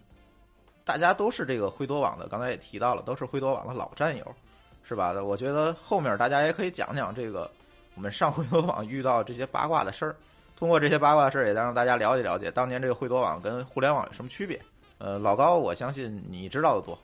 [0.83, 4.25] 大家都是这个惠多网的，刚才也提到了，都是惠多网的老战友，
[4.83, 5.11] 是吧？
[5.21, 7.49] 我觉得后面大家也可以讲讲这个
[7.95, 10.15] 我们上惠多 网遇到这些八卦的事儿。
[10.55, 14.61] 通过这些八卦的事儿，也让大家了解了解当年这个惠多网跟互联网有什么区别。
[14.99, 16.97] 呃，老高，我相信你知道的多。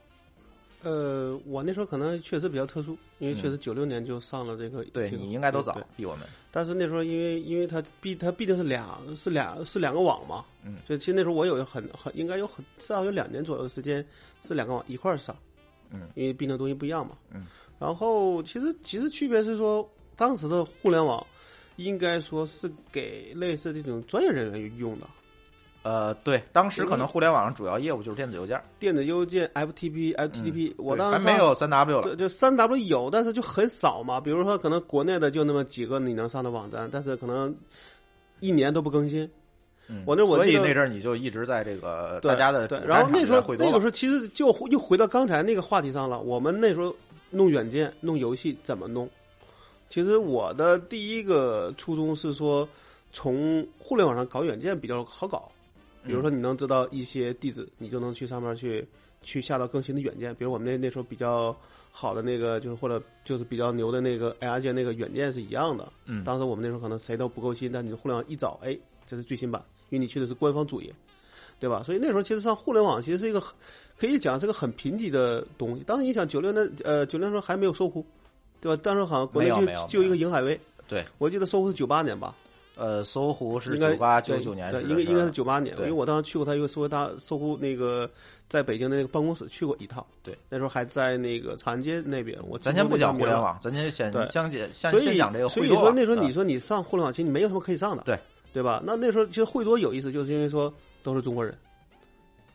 [0.83, 6.27] 呃，我那时候可能确实比较特殊，因为确实九六年就上了这个，嗯对你应该都早，比我们。
[6.51, 14.05] 但是那时候因为因为它毕它毕竟是俩是俩是两个网嘛，嗯，所以其实那时候我有很很应该有很至少有两年左右的时间
[14.43, 15.35] 是两个网一块儿上，
[15.89, 17.47] 嗯，因为毕竟东西不一样嘛，嗯，
[17.79, 19.87] 然后其实其实区别是说
[20.17, 21.25] 当时的互联网
[21.75, 25.05] 应该说是给类似这种专业人员用的，
[25.83, 32.15] 呃，对，当时可能互联网上主要业务就是电子邮件，电子邮件 FTP FTP，、我当时还没有三 W 了。
[32.15, 34.19] 就三 W 有，但是就很少嘛。
[34.19, 37.55] 比如说，可能国内的就那么几个你能上的网站，但是可能
[38.39, 39.29] 一年都不更新。
[39.89, 46.19] 嗯我那我所以那阵儿你就一直在这个对大家的然后那时候那个时候其实就又回到刚才那个话题上了。
[46.19, 46.93] 我们那时候
[47.29, 49.09] 弄软件、弄游戏怎么弄？
[49.89, 52.67] 其实我的第一个初衷是说，
[53.11, 55.51] 从互联网上搞软件比较好搞。
[56.05, 58.87] 比如说，你能知道一些地址，你就能去上面去
[59.21, 60.33] 去下到更新的软件。
[60.35, 61.53] 比如我们那那时候比较
[61.91, 65.91] 好的那个，就是或者就是比较牛的那个 AR 界那个软件是一样的。
[66.05, 70.93] 嗯当时我们那时候可能谁都不够新，但你互联网一找，哎，这是最新版，因为你去的是官方主页，
[71.59, 71.83] 对吧？
[71.83, 73.53] 所以那时候其实上互联网其实是一个很
[73.97, 75.83] 可以讲是个很贫瘠的东西。
[75.83, 78.05] 当时你想九六那呃九六年时候还没有搜狐，
[78.61, 78.81] 对吧？
[78.83, 82.35] 当时好像国内就就一个瀛海威，对，我记得搜狐是九八年吧。
[82.79, 88.07] 呃，搜狐是九八九九年对，应该应该是九八年，因为我当时去过他一个搜狐大搜狐那个
[88.47, 92.37] 在北京的那个办公室去过一趟，对，那时候还在那个长安街那边。
[92.47, 95.69] 我咱先不讲互联网，咱先先对先讲先讲这个所以。
[95.69, 98.15] 说那时候你啊说你上互联网，其实你没有什么可以上的，对
[98.53, 98.79] 对吧？
[98.85, 101.57] 那那时候其实惠多有意思，就是因为说都是中国人，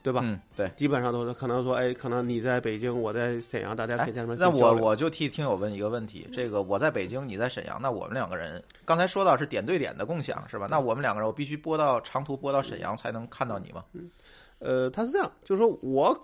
[0.02, 0.20] 对吧？
[0.24, 0.68] 嗯，对。
[0.76, 10.66] 基本上都是可能说，哎，可能你在北京，我在沈阳，大家可哎以在那边，那我我就替听友问一个问题：这个我在北京，你在沈阳，那我们两个人刚才说到是点对点的共享是吧？
[10.68, 13.84] 那我们两个人我必须播到长途播到沈阳才能看到你吗？
[14.58, 16.16] 呃，他是这样，就是说我，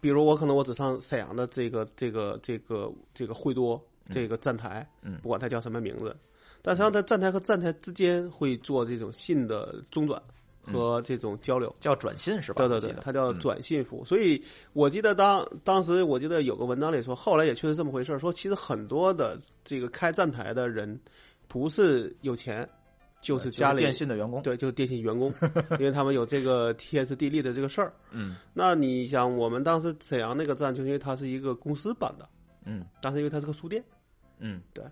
[0.00, 6.16] 比如我可能我只上沈阳的这个这个这个这个惠多这个站台，嗯不管它叫什么名字，
[6.62, 10.20] 但实际上在站台和站台之间会做这种信的中转
[10.72, 11.74] 和这种交流。
[11.80, 12.66] 叫转信是吧？
[12.66, 14.04] 对对对它叫嗯转信服务。
[14.04, 14.42] 所以
[14.72, 20.98] 我记得当当时我记得有个文章里说，后来也确实这么回事儿说其实很多的这个开站台的人
[21.48, 22.68] 不是有钱，
[23.20, 24.42] 就是家里电信的员工。
[24.42, 25.32] 对，就是电信员工，
[25.78, 27.92] 因为他们有这个 TS 地利的这个事儿。
[28.10, 32.28] 嗯那你想，我们当时沈阳那个站，就因为它是一个公司办的，
[32.64, 33.82] 嗯但是因为它是个书店，
[34.38, 34.84] 嗯，对。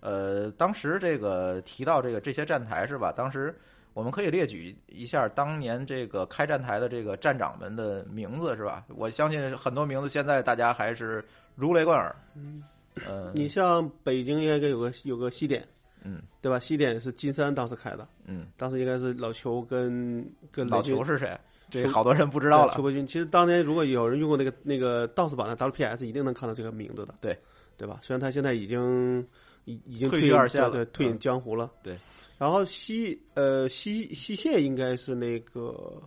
[0.00, 3.10] 呃，当时这个提到这个这些站台是吧？
[3.10, 3.52] 当时
[3.98, 8.84] 我们可以列举一下当年这个开站台的这个站长们的名字是吧？
[8.90, 11.24] 我相信很多名字现在大家还是
[11.56, 12.14] 如雷贯耳。
[12.36, 12.62] 嗯，
[13.04, 15.66] 呃，你像北京应该有个有个西点，
[16.04, 16.60] 嗯对吧？
[16.60, 21.36] 西点是金山当时开的，嗯，当时应该是老裘跟跟老裘是谁？
[21.68, 22.82] 这好多人不知道了对邱。
[22.82, 23.04] 伯军。
[23.04, 27.36] 其实当年如果有人用过那个那个 DOS 版的 WPS，一定能看到这个名字的，对
[27.76, 27.98] 对吧？
[28.00, 29.26] 虽然他现在已经
[29.64, 31.68] 已已经退居二线了对，退隐嗯江湖了。
[31.82, 31.98] 对，
[32.38, 36.00] 然后西呃西西线应该是那个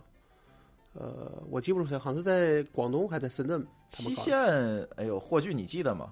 [0.94, 3.64] 呃，我记不住谁，好像是在广东还是在深圳。
[3.92, 4.34] 西线，
[4.96, 6.10] 哎呦，霍炬你记得吗？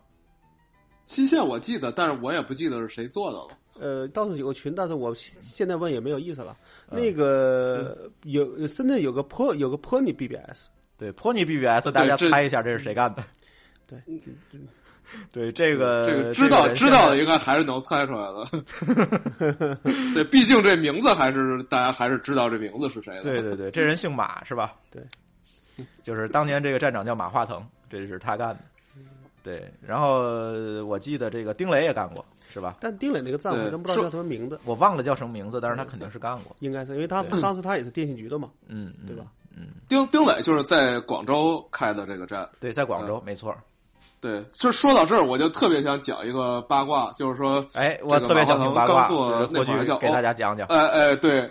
[1.06, 3.58] 西线我记得，但是我也不记得是谁做的了。
[3.78, 6.54] 呃，倒是有个群，但是我现现在问也没有意思了。
[6.90, 10.66] 嗯那个有深圳有个坡有个坡尼 BBS，
[10.98, 13.24] 对，坡尼 BBS，大家猜一下这是谁干的？
[13.86, 14.60] 对，对，
[15.30, 19.78] 这个这个知道人知道的应该还是能猜出来的。
[20.14, 23.22] 对，毕竟这名字还是大家还是知道这名字是谁的。
[23.22, 24.74] 对对对，这人姓马是吧？
[24.90, 25.02] 对，
[26.02, 28.61] 就是当年这个站长叫马化腾，这是他干的。
[29.42, 32.76] 对，然后呃我记得这个丁磊也干过，是吧？
[32.80, 36.54] 但丁磊那个站我真不知道叫什么名字，我忘了叫什么名字，但是他肯定是干过。
[36.61, 39.24] 应该是因为他对当时他也是电信局的嘛，嗯，嗯对吧？
[39.56, 42.48] 嗯丁丁磊就是在广州开的这个站。
[42.61, 43.54] 对，在广州，没错。
[44.20, 50.66] 对，就说到这儿，我就特别想讲一个八卦，就是说，哎，我特别想听八卦，刚做那会儿叫炬给大家讲讲。
[50.68, 51.50] 哎哎，对，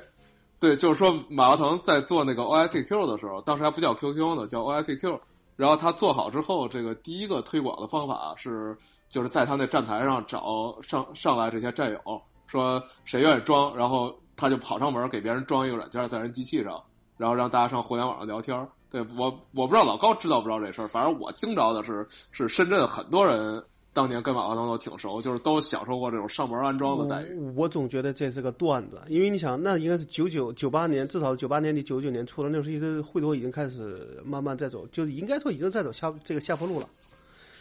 [0.60, 5.20] 对，就是说马化腾在做那个 OICQ 的时候，当时还不叫 QQ 呢，叫 OICQ。
[5.56, 8.78] 然后他做好之后，这个第一个推广的方法是，
[9.10, 12.00] 就是在他那站台上找上上来这些战友，
[12.48, 16.82] 说谁愿意装，然后他就跑上门给别人装一个软件在人机器上，
[17.20, 18.66] 然后让大家上互联网上聊天儿。
[18.90, 23.62] 对我我不知道老高知道不知道这事儿，反正我听着的是是深圳很多人
[23.92, 27.36] 当年跟马化腾都挺熟，就是都享受过这种上门安装的待遇。
[27.38, 36.88] 我我总觉得这是个段子，因为你想，那应该是九九九八年，至少九八年底九九年初的，那时候一直惠多已经开始慢慢在走，就是应该说已经在走下这个下坡路了。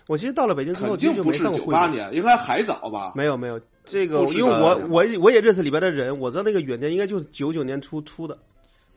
[0.06, 1.72] 我其实到了北京之后，就不是九没上过惠多。
[1.74, 3.12] 八年，应该还早吧？
[3.14, 8.38] 没有没有，这个因为我我我也认识里边的人，我知道那个软件应该就是九九年初出的。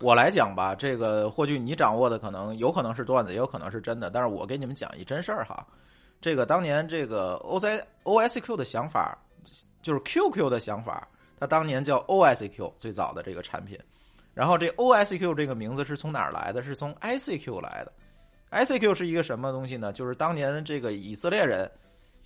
[0.01, 5.65] 我来讲吧，这个或许你掌握的可能有可能是段子，也有可能是真的，但是我给你们讲一真事儿哈。
[6.19, 9.17] 这个当年这个 O C O S Q 的想法，
[9.81, 11.07] 就是 Q Q 的想法，
[11.39, 13.77] 它当年叫 O S Q 最早的这个产品，
[14.33, 16.63] 然后这 O S Q 这个名字是从哪儿来的？
[16.63, 17.91] 是从 I C Q 来的。
[18.49, 19.93] I C Q 是一个什么东西呢？
[19.93, 21.69] 就是当年这个以色列人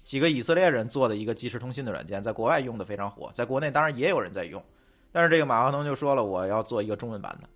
[0.03, 4.63] 几个以色列人做的一个即时通信的软件，在国外用的非常火，在国内当然也有人在用，
[5.11, 7.47] 但是这个马化腾就说了，我要做一个中文版的。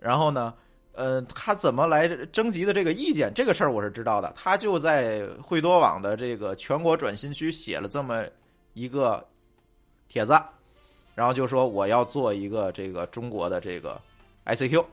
[0.00, 0.54] 然后呢，
[0.92, 3.32] 呃，他怎么来征集的这个意见？
[3.34, 4.32] 这个事儿我是知道的。
[4.36, 8.24] 他就在惠多网的这个全国转新区写了这么
[8.74, 9.26] 一个
[10.06, 10.40] 帖子，
[11.16, 14.00] 然后就说我要做一个这个中国的这个
[14.46, 14.84] ICQ，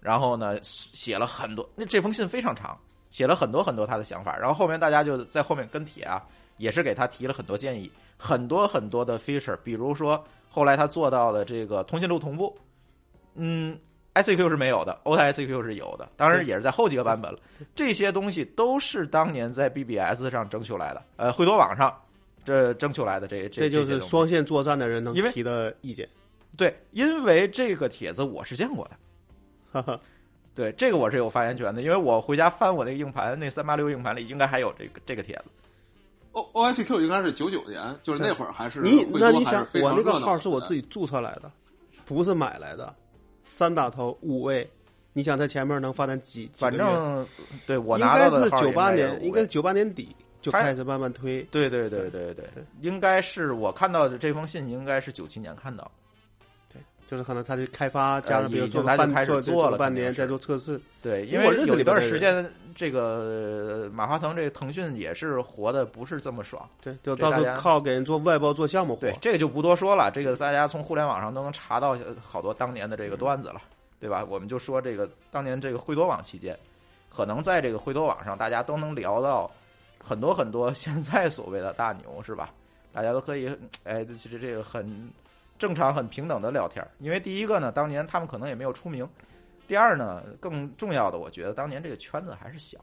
[0.00, 2.76] 然后呢写了很多，那这封信非常长，
[3.08, 4.36] 写了很多很多他的想法。
[4.36, 6.20] 然后后面大家就在后面跟帖啊，
[6.56, 12.58] 也是给他提了很多建议，很多很多的 feature，比如说后来他做到的这个通讯录同步，
[13.34, 13.78] 嗯。
[14.14, 17.38] ICQ 是没有的，OICQ 是有的，当然也是在后几个版本了。
[17.74, 21.96] 这些东西都是当年在 BBS 上征求来的，呃，惠多网上
[22.44, 26.08] 这征求来的这这这就是双线作战的人能提的意见。
[26.56, 28.90] 对，因为这个帖子我是见过的，
[29.70, 30.00] 哈哈，
[30.54, 35.44] 对这个我是有发言权的，因为我回家翻我那个硬盘，那三八六硬盘里应该还有这个这个帖子。
[36.32, 41.50] O O S Q 应该是九九年，就是那会儿还是你那你想我那个号是我自己注册来的，
[42.04, 42.92] 不是买来的，
[43.44, 44.68] 三打头五位，
[45.12, 46.46] 你想在前面能发展几？
[46.46, 47.26] 几反正
[47.66, 51.42] 对我应该拿到的号是九八年，应该是九八年底就开始慢慢推。
[51.50, 52.44] 对对对对对，
[52.80, 55.90] 应该是我看到的这封信，应该是九七年看到的。
[57.10, 60.80] 就是可能他去开发，加上比如做个半开始做做了了半年，再做测试。
[61.02, 63.00] 对，因为有一里边的段时间，这个
[63.84, 66.68] 呃马化腾这个腾讯也是活的不是这么爽。
[66.80, 73.60] 对，就到靠给人做外包、做项目活对。，这个就不多说了，这个大家从互联网上都能查到好多当年的这个段子了，
[73.98, 74.24] 对吧？
[74.28, 76.56] 我们就说这个当年这个惠多网期间，
[77.08, 79.50] 可能在这个惠多网上，大家都能聊到
[80.00, 82.50] 很多很多 现在所谓的大牛，是吧？
[82.92, 83.48] 大家都可以，
[83.82, 85.10] 哎，这这个很
[85.60, 86.90] 正常、很平等的聊天儿。
[86.98, 89.06] 因为第一个呢，当年他们可能也没有出名；
[89.68, 92.78] 第二呢，更重要的，我觉得当年这个圈子还是小。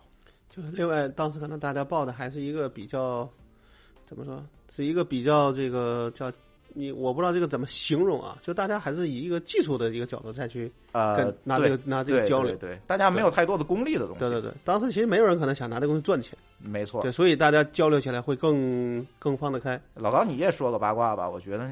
[0.48, 3.28] 就是另外，当时可能大家报的还是一个比较
[4.06, 6.32] 怎么说，是一个比较这个叫
[6.74, 14.20] 你，我不知道这个怎么形容啊，就大家还是以一个技术的一个角度再去呃跟，拿这个拿这个交流对对，大家没有太多的功利的东西。
[14.20, 17.02] 对对对，当时其实没有人可能想拿这个东西赚钱，没错。
[17.02, 19.80] 对，所以大家交流起来会更更放得开。
[19.96, 21.30] 老高，你也说个八卦吧？
[21.30, 21.70] 我觉得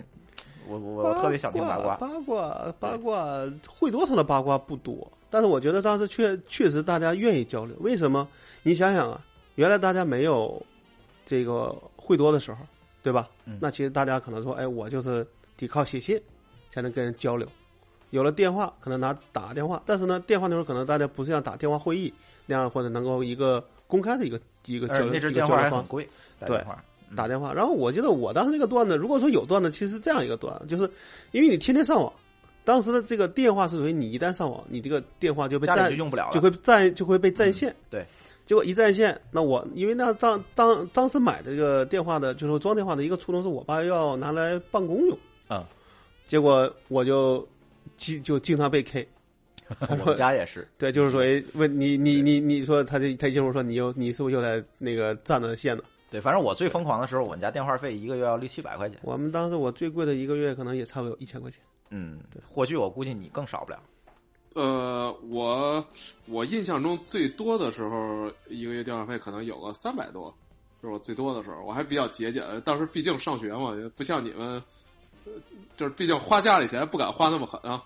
[0.67, 1.95] 我我我特别想听八卦。
[1.97, 7.75] 八卦八卦，惠多上的八卦不多，但是我觉得当时确确实大家愿意交流。
[7.79, 8.27] 为什么？
[8.63, 9.21] 你想想啊，
[9.55, 10.61] 原来大家没有
[11.25, 12.57] 这个惠多的时候，
[13.03, 13.29] 对吧？
[13.45, 15.25] 嗯那其实大家可能说，哎，我就是
[15.57, 16.19] 得靠写信
[16.69, 17.47] 才能跟人交流。
[18.11, 22.13] 有了电话，可能拿打电话，但是呢，电话那时候可能大家不是像打电话会议
[22.45, 26.07] 那样，或者能够一个公开的一个一个交流电话还很贵，
[26.39, 26.63] 打对
[27.15, 27.53] 打电话。
[27.53, 30.83] 然后我记得我当时那个段子，如果说有段子，其实是这样一个段，就是
[31.31, 32.11] 因为你天天上网，
[32.63, 37.71] 当时的这个电话是属于你一旦上网，你这个电话就被占就用不了了，就会占就会被占线。
[37.71, 38.05] 嗯对，
[38.45, 45.17] 结果一占线，那我因为那当当当时买的这个电话的，就是说装电话的一个初衷是我爸要拿来办公用，
[45.49, 45.63] 嗯，
[46.27, 47.47] 结果我就
[47.97, 49.07] 经就经常被 K。
[49.89, 50.67] 我们家也是。
[50.77, 51.21] 对，就是说
[51.55, 55.81] 问你你你你说他就他一进屋说你又你是不是又在那个占了线呢？
[56.09, 58.99] 对，反正我最疯狂的时候，我们家电话费一个月要六七百块钱。
[59.01, 61.59] 我们当时我最贵的一个月可能也差不多有一千块钱。
[61.89, 63.79] 嗯，对或许我估计你更少不了。
[64.53, 65.85] 呃，我
[66.27, 70.33] 我印象中最多的时候，一个月电话费可能有个三百多，
[70.79, 71.61] 是我最多的时候。
[71.65, 74.63] 我还比较节俭，当时毕竟上学嘛，不像你们，
[75.25, 75.31] 呃
[75.75, 77.83] 就是毕竟花家里钱不敢花那么狠啊，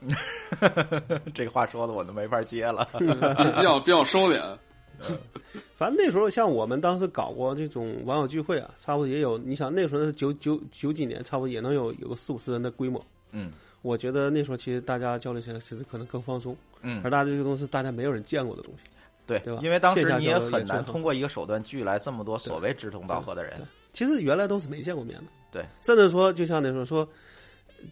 [1.34, 2.88] 这个话说的我都没法接了。
[2.98, 4.56] 比 比较比较收敛。
[5.76, 13.04] 反正那时候像我们当时搞过这种网友聚会啊，差不多也有，你想那时候是九九九几年，差不多也能有有个四五十人的规模。
[13.32, 13.52] 嗯。
[13.82, 17.00] 我觉得那时候其实大家交流起来其实可能更放松，嗯。
[17.02, 18.84] 而，大家这个东西是大家没有人见过的东西。
[19.26, 23.60] 对对吧，因为当时你也很难通过一个手段聚来这么多所谓志同道合的人。
[23.92, 27.06] 其实原来都是没见过面的，对，甚至说就像那时候说，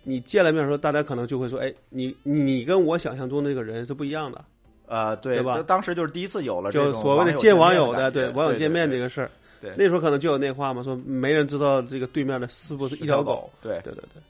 [0.02, 4.44] 你见了面的时候，大家可能就会说，哎，你你你跟我想象中的那个人是不一样的，
[4.90, 9.30] 呃，对对吧当当时就是第一次有了就所谓的见见网友的，面的感觉网友见面这个，个事儿。
[9.60, 14.22] 对那时候可能就有那话嘛，说没人知道这个对面的是不是一条狗。，对，对对对，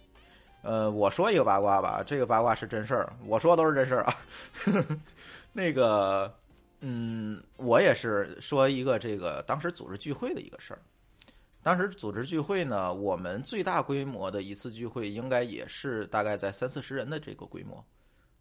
[0.62, 4.14] 呃，我说一个八卦吧，这个八卦是真事儿，我说都是真事儿啊。
[5.54, 6.30] 那个，
[6.80, 10.80] 嗯，我也是说一个这个当时组织聚会的一个事儿。
[11.62, 17.82] 当时组织聚会呢，我们最大规模的一次聚会应该也是大概在三四十人的这个规模。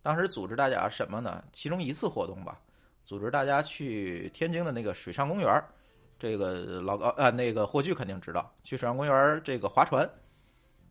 [0.01, 1.43] 当时组织大家什么呢？
[1.51, 2.59] 其中一次活动吧，
[3.03, 5.63] 组织大家去天津的那个水上公园，
[6.17, 10.09] 这个老高啊，那个霍炬肯定知道，去水上公园这个划船。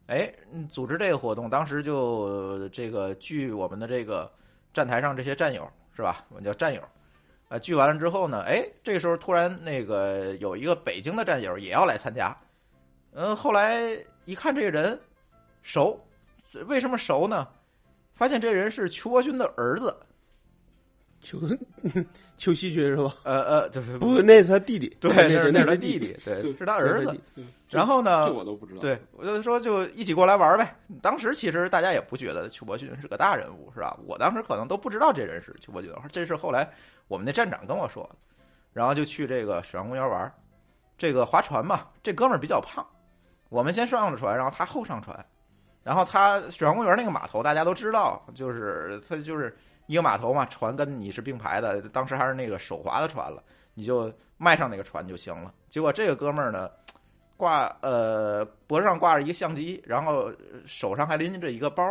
[0.07, 0.33] 哎，
[0.71, 4.31] 组织这个活动，当时就这个聚我们的这个
[4.73, 6.25] 站台上这些战友是吧？
[6.29, 6.83] 我们叫战友。
[7.49, 12.37] 啊，聚完了之后呢，哎，这个时候突然那个有一个北京的战友也要来参加，
[13.13, 13.81] 嗯、后来
[14.27, 15.01] 一看这个人
[15.63, 15.99] 熟，
[16.67, 17.49] 为什么熟呢？
[18.19, 19.97] 发现这人是邱伯钧的儿子，
[21.21, 21.39] 邱
[22.37, 23.15] 邱锡军是吧？
[23.23, 24.89] 呃呃，对不不，那是他弟弟。
[25.01, 27.17] 对，那是那是他弟弟，对，是他儿子。
[27.71, 28.81] 然后呢，这我都不知道。
[28.81, 30.77] 对，我就说就一起过来玩呗。
[31.01, 33.97] 当时其实大家也不觉得邱伯钧是个大人物，是吧？
[34.05, 36.69] 我当时可能都不知道这人是邱伯钧，这是后来
[37.07, 38.17] 我们那站长跟我说的。
[38.73, 40.33] 然后就去这个水上公园玩，
[40.97, 42.85] 这个划船嘛，这哥们儿比较胖，
[43.49, 45.25] 我们先上了船，然后他后上船，
[45.89, 55.51] 然后他水上公园那个码头大家都知道，就是他就是一个码头嘛，船跟你是并排的，当时还是那个手划的船了，你就迈上那个船就行了。
[55.71, 56.69] 结果这个哥们儿呢。
[57.39, 60.29] 挂呃脖子上挂着一个相机，然后
[60.67, 61.85] 手上还拎着一个包，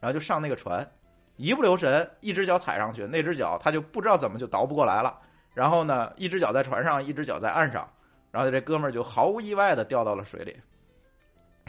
[0.00, 0.84] 然后就上那个船，
[1.36, 5.16] 一不留神，一只脚踩上去，那只脚他就不知道怎么就倒不过来了。
[5.54, 7.88] 然后呢，一只脚在船上，一只脚在岸上，
[8.32, 10.56] 然后这哥们儿就毫无意外的掉到了水里。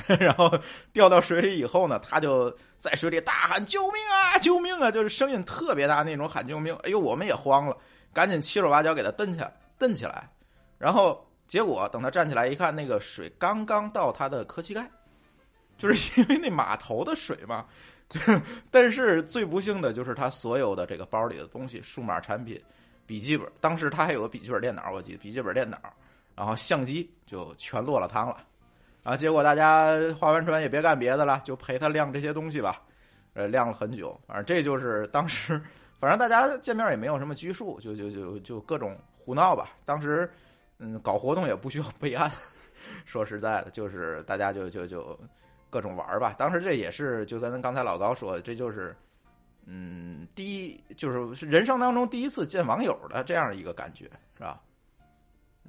[0.20, 0.52] 然后
[0.94, 4.38] 掉到水里以后呢，他就在水里大喊：“救命啊！
[4.40, 6.76] 救命啊！”就是声音特别大那种喊救命。
[6.84, 7.78] 哎呦，我们也慌了，
[8.14, 10.30] 赶紧七手八脚给他蹬起来，蹬起来。
[10.78, 14.90] 然后结果等他站起来一看，那个水刚刚到他的磕膝盖，
[15.78, 17.66] 就是 因为那码头的水嘛。
[18.72, 22.60] 但是最不幸的就是他所有的这个包里的东西，数码产品、
[23.06, 25.78] 笔记本，当时他还有个笔记本电脑，我记得笔记本电脑，
[26.36, 28.38] 然后相机就全落了汤了。
[29.04, 32.82] 啊结果大家划完船也别干别的了，就陪他晾这些东西吧。
[33.34, 35.62] 呃，晾了很久，反正这就是当时，
[36.00, 39.70] 反正大家见面也没有什么拘束，就就就就各种胡闹吧。
[39.86, 40.30] 当时，
[40.80, 42.30] 嗯，搞活动也不需要备案，
[43.06, 45.18] 说实在的，就是大家就就就
[45.70, 46.34] 各种玩吧。
[46.38, 48.96] 当时这也是就跟刚才老高说的，这就是，
[49.66, 54.60] 嗯，第一就是人生当中第一次见网友的这样一个感觉，是吧？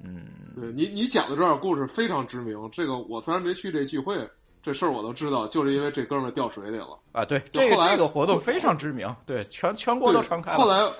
[0.03, 0.25] 嗯，
[0.55, 2.69] 对你你讲的这段故事非常知名。
[2.71, 4.15] 这个我虽然没去这聚会，
[4.63, 6.97] 这事儿我都知道，就是因为这哥们儿掉水里了。
[7.11, 10.57] 啊，对，这个这个活动非常知名，对，全全国都传开了。
[10.57, 10.91] 后来，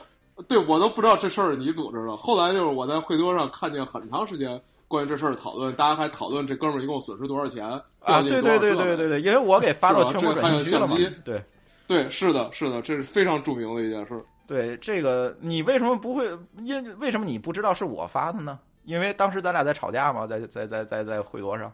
[0.48, 2.16] 对我都不知道这事儿是你组织的。
[2.16, 7.66] 后来就是我在会桌上看见很长时间关于这事儿的讨论，大家还讨论这哥们儿一共损失多少钱
[8.00, 11.44] 啊，对对对对对对，因为我给发到全国这还有短信区了嘛，对
[11.88, 14.22] 对，是的，是的，这是非常著名的一件事儿。
[14.48, 16.26] 对，这个你为什么不会？
[16.64, 18.60] 因为什么你不知道是我发的呢？
[18.84, 21.72] 因为当时咱俩在吵架嘛，在在在在在会桌上。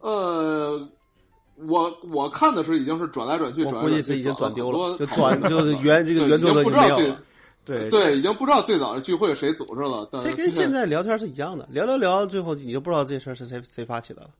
[0.00, 0.88] 呃，
[1.56, 7.22] 我我看的是已经是转来转去，我转来转去估计是已经转丢了，就转转就是原这个原作者已经不知道最就没有了。
[7.64, 10.08] 对对，已经不知道最早的聚会谁组织了。
[10.12, 14.30] 但这跟现在聊天是一样的，聊聊聊，最后你就不知道这事儿是谁谁发起的了。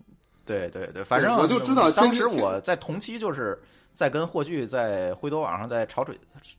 [0.45, 3.61] 对对对，反正我就知道当时我在同期就是
[3.95, 6.17] 在跟霍炬在灰多网上在吵嘴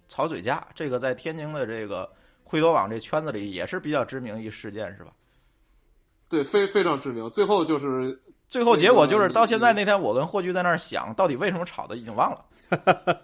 [0.09, 2.09] 吵嘴架，这个在天津的这个
[2.47, 5.11] 灰多网这圈子里也是比较知名一事件，是吧？
[6.29, 7.29] 对非非常知名。
[7.29, 8.17] 最后就是
[8.47, 12.45] 最后结果就是到现在那天，我跟霍炬在那儿想，到底为什么吵的，已经忘了。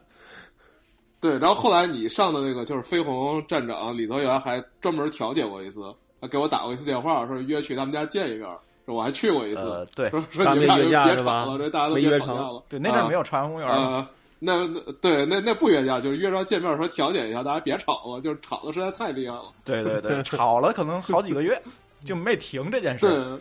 [1.22, 5.80] 对，然后后来你上的那个就是飞鸿站长李泽源还专门调解过一次，
[6.20, 8.48] 还给我打过一次电话，说约去他们家见一面。
[8.86, 12.62] 说我还去过一次，呃，对说说你们俩别吵了，这大家都没约吵架了。
[12.68, 14.10] 对，那阵没有有朝阳公园嘛。
[14.52, 14.68] 啊。
[14.68, 19.46] 那那对那那不约架，就是约着见面说调解一下，大家别吵了，就是吵的实在太厉害了。
[19.64, 21.62] 对对对，吵了可能好几个月，
[22.04, 23.40] 就没停这件事儿。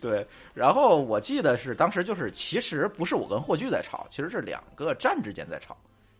[0.00, 5.74] 对，然后我记得是当时就是，其实不是我跟霍炬在吵，其实是两个站之间在吵，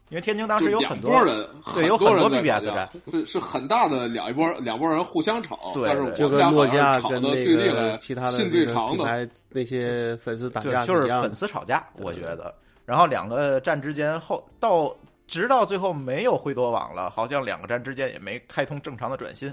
[0.09, 9.29] 因为天津当时有很多人，对有很多 BBS 站，是是很大的两一波两波人互相吵，对但是我们俩就跟诺基好像吵亚跟那的最厉个害、其他的信最长的。
[9.55, 11.35] 那些粉丝打对架，就是粉。
[11.35, 12.55] 丝吵架，我觉得。
[12.93, 14.95] 然后两个站之间后到
[15.26, 19.51] 直到最后没有惠多网了，好像两个站之间也没开通正常的转新。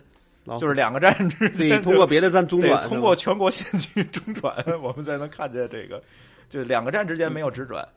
[0.60, 6.04] 就是两个站之间通过别的站中转，通过全国线区中转，我们才能看见这个，
[6.50, 7.88] 就两个站之间没有直转。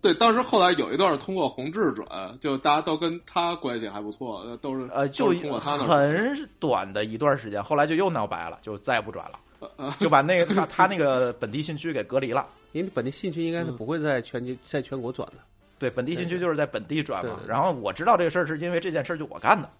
[0.00, 2.06] 对，当时后来有一段通过宏志转，
[2.40, 12.46] 就大家都跟他关系还不错，呃都是呃，就通过他那很短的一段时间，后来就又闹掰了，就再也不转了，呃就把那个他他那个本地信区给隔离了。
[12.72, 15.34] 因为本地信区应该是嗯不会在全球在全国转的。
[15.78, 17.46] 对，本地信区就是在本地转嘛对。
[17.46, 19.70] 对然后我知道这个事儿，是因为这件事儿就我干的。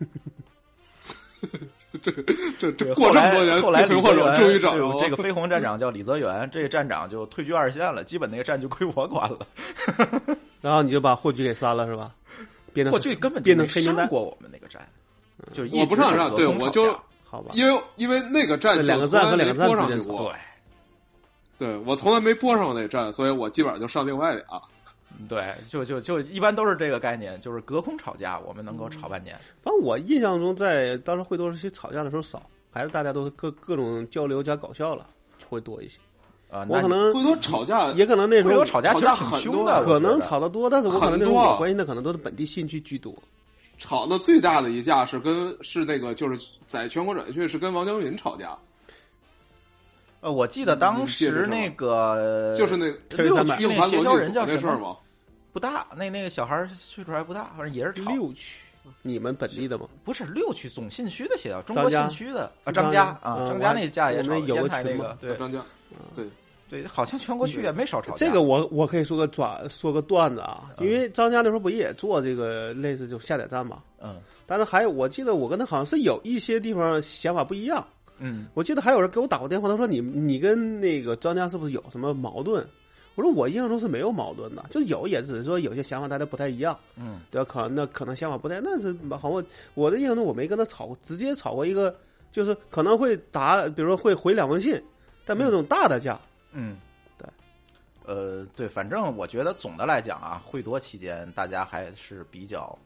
[2.02, 2.12] 这
[2.58, 9.46] 这这过这么多年，后来后来罪魁祸首李泽终于找这个飞鸿站长叫李泽源，这个站长就退居二线了，基本那个站就归我管了。
[10.62, 12.14] 然后你就把霍炬给删了是吧？
[12.72, 14.80] 变成过去根本就变没成黑名单，上过我们那个站，
[15.52, 17.50] 就一我不是上上，对我就好吧？
[17.54, 20.38] 因为因为那个站对两个站和两个站没播上之间去过，对
[21.60, 24.44] 对我从来没播上过那站，所以我基本上就上另外俩。
[25.28, 29.36] 对，就就就一般都是这个概念，就是隔空吵架，我们能够吵半年。
[29.62, 35.06] 反正我印象中，在当时会多时期吵架的时候少，还是大家都各各种交流加搞笑了
[35.46, 35.98] 会多一些。
[36.50, 43.14] 啊，我可能会多吵架，也可能那时候吵架其实吵架很凶的，可能吵得多，但是我可能那时候很多我关心的可能都是本地兴趣居多。
[43.78, 48.56] 吵的最大的一架是跟是那个就是在全国转去是跟王江云吵架，
[50.20, 54.98] 呃，我记得当时那个就是那六区那协调人叫什么？
[55.52, 58.08] 不大，那那个小孩岁数还不大，反正也是吵。
[58.10, 58.60] 六区，
[59.02, 59.88] 你们本地的吗？
[60.04, 65.64] 不是六区总信区的协调，中国信区的啊，张家啊，嗯张家那家也吵，我们有个烟台那，个对张家，
[66.14, 66.24] 对，
[66.68, 68.26] 对好像全国区也没少吵架。
[68.26, 77.84] 这个我我可以说个转说个段子啊，嗯因为张家那时候不也做这个类似就下载站嘛，嗯但是还有我记得我跟他好像是有一些地方想法不一样。
[78.20, 82.64] 嗯我记得还有人给我打过电话，他说你你跟那个张家是不是有什么矛盾？
[83.16, 87.50] 我说我印象中是没有矛盾的，就有也只是说有些想法大家不太一样，嗯对吧？
[87.52, 89.42] 可能那可能想法不太，那是好我
[89.74, 91.94] 我的印象中我没跟他吵过，直接吵过一个，
[92.30, 94.80] 就是可能会打，比如说会回两封信，
[95.26, 96.18] 但没有那种大的架。
[96.52, 96.78] 嗯，
[97.18, 97.28] 对，
[98.06, 102.78] 呃，对，反正我觉得总的来讲啊，会多期间大家还是比较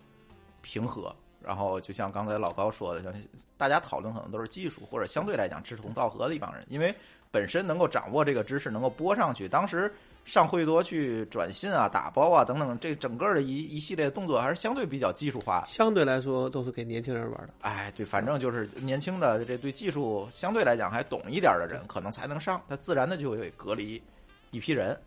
[0.62, 1.14] 平和。
[1.44, 3.12] 然后就像刚才老高说的，像
[3.56, 6.94] 大家讨论可能都是技术或者相对来讲志同道合的一帮人，因为
[7.30, 9.48] 本身能够掌握这个知识，能够播上去。
[9.48, 9.92] 当时
[10.24, 15.62] 上会多去转信啊、打包啊等等，这整个的一一系列动作还是相对比较技术化。
[15.66, 17.50] 相对来说都是给年轻人玩的。
[17.60, 24.02] 哎，对，反正就是年轻的这对技术相对来讲还懂一点的人，可能才能上，他自然的就会隔离
[24.50, 24.98] 一批人，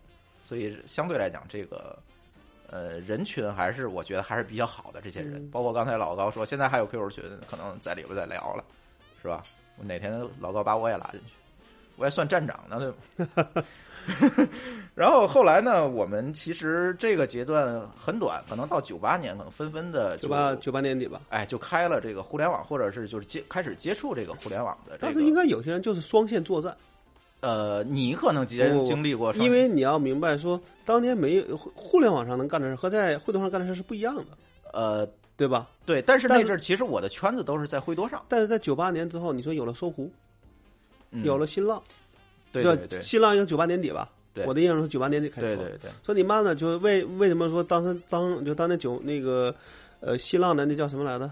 [0.42, 1.98] 所以相对来讲，这个
[2.70, 5.00] 呃人群还是我觉得还是比较好的。
[5.00, 8.64] 这些人，嗯包括刚才老高说，现在还有 QQ 群，可能在里边再聊了，
[9.20, 9.42] 是吧？
[9.76, 11.32] 我哪天老高把我也拉进去，
[11.96, 13.64] 我也算站长呢，对吧？
[14.94, 25.12] 然后后来呢，我们其实这个阶段很短，可能到九八年，可能纷纷的九八九八年底吧，哎，就开了这个互联网，或者是就是接开始接触这个互联网的这个。
[25.12, 26.74] 当时应该有些人就是双线作战，
[27.40, 34.24] 呃，你可能经不经历过，因为你要明白说，当年没有互互联网上能干的事和在会多上干的事是不一样的，
[34.72, 35.68] 呃对吧？
[35.86, 40.10] 对，但是那阵儿其实我的圈子都是在会多上，但是在九八年之后，你说有了搜狐，
[41.12, 41.80] 嗯有了新浪，
[42.50, 44.10] 对对对新浪应该九八年底吧？
[44.34, 45.46] 对我的印象是九八年底开始。
[45.46, 49.54] 对对对，所以你慢呢就为为什么说当时当就当年九那个
[50.00, 51.30] 呃新浪的那叫什么来着？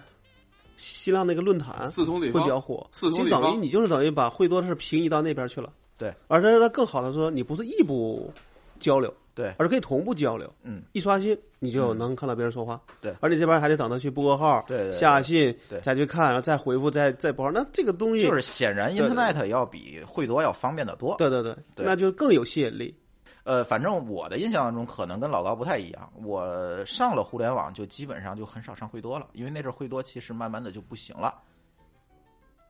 [0.77, 5.73] 新浪那个论坛会比较火，四通立其实等于你就是等于把会多的事平移到那边去了。
[5.99, 8.33] 对，而且它更好的说，你不是异步
[8.79, 10.53] 交流，对而是可以同步交流。
[10.63, 12.81] 嗯，一刷新你就嗯能看到别人说话。
[13.01, 17.51] 对而你这边还得等他去拨号、对下信对，再去看，然后再回复，再再拨号。
[17.51, 21.17] 那这个东西就是显然 Internet 要比惠多要方便的多。
[21.17, 22.95] 对对对，那就更有吸引力。
[23.45, 26.11] 呃，反正我的印象当中，可能跟老高不太一样。
[26.25, 31.33] 我上了互联网，就基本上就很少上惠多了，因为那阵儿会多其实慢慢的就不行了。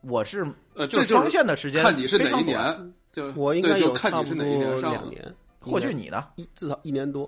[0.02, 4.98] 我是呃，就这就是双线的时间看你是哪一年，就我应该就有看你是哪一年多上的。
[4.98, 6.26] 两年，霍炬你呢？
[6.36, 7.26] 一至少一年多。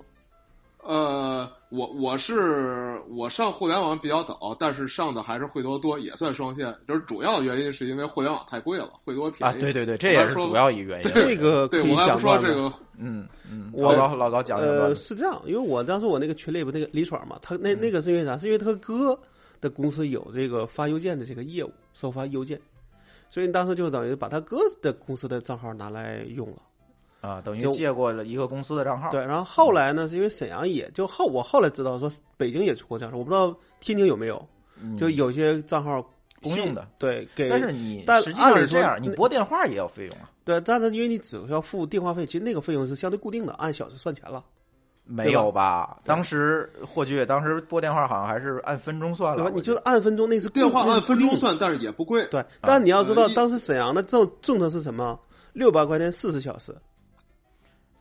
[0.85, 6.75] 呃，我我是我上互联网比较早，但是上的还是惠多多，也算双线。
[6.87, 9.61] 就是主要原因是因为互联网太贵了，惠多便啊，宜。
[9.61, 11.11] 对对对，这也是主要一个原因。
[11.11, 18.37] 这个对我还不说这个，嗯嗯，我老老老高讲讲呃，是这样，因为我当时我那个群里不那个李爽嘛，他那嗯那个是因为啥？
[18.37, 19.19] 是因为他哥
[19.61, 22.59] 的公司有这个发邮件的这个业务，收发邮件，
[23.31, 26.63] 所以当时就等于把他哥的公司的账号拿来用了。
[27.21, 29.11] 啊，等于借过了一个公司的账号。
[29.11, 34.49] 对，然后后来呢，是因为沈阳也就后我后来知道说北京也出过这样的事，我不知道天津有没有，
[34.81, 36.01] 嗯，就有些账号
[36.41, 36.89] 公用的。
[36.97, 40.31] 对给，但是你但实际上是这样，你拨电话也要费用啊。
[40.45, 44.45] 对，但是因为你只要付电话费，其实那个费用是相对固定的，按小时算钱了。
[45.11, 45.99] 没有吧？
[46.05, 49.53] 当时霍炬当时拨电话好像还是按分钟算了，对吧？
[49.57, 52.27] 你就按分钟，那次电话按分钟算，但是也不贵。
[52.27, 55.19] 对，但你要知道当时沈阳的政政策是什么？
[55.55, 56.77] 六百块钱四十小时，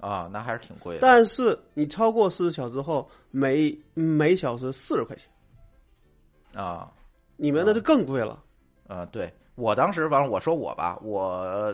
[0.02, 1.02] 啊，那还是挺贵的。
[1.02, 6.92] 但是你超过四十小时后，每每小时四十块钱，啊，
[7.38, 8.44] 你们那就更贵了。
[8.88, 11.74] 啊，对我当时，反正我说我吧，我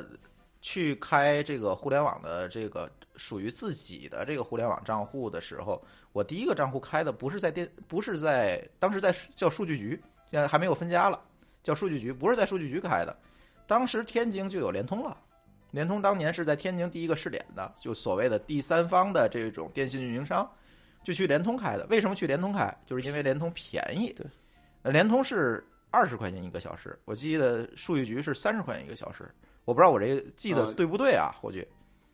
[0.61, 5.81] 去开这个互联网的这个属于自己的这个互联网账户的时候，
[6.11, 11.21] 我第一个账户开的不是在电，不是在当时在叫数据局，现在还没有分家了，
[11.61, 13.15] 叫数据局，不是在数据局开的。
[13.65, 15.17] 当时天津就有联通了，
[15.71, 20.49] 联通当年是在天津第一个试点的，就所谓的第三方的这种电信运营商，
[21.03, 21.85] 就去联通开的。
[21.87, 22.75] 为什么去联通开？
[22.85, 24.11] 就是因为联通便宜。
[24.13, 24.25] 对，
[24.81, 29.29] 呃，联通是二十块钱一个小时，我记得数据局是三十块钱一个小时。
[29.65, 31.33] 我不知道我这个记得呃对不对啊？
[31.39, 31.65] 霍炬，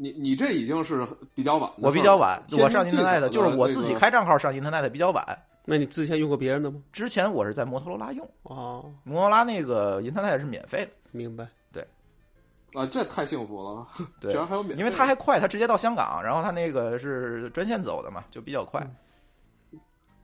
[0.01, 1.05] 你你这已经是
[1.35, 5.37] 比较晚我比较晚，我上 Internet 就是我自己开账号上 Internet 比较晚。
[5.65, 6.81] 那你之前用过别人的吗？
[6.93, 11.45] 之前我是在摩托罗拉用，哦，摩托罗拉那个 Internet 是免费的，明白。
[11.73, 11.85] 对
[12.73, 13.85] 啊，这太幸福了，
[14.21, 18.81] 对 居然还有免费，因为它还快，它直接到香港，然后它那个是专线走的嘛，就比较快。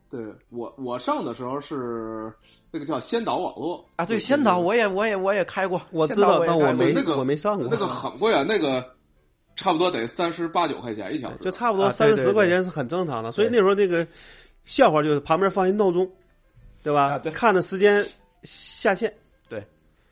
[0.10, 2.32] 对我我上的时候是
[2.72, 8.95] 那个叫先导网络啊，对，先导我也我也我也开过，我知道，但我没那个我没上过那个很贵啊，那个
[9.56, 13.32] 差不多得三十八九块钱一小时，就差不多三十块钱是很正常的。
[13.32, 14.06] 所以那时候那个
[14.65, 16.10] 笑话就是旁边放一闹钟，
[16.84, 17.14] 对吧？
[17.14, 18.06] 啊对看着时间
[18.44, 19.14] 下线。
[19.48, 19.65] 对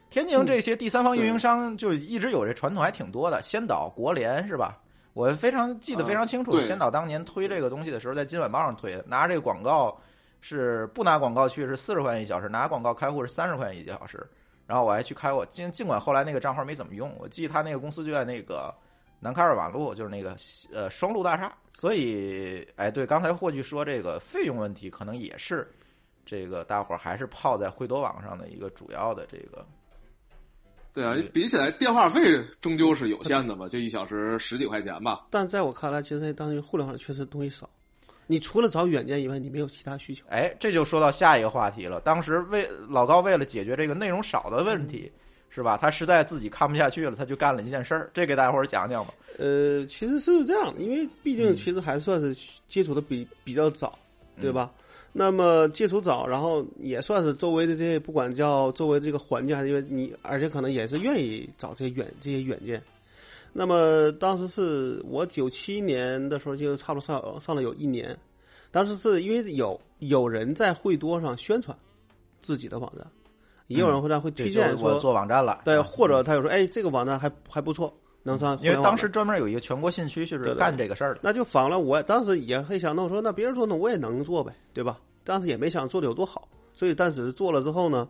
[0.10, 3.42] 天津这些第三方运营商就一直有这传统，还挺多的。
[3.42, 4.80] 先导、国联是吧？
[5.14, 9.96] 我非常记得非常清楚，先导当年推这个东西的时候，在金晚报上推的，拿这个广告
[10.42, 14.26] 是不拿广告去是四十块钱一小时，拿广告开户是三十块钱一小时。
[14.66, 18.74] 然后我还去开过，尽尽管后来那个账号没怎么用，我记得他那个公司就在那个
[19.24, 20.36] 南开二马路，就是那个
[20.72, 21.56] 呃双路大厦。
[21.80, 25.68] 所以，哎，对，刚才霍炬说这个费用问题，可能也是
[26.26, 29.66] 这个大伙儿还是泡在惠多网上的一个主要的这个
[30.94, 32.22] 对啊，比起来电话费
[32.62, 35.26] 终究是有限的嘛，就一小时十几块钱吧。
[35.32, 37.70] 但在我看来，其实当时互联网确实东西少。
[38.28, 40.24] 你除了找软件以外，你没有其他需求。
[40.30, 42.00] 哎，这就说到下一个话题了。
[42.02, 45.12] 当时为老高为了解决这个内容少的问题，
[45.54, 45.78] 是吧？
[45.78, 48.10] 他实在自己看不下去了，他就干了一件事儿。
[48.14, 49.14] 这给大家伙儿讲讲吧。
[49.38, 52.36] 呃，其实是这样，因为毕竟嗯其实还算是
[52.68, 53.98] 接触的比比较早，
[54.42, 54.72] 对吧？
[54.78, 54.80] 嗯
[55.16, 62.82] 那么接触早，然后也算是周围的这些，不管叫周围这个环境，还是因为你，而且可能也是愿意找这些远这些远见。
[63.52, 68.18] 那么当时是我九七年的时候，就差不多上上了有一年。
[68.72, 71.78] 当时是因为有有人在会多上宣传
[72.42, 73.06] 自己的网站，
[73.68, 78.58] 也有人会让会推荐我做网站了，对，啊或者他有说，哎，这个网站还还不错，能上。
[78.62, 81.22] 因为当时专门有一个全国信区，就是干这个事儿的。
[81.24, 85.00] 那就仿了我当时也会想，那我说那别人做那我也能做呗，对吧？
[85.24, 88.08] 当时也没想做的有多好，所以但只是做了之后呢，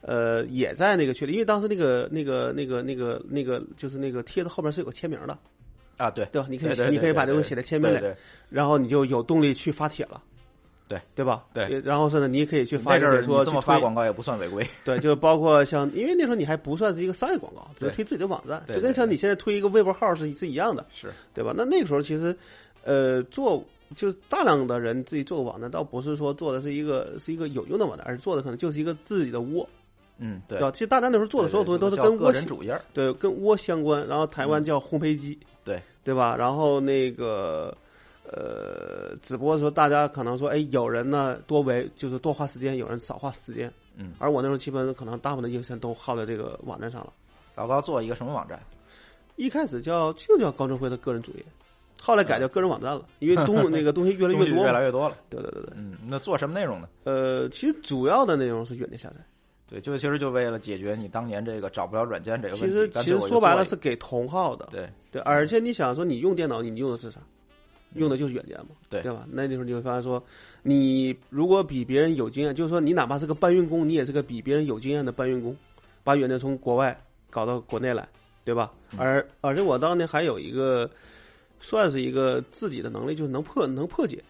[0.00, 5.38] 呃，也在那个群里，因为当时那个那个那个那个那个就是那个帖子后边是有个签名的，
[5.96, 6.48] 啊，对对吧？
[6.50, 8.14] 你可以你可以把这东西写在签名里，
[8.48, 10.20] 然后你就有动力去发帖了。
[10.88, 11.44] 对对吧？
[11.52, 14.64] 对，然后是呢，你也可以去发一个说这么发广告也不算违规。
[14.84, 21.52] 对，就包括像，因为那时候你还不算是一个商业广告，只是推自己的网站，对就跟像你现在推一个微博号是是一样的，是，对吧？
[21.56, 22.36] 那那个时候其实，
[22.84, 23.64] 呃，做
[23.96, 29.68] 就是大量的人自己做个网站，倒不是说做的是一个是一个有用的网站，而是做的可能就是一个自己的窝，
[30.18, 30.58] 嗯，对？
[30.70, 32.80] 其实大家那时候做的所有东西都是跟窝相人主页。
[32.92, 36.36] 对跟窝相关，然后台湾叫烘焙机，对对吧？
[36.36, 37.76] 然后那个。
[38.32, 47.12] 呃，只不过说大家可能说，哎，有人呢多为就是多花时间，有人少花时间，嗯，而我那时候基本可能大部分的精神都耗在这个网站上了。
[47.54, 48.60] 老高做一个什么网站？
[49.36, 51.44] 一开始叫就叫高振辉的个人主页，
[52.02, 55.16] 后来改叫个人网站了， 因为东那个东西越来越多，越来越多了。
[55.28, 55.70] 对对对对。
[55.76, 56.88] 嗯，那做什么内容呢？
[57.04, 59.16] 呃，其实主要的内容是软件下载。
[59.68, 62.68] 对，就其实就为了解决你当年这个找不了软件这个问题。
[62.68, 65.20] 其实其实说白了是给同号的，对对。
[65.22, 67.20] 而且你想说你用电脑，你用的是啥？
[67.96, 69.26] 用的就是软件嘛，对对吧？
[69.30, 70.22] 那那时候你会发现说，
[70.62, 75.56] 你如果比别人有经验，就是说你哪怕是个搬运工，你也是个比别人有经验的搬运工，
[76.04, 76.98] 把软件从国外
[77.30, 78.06] 搞到国内来，
[78.44, 78.70] 对吧？
[78.92, 80.88] 嗯而而且我当年还有一个，
[81.60, 84.22] 算是一个自己的能力，就是能破能破解。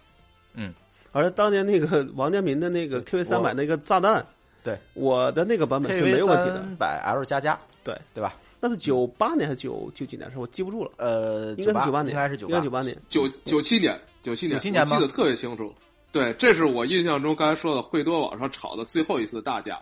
[0.54, 0.72] 嗯，
[1.12, 4.24] 而当年那个 王建民的那个 KV 三百那个炸弹，
[4.64, 8.34] 对，我的那个版本是没有问题的，三百 L 加加，对对吧？
[8.60, 10.28] 那是九八年还是九九几年？
[10.28, 12.96] 的事，我记不住了，呃，应该是九八年，应该是九应该九八年。
[13.08, 15.72] 九九七年，九七年，97年我记得特别清楚。
[16.12, 19.78] 对，这是我印象中刚才说的惠多网上吵的最后一次大架，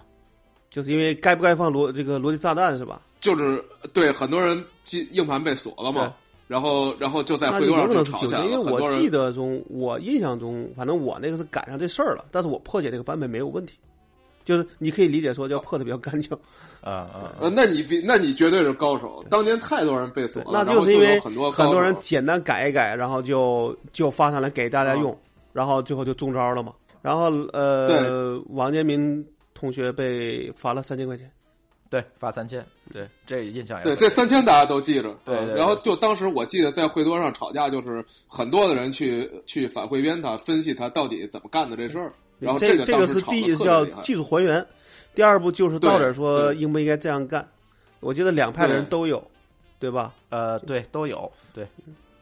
[0.71, 3.01] 就是因为该不该放逻这个逻辑炸弹是吧？
[3.21, 6.13] 就是对很多人机硬盘被锁了嘛，
[6.49, 13.79] 然后然后就在那会多上就有可能是就吵起来了，纠结，因为我记得中，我印象中，反正我那个是赶上这事儿了，但是我破解那个版本没有问题，
[14.45, 16.31] 就是你可以理解说叫破的比较干净，
[16.81, 25.19] 啊啊呃，那你比那你绝对是高手，当年太多人被锁了，那然后是因为有很多很多人简单改一改，然后就就发上来给大家用，
[25.53, 26.73] 然后最后就中招了嘛。
[27.01, 31.31] 然后呃对，王建民同学被罚了三千块钱，
[31.91, 35.15] 对，罚三千，对，这印象也对，很这三千大家都记着。
[35.25, 42.13] 对对对然后就当时我记得在会多上吵架，就是很多的人去去反汇编他，分析他到底怎么干的这事儿。
[42.45, 44.65] 然后这个这个是第一叫技术还原，
[45.15, 47.47] 第二步就是到底说应不应该这样干。
[48.01, 49.23] 我觉得两派的人都有，
[49.79, 50.13] 对吧？
[50.29, 51.67] 呃，对，都有，对。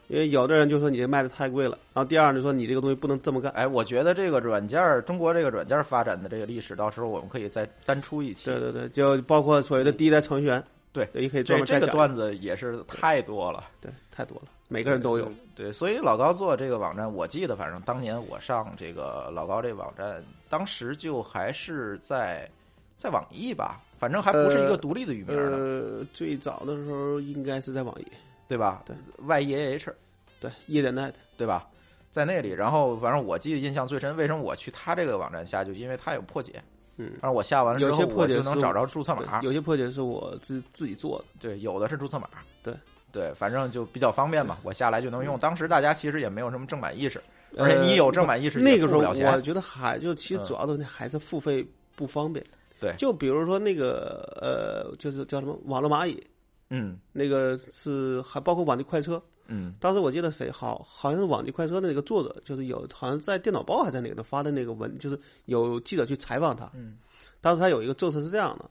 [0.09, 3.51] 因为有的人就说你这卖的太贵了，然后第二就说你这个东西不能这么干。
[3.53, 8.45] 哎，我觉得这个软件儿，中国这个软件儿发展的这个历史，到时候我们可以再单出一期。
[8.45, 11.87] 对对对，就包括所谓的第一代程序员，对也可以专这这个。
[11.87, 14.43] 段子也是太多了，对，太多了，
[14.73, 15.31] 每个人都有。
[15.55, 22.49] 对，所以老高做这个网站，我记得反正当年我上这个老高这个网站，当时就还是在
[22.97, 28.07] 在网易吧，反正还不是一个独立的域名呢，呃，最早的时候应该是在网易，
[28.47, 28.83] 对吧？
[28.85, 28.95] 对
[29.25, 29.95] ，Y E A H，
[30.39, 31.13] 对，夜点 net。
[31.35, 31.67] 对吧？
[32.11, 36.63] 在那里，然后反正我记得印象最深，为什么我去他这个网站下，就因为他有破解。
[36.97, 39.41] 嗯，然后我下完了之有后，些破解我就能找着注册码。
[39.41, 41.25] 有些破解是我自自己做的。
[41.39, 42.29] 对，有的是注册码。
[42.61, 42.71] 对
[43.13, 45.37] 对，反正就比较方便嘛，我下来就能用。
[45.37, 47.21] 当时大家其实也没有什么正版意识，
[47.57, 49.41] 而且你有正版意识呃那个时候我。
[49.41, 51.65] 觉得还就其实嗯主要的问题还是付费
[51.95, 52.43] 不方便。
[52.79, 56.21] 对就比如说那个呃，就是叫什么网络蚂蚁，
[56.69, 59.21] 嗯那个是还包括网际快车。
[59.47, 66.71] 嗯当时我记得谁好好像是网际快车的那个作者，就是有好像在电脑报还在哪个发的那个文，就是有记者去采访他。
[66.73, 66.97] 嗯
[67.41, 68.69] 当时他有一个政策是这样的，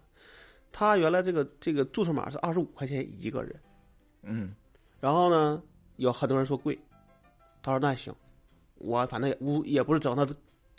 [0.72, 3.54] 他原来这个这个注册码是二十五块钱一个人，
[4.22, 4.54] 嗯
[5.00, 5.62] 然后呢，
[5.96, 6.78] 有很多人说贵，
[7.60, 8.14] 他说那行，
[8.76, 10.26] 我反正也无也不是整他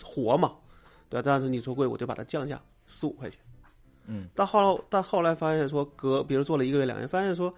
[0.02, 0.56] 活嘛，
[1.10, 1.24] 对吧？
[1.26, 3.40] 但是你说贵，我就把它降价十五块钱。
[4.06, 7.53] 嗯，但后来但后来发现说隔，比如做了一个月两个月，发现说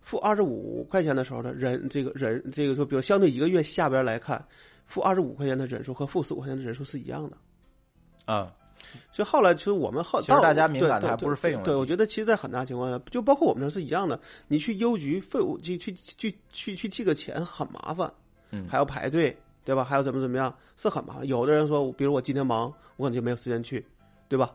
[0.00, 4.46] 付二十五块钱的时候呢，人这个人这个说，比如相对一个月下边来看，
[4.84, 7.36] 付二十五块钱的人数和付十五块钱的人数是一样的。
[8.26, 8.54] 啊，
[9.12, 14.18] 所以后来其实我们后其实大家敏感的还不是费用问对，我觉得其实，在很大情况下，就包括我们这是一样的。
[14.48, 18.12] 你去邮局费务去去去去去寄个钱很麻烦，
[18.50, 19.84] 嗯还要排队，对吧？
[19.84, 21.26] 还要怎么怎么样，是很麻烦。
[21.26, 23.84] 有的人说，比如我今天忙，我可能就没有时间去，
[24.28, 24.54] 对吧？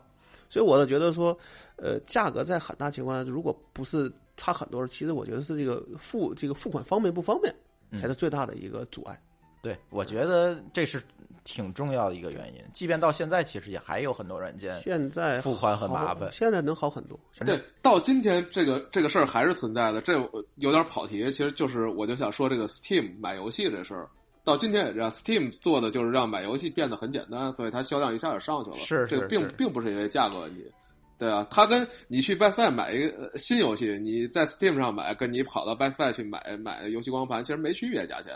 [0.50, 1.38] 所以我就觉得说，
[1.78, 7.54] 呃，价格在很大情况下，如果不是差很多，其实我觉得是这个付这个付款方便不方便，
[7.92, 9.20] 嗯才是最大的一个阻碍。
[9.62, 11.02] 对，我觉得这是
[11.44, 12.62] 挺重要的一个原因。
[12.74, 14.76] 即便到现在，其实也还有很多软件。
[14.80, 17.20] 现在付款很麻烦现在能好很多。
[17.46, 20.02] 对，到今天这个这个事儿还是存在的。
[20.02, 20.14] 这
[20.56, 24.10] 有点跑题，其实就是我就想说这个 Steam 买游戏这事儿，
[24.44, 25.12] 到今天也这样。
[25.12, 28.78] Steam 做的就是让买游戏变得很简单，所以它销量一下就上去了。
[28.78, 30.72] 是是这个并并不是因为价格问题。
[31.18, 38.34] 对啊，它跟你去 Best Buy 买一个呃新游戏，你在 Steam 上买，跟你跑到 Best Buy 去买买游戏光盘，其实没区别，价钱。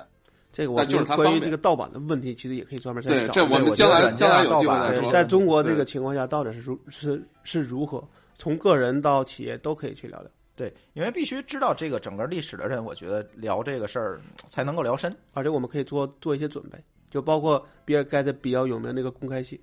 [0.56, 5.12] 这个我就是关于这个盗版的问题，其实也可以专门再对，找这我我觉将来将来有机会。
[5.12, 8.02] 在中国这个情况下，到底是如是是如何？
[8.38, 15.14] 从个人到企业都可以去聊聊，对，因为必须知道这个整个历史的人，我觉得聊这个事儿才能够聊深。
[15.34, 19.60] 而且我们可以做做一些准备，就包括比尔盖茨比较有名的那个公开信，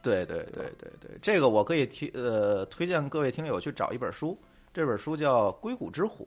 [0.00, 4.38] 对对对对对，这个我可以提呃推荐各位听友去找一本书，
[4.72, 6.24] 这本书叫《硅谷之火》，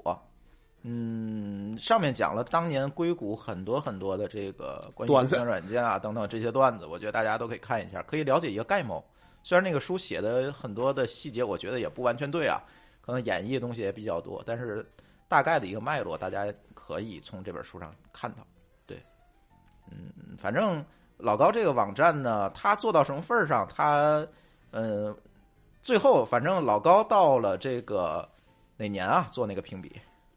[0.85, 9.01] 嗯，上面讲了当年硅谷很多很多的这个关于软件啊等等这些段子，我觉得大家都可以看一下，可以了解一个概貌。
[9.43, 12.61] 虽然那个书写的很多的细节，我觉得也不完全对啊，
[13.01, 14.85] 可能演绎的东西也比较多，但是
[15.29, 18.45] 大概的一个脉络，大家可以从这本书上看到。
[18.85, 19.01] 对，
[19.89, 20.83] 嗯，反正
[21.17, 24.27] 老高这个网站呢，他做到什么份儿上，他
[24.71, 25.15] 嗯，
[25.81, 28.27] 最后反正老高到了这个
[28.75, 29.93] 哪年啊，做那个评比。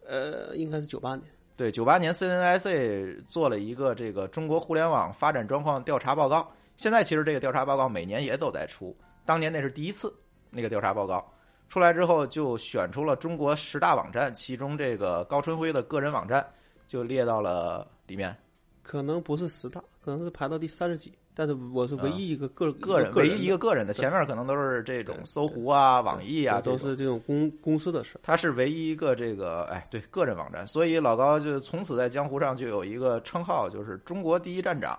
[0.06, 1.22] 呃，应该是九八年，
[1.56, 6.48] 对，九八年 CNIC 做了一个这个中国互联网发展状况调查报告。
[6.76, 10.14] 现在其实这个调查报告每年也都在出，当年那是第一次
[10.50, 11.26] 那个调查报告
[11.68, 16.46] 出来之后，就选出了中国十大网站，其中这个高春辉的个人网站
[16.86, 18.36] 就列到了里面。
[18.82, 28.18] 可能不是十大，可能是排到第三十几，但是我是唯一一个个、啊个人唯一一个个人的，前面可能都是这种搜狐啊、网易啊，都是这种公公司的事。
[28.22, 34.98] 他是唯一一个这个哎对个人网站，所以老高就从此在江湖上就有一个称号，就是中国第一站长。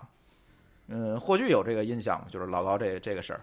[0.86, 2.26] 嗯，霍炬有这个印象吗？
[2.30, 3.40] 就是老高这这个事儿。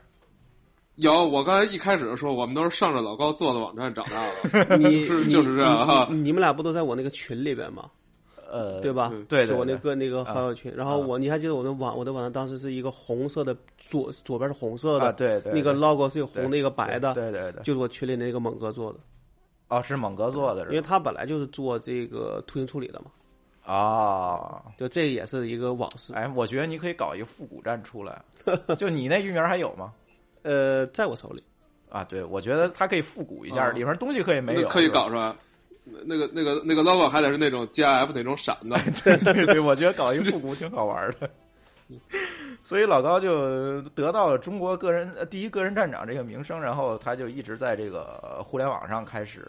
[0.95, 7.91] 有，我刚才一开始说，我们都是上着老高做的网站长大的， 你就是就是这样哈你们俩不都在我那个群里边吗？
[8.49, 9.11] 呃，对吧？
[9.27, 18.99] 对我那个那个啊好友群，然后我你还记得我的网我的网站当时是一个红色的左左边是红色的，啊，对对，那个 logo 是有红的一个白的，对对对，就是我群里那个猛哥做的，
[19.69, 20.81] 哦，是猛哥做的，因为？
[20.81, 26.13] 他本来就是做这个图形处理的嘛，啊，就这也是一个往事。
[26.13, 28.21] 哎，我觉得你可以搞一个复古站出来，
[28.77, 29.91] 就你那域名还有吗？
[30.43, 31.41] 呃，在我手里，
[31.89, 35.35] 啊，对，我觉得它可以复古一下，啊里面东西可以没有，可以搞出来。
[36.05, 41.29] 那个那个那个 logo 还得是那种 GIF 那种闪的， 对对对，我觉得搞一复古挺好玩的。
[42.63, 49.45] 所以老高就得到了中国个人第一个人站长这个名声，然后他就一直在这个互联网上开始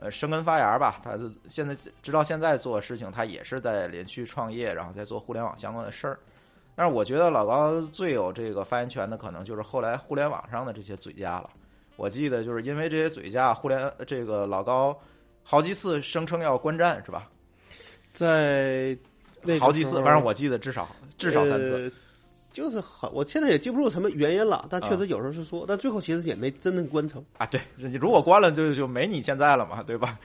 [0.00, 1.00] 呃生根发芽吧。
[1.04, 6.18] 他就现在直到现在做事情，他也是在连续创业，然后在做互联网相关的事儿。
[6.74, 11.48] 但是我觉得老高最有这个发言权的，可能就是后来互联网上的这些嘴家了。
[11.94, 14.98] 我记得就是因为这些嘴家，互联这个老高
[15.44, 17.28] 好几次声称要观战，是吧？
[18.10, 18.96] 在
[19.42, 21.72] 那好几次，反正我记得至少至少三次。
[21.74, 21.90] 呃
[22.54, 27.20] 就是好，我现在也记不住什么原因了，但确啊实有时候是说，但最后其实也没真正关成。
[27.36, 30.16] 啊，对，你如果关了就就没你现在了嘛，对吧？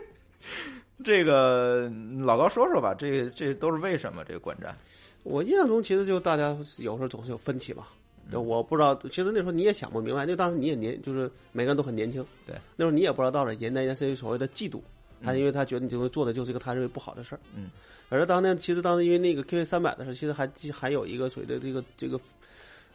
[1.02, 1.90] 这个
[2.20, 4.76] 老高说说吧，这这都是为什么这个观战？
[5.22, 7.84] 我印象中，其实就大家有时候总是有分歧嘛。
[8.30, 12.22] 就我不知道，其实那时候你也想不明白，就当时你也年，就是每个人都很年轻。
[12.46, 14.80] 对，那时候你也不知道到底人家是所谓的嫉妒，
[15.24, 17.40] 他因为他觉得你这个做的就是一个他认为不好的事儿。
[17.54, 17.70] 嗯，
[18.10, 22.20] 而当年其实当时因为那个 K V 三百的时候，其实还还有一个所谓的这个这个，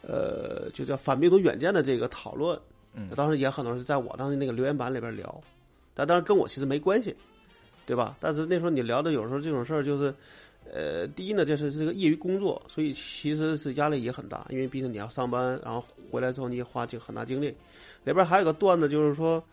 [0.04, 2.60] 呃，就叫反病毒远见的这个讨论。
[2.94, 5.42] 嗯当时也很多人是在我当时那个留言板里边聊，
[5.96, 7.16] 但当时跟我其实没关系，
[7.88, 8.16] 对吧？
[8.20, 10.14] 但是那时候你聊的有时候这种事儿就是。
[10.72, 17.48] 呃，第一呢，就是这个业余工作，所以其实是压力也很大，因为毕竟你要上班，然后回来之后你也花这个很大精力。
[18.04, 19.44] 里边还有个段子，就是说，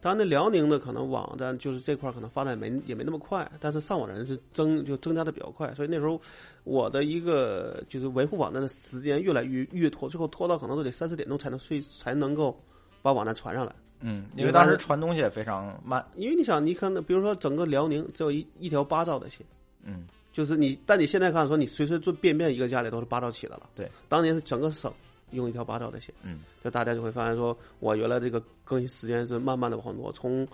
[0.00, 6.20] 当然那辽宁的可能网站就是这块可能发展没也没那么快，但是上网的人是增就增加的比较快，所以那时候
[6.64, 12.58] 我的一个就是维护网站的时间越来越越拖，最后拖到可能都得三四点钟才能睡才能够
[13.02, 13.74] 把网站传上来。
[14.00, 16.06] 嗯，因为当时传东西也非常慢。
[16.14, 19.44] 因为你想，你看，比如说整个辽宁只有一一条八兆的线。
[19.82, 20.06] 嗯，
[20.38, 23.68] 就是你，但你现在看说，你随随便便一个家里都是八兆起的了。
[23.74, 24.92] 对，当年是整个省
[25.32, 30.46] 用一条八兆的线，嗯，就大家就会发现说，我原来这个更新时间是慢慢的往多，从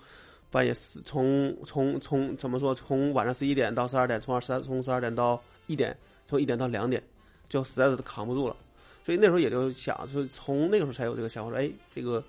[0.49, 5.95] 半夜四，从从从怎么说，从晚上十一点到十二点，从二十从十二点到一点，
[6.25, 6.99] 从一点到两点，
[7.47, 8.57] 就实在是扛不住了。
[9.05, 12.23] 所以那时候也就想，是从那个时候才有这个想法，说，哎，这个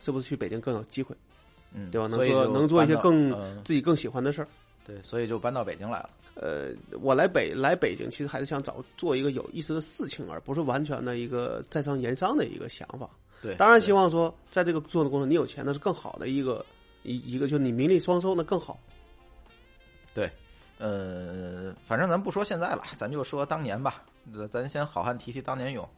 [0.00, 1.14] 是不是去北京更有机会，
[1.72, 2.08] 嗯，对吧？
[2.08, 4.48] 能做能做一些更、嗯自己更喜欢的事儿。
[4.86, 6.10] 对，所以就搬到北京来了。
[6.34, 6.68] 呃，
[7.00, 13.08] 我来北来北京，其实还是想找做一个有意思的事情，而不是完全的一个在商言商的一个想法。
[13.42, 16.64] 对，当然希望说，在这个做的过程，你有钱那是更好的一个
[17.02, 18.78] 一一个，就你名利双收那更好。
[20.14, 20.30] 对
[20.78, 24.02] 呃，反正咱不说现在了，咱就说当年吧。
[24.34, 25.88] 呃咱先好汉提提当年勇。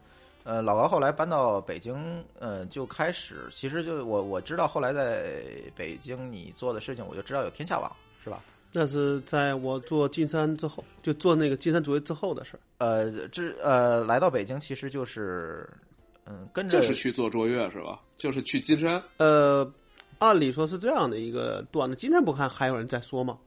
[0.45, 5.43] 呃，老高后来搬到北京，呃，就开始，其实就我我知道后来在
[5.75, 7.91] 北京你做的事情，我就知道有天下网，
[8.23, 8.41] 是吧？
[8.73, 12.61] 那是在我做金山之后，就做那个金山卓越之后的事儿。
[12.79, 15.69] 呃，这呃，来到北京其实就是，
[16.27, 18.01] 嗯，跟着就是去做卓越是吧？
[18.17, 19.69] 就是去金山，呃，
[20.19, 23.39] 按理说是这样的一个段子，今天不看还有人在说吗？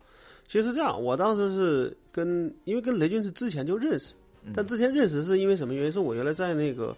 [0.48, 5.92] 其实是这样，我当时是跟因为跟雷军是之前就认识，嗯但之前认识是因为什么原因？
[5.92, 6.96] 是我原来在那个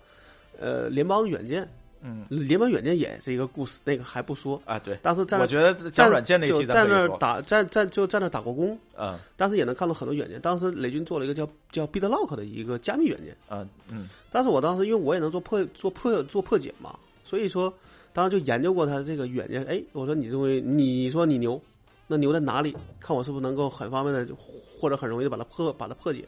[0.59, 1.69] 呃联邦远见，
[2.05, 4.61] 嗯联邦软件也是一个故事，那个还不说。
[4.65, 10.39] 啊，对，当时在我觉得加软件那期就在那打在在就在那打过工，嗯当时也能看到很多软件。
[10.41, 16.93] 当时雷军做了一个叫叫 BitLock 的一个加密软件，嗯嗯但是我当时因为我也能做破做破做破解嘛，
[17.23, 17.73] 所以说
[18.11, 19.63] 当时就研究过他这个软件。
[19.63, 21.61] 哎，我说你这西你说你牛，
[22.05, 22.75] 那牛在哪里？
[22.99, 24.35] 看我是不是能够很方便的
[24.77, 26.27] 或者很容易的把它破把它破解。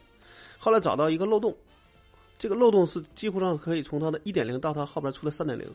[0.58, 1.54] 后来找到一个漏洞，
[2.38, 5.66] 这个漏洞是几乎上可以从它的一点零到它后边出来三点零，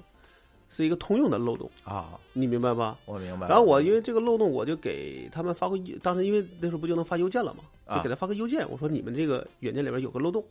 [0.69, 2.97] 是一个通用的漏洞，啊，你明白吧？
[3.05, 3.47] 我明白。
[3.47, 10.43] 然后我因为这个漏洞，我就给他们发过，当时因为那时候不就能发邮件了嘛，啊就给他发个邮件，我说你们这个软件里边有个漏洞。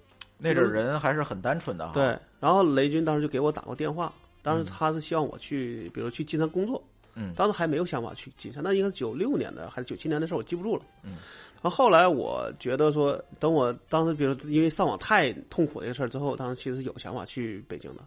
[0.42, 1.92] 那阵儿人还是很单纯的哈。
[1.92, 4.12] 对，然后雷军当时就给我打过电话，
[4.42, 6.82] 当时嗯他是希望我去，比如去金山工作，
[7.14, 10.82] 嗯当时还没有想法去金山，那应该是九六年的还是九七年的事儿，我记不住了。
[11.02, 11.16] 嗯，
[11.62, 18.02] 然后后来我觉得说，等我当时比如因为上网太痛苦这个事儿之后，当时其实有想法去北京的，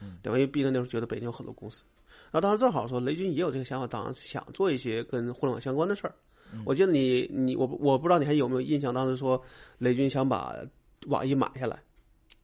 [0.00, 0.38] 嗯，对吧？
[0.38, 1.82] 因为毕竟那时候觉得北京有很多公司，
[2.30, 6.14] 然后当时正好说雷军也有这个想法，当时想做一些跟互联网相关的事儿。
[6.52, 9.40] 嗯我记得你你我我不知道你还有没有印象，当时说
[9.78, 10.54] 雷军想把
[11.06, 11.78] 网易买下来。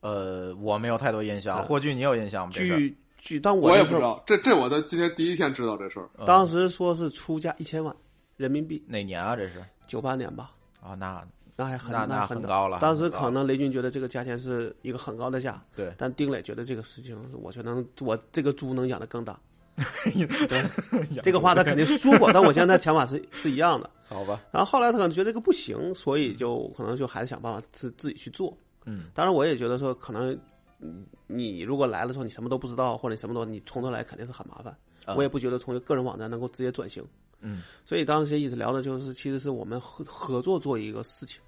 [0.00, 1.58] 呃，我没有太多印象。
[1.58, 2.52] 啊霍炬，你有印象吗？
[2.54, 6.08] 据据当我我也不知道，这这我的今天第一天知道这事儿。
[6.16, 7.92] 嗯当时说是出价一千万
[8.36, 9.34] 人民币，哪年啊？
[9.34, 10.52] 这是九八年吧。
[10.80, 11.26] 啊，那
[11.56, 19.38] 那还很那那很很高了当时可能雷军觉得这个价钱是一个很高的价，对，但丁磊觉得这个事情，我觉得能我这个猪能养得更大。
[20.48, 23.90] 对，这个话他肯定说过，但我现在想法是是一样的。
[24.08, 28.56] 好吧，然后后来他可能觉得这个不行，所以就可能就还是想办法自自己去做。
[28.84, 30.32] 嗯当然，我也觉得说，可能
[30.80, 34.74] 嗯你如果来了时候你什么都不知道，或者你什么都你从头来肯定是很麻烦。
[35.04, 37.04] 啊我也不觉得从一个个人网站能够直接转型。
[37.40, 37.62] 嗯。
[37.84, 41.40] 所以当时一直聊的就是，其实是我们合合作做一个事情，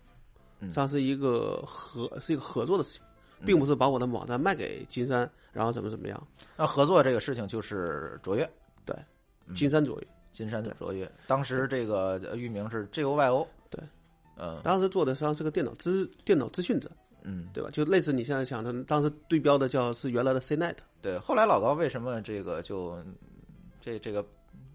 [0.60, 0.70] 嗯。
[0.70, 3.02] 这样是一个合是一个合作的事情，
[3.44, 6.26] 并不是把我的网站卖给金山，然后怎么怎么样。
[6.56, 8.48] 那合作这个事情就是卓越，
[8.84, 8.96] 对，
[9.46, 9.54] 嗯。
[9.54, 10.06] 金山卓越。
[10.30, 13.82] 金山卓越，当时这个呃域名是 G O Y O，对，
[14.36, 14.60] 嗯。
[14.62, 16.88] 当时做的实际上是个电脑资电脑资讯者，
[17.22, 17.70] 嗯，对吧？
[17.72, 21.18] 就类似你现在想的，当时对标的叫是原来的 CNET，对。
[21.18, 22.96] 后来老高为什么这个就
[23.80, 24.24] 这这个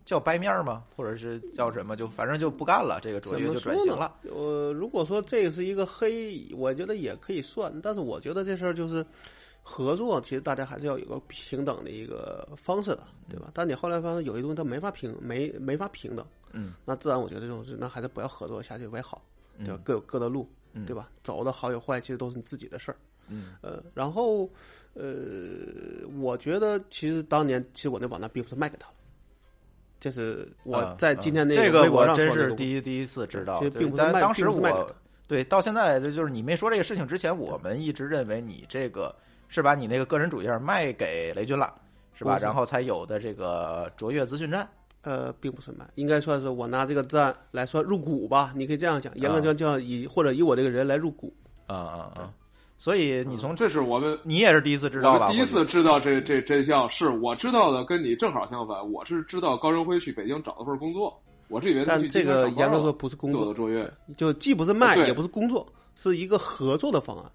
[0.05, 0.83] 叫掰面儿吗？
[0.95, 1.95] 或者是叫什么？
[1.95, 4.15] 就反正就不干了，这个卓越就转型了。
[4.23, 9.05] 呃，如果说这是一个黑，我觉得也可以算，但是我觉得这事儿就是
[9.61, 13.49] 合作，其实大家还是要有个平等的一个方式的，对吧？
[13.53, 19.21] 但你后来发现有些东西它没法平，没没法平等，嗯，那自然我觉得这种事，那还是不要合作下去为好，
[19.59, 19.75] 对吧？
[19.75, 21.09] 嗯各有各的路，嗯对吧？
[21.23, 22.97] 走的好与坏，其实都是你自己的事儿。
[23.29, 24.49] 嗯呃，然后
[24.95, 25.05] 呃，
[26.19, 28.93] 我觉得其实当年其实我那网站并不是卖给他了，
[30.03, 34.95] 这是我啊在今天那这微博我真是第一第一次知道，其实并不是卖当时我并不是卖给他
[35.29, 39.15] 对到现在就是你没说这个事情之前，我们一直认为你这个
[39.47, 41.73] 是把你那个个人主页卖给雷军了，
[42.13, 42.37] 是吧？
[42.37, 44.67] 是然后才有的这个卓越资讯站。
[45.03, 51.33] 呃，并不是卖，应该算是我拿这个站来算入股吧，你可以这样讲，严格讲叫以或者以我这个人来入股。
[51.67, 52.33] 啊啊啊！
[52.77, 55.29] 所以你从这是我们你也是第一次知道吧？
[55.31, 58.91] 第一次知道这这真相，是我知道的，跟你正好相反。
[58.91, 61.17] 我是知道高仁辉去北京找了份工作，
[61.47, 63.89] 我是以为他去但这个严格说不是工作的，卓越。
[64.17, 67.25] 就既不是卖，也不是工作，是一个合作的方案。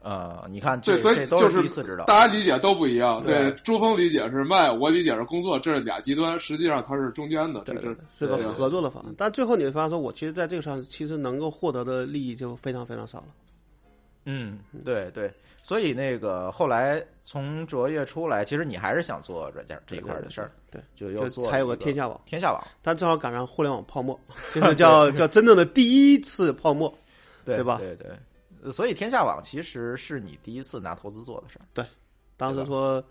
[0.00, 2.04] 呃，你看这对，所以就是第一次知道。
[2.04, 3.22] 大家理解都不一样。
[3.22, 9.12] 对对，朱峰理解是卖，我理解是工作，这是俩极端，实际上它是中间的，这这对对，是个合作的方案。
[9.18, 13.26] 但最后你会发现，说我其实在这个上，其实能够获得的利益就非常非常少了。
[14.24, 15.32] 嗯，对对，
[15.62, 24.18] 所以那个后来从卓越出来，其实你还是想做软件这一块的事儿，对，就又做才有个天下网，天下网，但正好赶上互联网泡沫，
[24.54, 26.92] 就是叫叫真正的第一次泡沫。
[27.44, 27.78] 对对吧？
[27.78, 28.10] 对对，
[28.62, 31.64] 呃所以天下网其实是你第一次拿投资做的事儿。
[31.72, 31.90] 当对
[32.36, 33.02] 当时说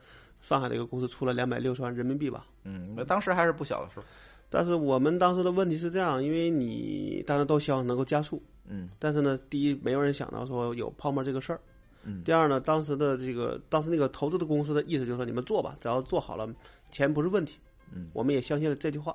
[0.42, 4.06] 上海的一个公司出了两百六十万人民币吧，嗯，那当时还是不小的时候。
[4.50, 11.60] 但是我们当时的问题是这样，因为你当然都希望能够加速，嗯但是呢，第一没有人想到说有泡沫这个事儿。
[12.04, 16.48] 嗯第二呢，当时的这个当时那个投资的公司的意思就是说，你们做吧，只要做好了，
[16.90, 17.60] 钱不是问题。
[17.94, 19.14] 嗯，我们也相信了这句话。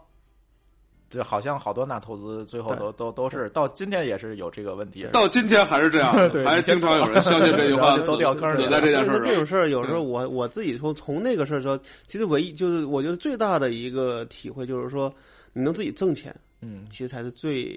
[1.12, 5.06] 对，好像好多那投资最后都都都是到今天也是有这个问题。
[5.12, 9.34] 到今天还是这样的，还经常有人相信这句话，都掉坑里了死在这件事所以说这。
[9.36, 15.12] 种事儿，有时候我我自己从从那个事儿说，其实唯一就是我觉得最大的一个体会就是说，
[15.52, 17.70] 你能自己挣钱，嗯，其实才是最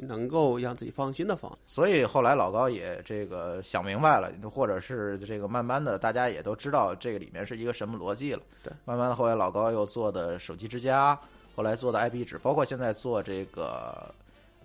[0.00, 1.58] 能够让自己放心的方案。
[1.66, 8.40] 所以后来老高也这个想明白了，或者是这个慢慢的大家也都知道这个里面是一个什么逻辑了。
[8.62, 11.18] 对，慢慢的后来老高又做的手机之家，
[11.58, 14.14] 后来做的 IP 纸，包括现在做这个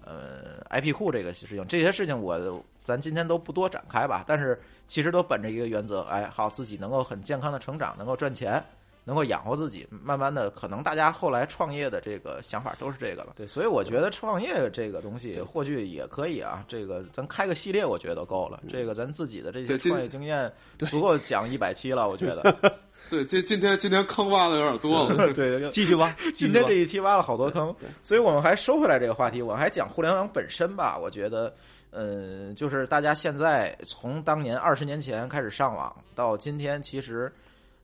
[0.06, 4.24] 呃 IP 库这个事情，这些事情我咱今天都不多展开吧。
[4.28, 8.64] 但是其实都本着一个原则，哎，好自己能够很健康的成长，能够赚钱。
[9.06, 13.34] 能够养活自己，慢慢的，可能大家后来创业的这个想法都是这个了。
[13.36, 16.64] 对，所以我觉得创业这个东西或许也可以啊。
[16.70, 18.64] 这个咱开个系列，我觉得够了。
[18.70, 22.56] 这个咱自己的这些创业经验足够讲一百期了，我觉得。
[23.10, 25.34] 对，今今天今天坑挖的有点多了。
[25.34, 30.98] 对， 继续挖， 今天这一期挖了好多坑，所以我们还收回来这个话题，我们还讲互联网本身吧。
[30.98, 31.54] 我觉得，
[31.92, 37.32] 嗯，就是大家现在从当年二十年前开始上网到今天，其实，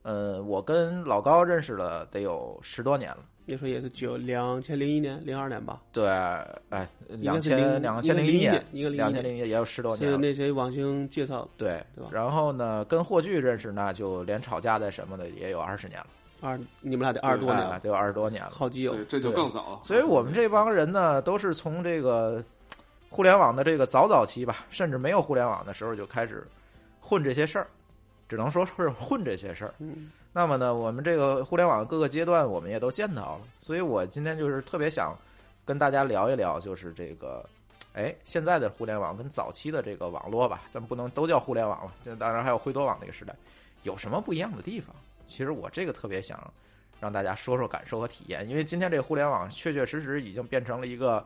[0.02, 3.20] 呃，我跟老高认识了得有十多年了。
[3.50, 6.08] 那时候也是九两千零一年、零二年吧，对，
[6.70, 10.18] 哎，两千零两千零一应该是零一个两千零一年也有十多年是。
[10.18, 11.50] 那谁网星介绍的。
[11.58, 16.08] 对对吧然后呢，跟霍炬认识，那就连吵架的什么的也有二十年了，
[16.42, 18.52] 二，你们俩得二十多年了，哎得有二十多年了。
[18.52, 18.96] 好基友，。
[19.06, 19.80] 这就更早了。
[19.84, 22.44] 所以我们这帮人呢，都是从这个
[23.10, 26.48] 互联网的这个早早期吧，甚至没有互联网的时候就开始
[27.00, 27.68] 混这些事儿，
[28.30, 29.74] 只能说是混这些事儿。
[29.80, 35.18] 嗯，那么呢，我们这个互联网各个阶段，我们也都见到了，所以我今天就是特别想
[35.66, 37.44] 跟大家聊一聊，就是这个，
[37.94, 43.36] 哎，现在的互联网跟早期的这个网络吧，咱们不能都叫互联网了，现在当然还有灰多网那个时代，
[43.84, 44.96] 有什么不一样的地方？
[45.28, 46.40] 其实我这个特别想
[47.00, 51.26] 让大家说说感受和体验，因为今天这个互联网确确实实已经变成了一个。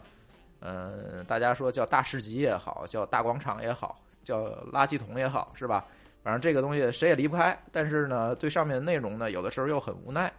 [0.66, 5.86] 呃，大家说叫大市集也好，叫大广场也好，叫垃圾桶也好，是吧？
[6.24, 7.58] 反正这个东西谁也离不开。
[7.72, 10.32] 但是呢，对上面的内容呢，有的时候又很无奈，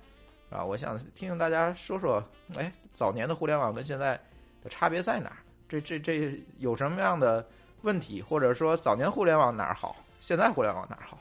[0.51, 2.23] 啊，我想听听大家说说，
[2.57, 4.19] 哎，早年的互联网跟现在
[4.63, 5.37] 的差别在哪儿？
[5.69, 7.47] 这这这有什么样的
[7.83, 8.21] 问题？
[8.23, 11.19] 或者说早年互联网哪儿好，现在互联网哪儿好？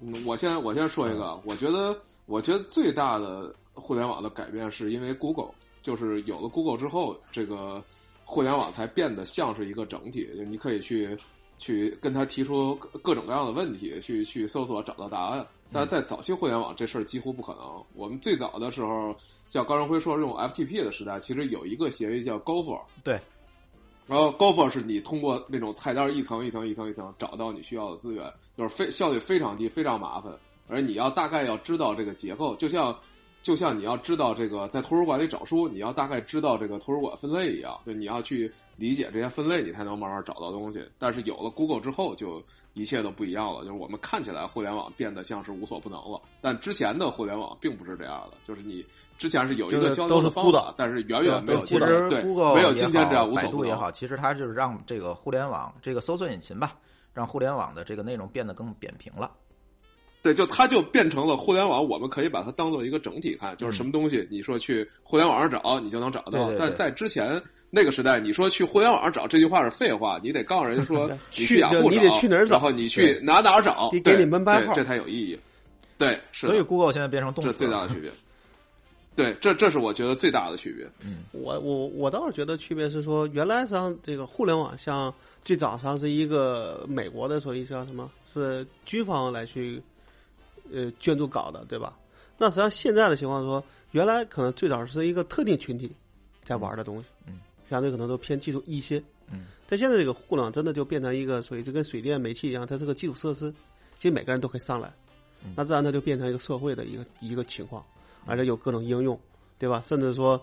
[0.00, 1.94] 嗯，我先我先说一个，我觉得
[2.26, 5.50] 我觉得最大的互联网的改变是因为 Google，
[5.82, 7.82] 就是有了 Google 之后，这个
[8.24, 11.18] 互联网才变得像是一个整体，就你可以去
[11.60, 15.46] 去跟他提出各各种各样的问题，去去搜索找到答案。
[15.72, 17.62] 但是在早期互联网这事儿几乎不可能。
[17.94, 19.14] 我们最早的时候，
[19.48, 23.20] 像高仁辉说用 FTP 的时代，其实有一个协议叫 Gopher，对。
[24.08, 28.28] 然后 Gopher 是你通过那种菜单一层一层一层一层找到你需要的资源，
[28.58, 30.36] 就是非效率非常低，非常麻烦。
[30.66, 32.98] 而你要大概要知道这个结构，就像
[33.42, 40.86] 就像你要知道这个在图书馆里找书，你要大概知道这个图书馆分类一样，就你要去理解这些分类，你才能慢慢找到东西。
[40.98, 42.42] 但是有了 Google 之后，就
[42.74, 43.60] 一切都不一样了。
[43.60, 48.36] 就是我们看起来互联网变得像是无所不能了，但之前的互联网并不是这样的。
[48.44, 48.84] 就是你
[49.16, 53.64] 之前是有一个交流的方法，但是远远没有其实对 Google 没有今天这样无百所不能。
[53.64, 56.76] 度也好，其实它就是让这个互联网这个搜索引擎吧，
[57.14, 59.30] 让互联网的这个内容变得更扁平了。
[60.22, 66.30] 对，就它就变成了互联网，我们可以把它当做一个整体看，就是什么东西，你说去互联网上找，你就能找到。
[66.32, 67.40] 对对对但在之前
[67.70, 75.38] 那个时代，你说去互联网上找这句话是废话，你得告诉人家说 你去雅虎找，你得去哪儿找然后你去哪哪儿找，给你门牌号这才有意义。
[75.96, 77.54] 对，是所以 Google 现在变成动词了。
[77.54, 78.10] 最大的区别。
[79.16, 80.86] 对，这这是我觉得最大的区别。
[81.02, 85.12] 嗯我我我倒是觉得区别是说，原来实际上这个互联网像
[85.44, 89.82] 最早上是一个美国的所以叫什么，是军方来去
[90.72, 91.96] 呃捐助搞的，对吧？
[92.38, 95.90] 那实际上现在的情况说，原来可能最早是一个特定群体
[96.42, 103.52] 在玩的东西，嗯，相对可能都偏技术一些，嗯，但现在这个互联网真的就变成一个所以就跟水电煤气一样，它是个基础设施，
[103.98, 104.92] 其实每个人都可以上来，
[105.44, 105.52] 嗯。
[105.56, 107.84] 那自然它就变成一个社会的一个一个情况，
[108.24, 109.18] 而且有各种应用，
[109.58, 109.82] 对吧？
[109.84, 110.40] 甚至说，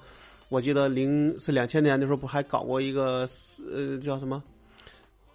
[0.50, 3.28] 我记得零是两千年的时候，不还搞过一个
[3.72, 4.44] 呃叫什么？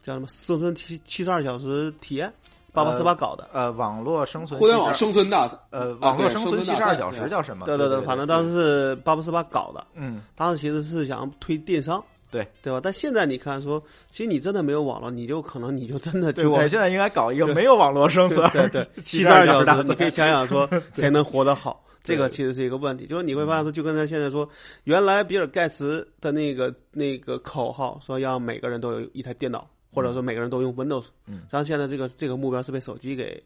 [0.03, 0.29] 叫什么？
[0.29, 2.33] 生存七七十二小时体验，
[2.73, 3.49] 八八四八搞的。
[3.53, 5.37] 呃，网络生存互联网生存的，
[5.71, 7.67] 呃，啊网络生存七十二小时叫什么？
[7.67, 12.81] 对对，对对，反正当时是八八四八搞的，嗯，当时其实是想推电商，对对吧？
[12.83, 23.07] 但现在你看说，其实你真的没有网络，你就可能你就真的对，就我现在应该搞一个没有网络生存，对对，七七十二小小时，你可以想，想想说 谁能活得好，这个其实是一个问题。
[23.07, 24.49] 就是你会发现说，就跟他现在说，
[24.85, 33.43] 原来比尔盖茨的那个那个口号说要每个人都有一台电脑，或者说每个人都用 Windows，嗯然后现在这个这个目标是被手机给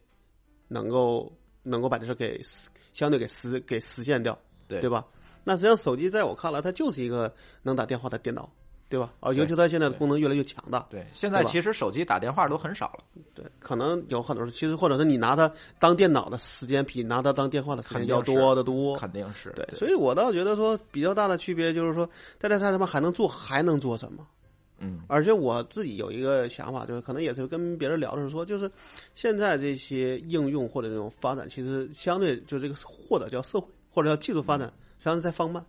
[0.69, 1.33] 能够
[1.63, 2.41] 能够把这事给
[2.93, 5.05] 相对给实给实现掉，对对吧？
[5.45, 7.33] 那实际上手机在我看来，它就是一个
[7.63, 8.51] 能打电话的电脑，
[8.89, 9.13] 对吧？
[9.21, 15.49] 啊，尤其它现在的功能越来越强大，对，现在其实手机打电话都很少了，对，可能有很多人，其实或者是你拿它
[15.79, 18.97] 当电脑的时间比拿它当电话的时间要多得多。
[18.97, 22.09] 肯定是对，所以我倒觉得说比较大的区别就是说，
[22.41, 24.27] 在这上面还能做还能做什么？
[24.79, 28.71] 嗯而且我自己有一个想法，就是可能也是跟别人聊的是说，就是
[29.15, 34.67] 现在这些应用或者这种发展，其实相对就这个或者叫社会或者叫技术发展，
[34.99, 35.65] 实际上是在放慢。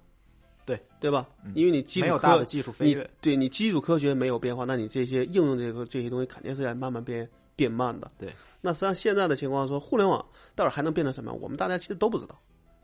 [0.65, 1.25] 对对吧？
[1.55, 7.25] 因为你基础科没有大的技术飞你跃，对你基础科学没有变化，那你这些应用这个这些东西肯定是在慢慢变
[7.55, 8.11] 变慢的。
[8.17, 10.25] 对，那实际上现在的情况说，互联网
[10.55, 11.41] 到底还能变成什么样？
[11.41, 12.37] 我们大家其实都不知道，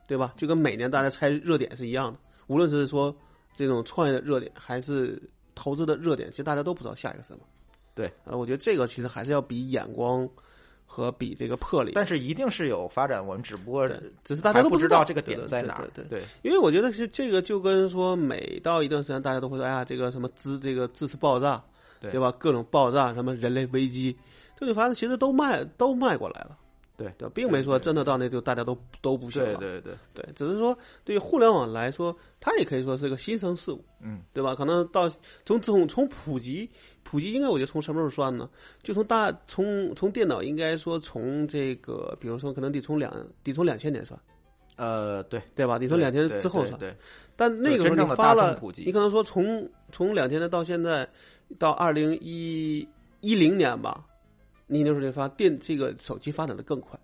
[0.07, 0.33] 对吧？
[0.37, 2.17] 就跟每年大家猜热点是一样的，
[2.47, 3.13] 无论是说
[3.53, 5.21] 这种创业的热点，还是
[5.55, 7.39] 投资的热点，其实大家都不知道下一个什么。
[7.95, 10.27] 对，呃，我觉得这个其实还是要比眼光
[10.85, 13.87] 和比这个魄力，但是一定是有发展，我们只不过
[14.23, 15.87] 只是大家都不知道这个点在哪儿。
[15.93, 21.63] 对对因为我觉得是这个就跟说每到一段时间，大家都会说，哎呀，这个什么资这个知识爆炸，
[21.99, 22.31] 对吧？
[22.37, 24.17] 各种爆炸，什么人类危机，
[24.59, 26.57] 就你发现其实都卖都卖过来了，
[26.97, 27.11] 对。
[27.17, 34.55] 对，并没说真的到那就大家都都不行了，对对对，对，只是说对于互联网来说，它也可以说是个新生事物，嗯，对吧？
[34.55, 35.09] 可能到
[35.45, 36.69] 从从从普及
[37.03, 38.49] 普及，应该我觉得从什么时候算呢？
[38.81, 43.11] 就从大从从电脑应该说从这个，比如说可能得从两
[43.43, 44.19] 得从两千年算，
[44.75, 45.79] 呃，对，对吧？
[45.79, 46.79] 得从两千对之后算。
[46.79, 46.97] 对对，
[47.35, 51.07] 但那个时候你发了你可能说从从两千年到现在
[51.57, 52.87] 到二零一
[53.21, 54.05] 一零年吧，
[54.67, 56.99] 你那时候你发电这个手机发展的更快，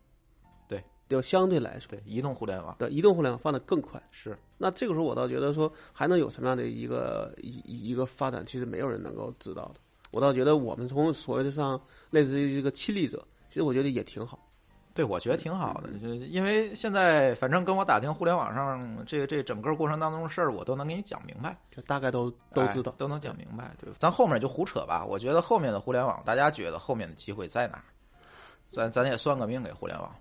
[0.67, 4.01] 对，就相对来说，对，移动互联网对移动互联网发展更快。
[4.11, 9.81] 是那这个时候我倒觉得说还能有什么样的一个一一一个发展，其实没有人能够知道的。
[10.11, 11.79] 我倒觉得我们从所谓的上
[12.09, 14.48] 类似于这个亲历者，其实我觉得也挺好。
[14.99, 22.95] 对，我觉得挺好的，就因为现在反正跟我打听互联网上这个这整个过程当中的事儿，我都能给你讲明白，就大概都都知道哎。
[22.97, 23.71] 都能讲明白。
[23.79, 25.05] 对，咱后面就胡扯吧。
[25.05, 27.83] 我觉得后面的互联网，大家觉得后面的机会在哪儿？
[28.71, 30.13] 咱咱也算个命给互联网。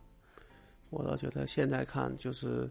[0.90, 2.70] 我倒觉得现在看就是，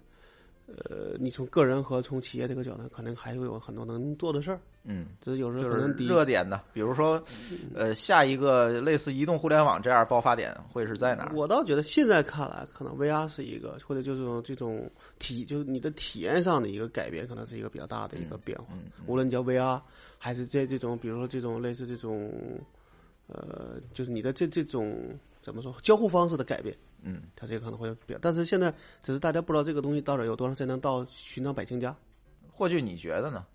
[0.68, 4.60] 呃，你从个人和从企业这个角度，可能还会有很多能做的事儿。
[4.84, 7.22] 嗯，只是有时就是候可能热点的，比如说，
[7.74, 11.36] 呃，下一个类似移动互联网这样爆发点会是在哪儿？
[11.36, 14.90] 我倒觉得现在看来，可能 VR 是一个，或者就是这种
[15.20, 18.66] 体，就是你的体验上的一个改变，可能是一个比较大的一个变化。
[18.74, 19.82] 嗯嗯无论你叫 VR，
[20.18, 22.32] 还是在这种，比如说这种类似这种，
[23.28, 24.98] 呃，就是你的这这种
[25.42, 28.20] 怎么说交互方式的改变，嗯，它这个可能会比较。
[28.22, 31.96] 但是现在只是大家不知道这个东西到底有多长时间能到寻常百姓家。
[32.52, 33.46] 霍炬，你觉得呢？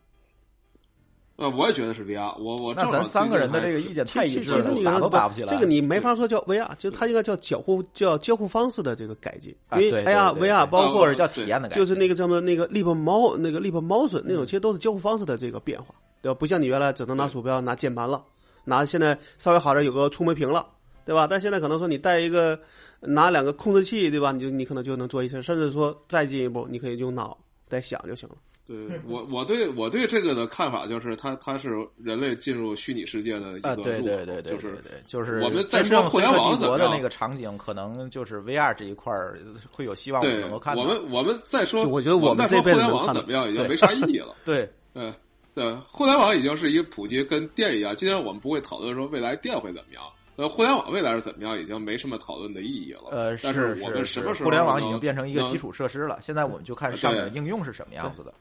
[1.36, 5.48] 呃，我也觉得是 VR，我我那咱三个人的这个意见太一其致了，其实你打都打不起来。
[5.48, 9.52] 这个你没法说叫 VR，就它应该叫交互叫交互方式的这个改进。
[9.72, 16.38] 因为啊对对 AR 对 VR 包括叫体验的改进，就是那个什么那个 Leap 猫那个 Leap Motion 那种，其实都是交互方式的这个变化，对吧？
[16.38, 18.22] 不像你原来只能拿鼠标、拿键盘了，
[18.64, 20.64] 拿现在稍微好点有个触摸屏了，
[21.04, 21.26] 对吧？
[21.28, 22.58] 但现在可能说你带一个
[23.00, 24.32] 拿两个控制器，对吧？
[24.32, 27.36] 你就你可能就能做一些，甚至说再进一步，你可以用脑
[27.68, 28.36] 在想就行了。
[28.64, 28.76] 对
[29.08, 31.68] 我我对我对这个的看法就是它它是
[32.00, 39.36] 人类进入虚拟世界的一啊，个对入口，对对对就是对对，就是我们在说互联网怎么样的那个场景，可能就是 VR 这一块儿
[39.68, 40.82] 会有希望我们对能够看到。
[40.82, 44.36] 我们我们再说，我觉得我我们再说互联网怎么样已经没啥意义了。
[44.46, 45.12] 对对
[45.56, 47.94] 对，互联网已经是一个普及，跟电一样。
[47.96, 50.04] 今天我们不会讨论说未来电会怎么样，
[50.36, 53.10] 呃，互联网未来是怎么样，已经没什么讨论的意义了。
[53.10, 58.32] 呃，但是我们什么时候互联网已经变成一个基础设施了，现在我们就看上面的应用是什么样子的。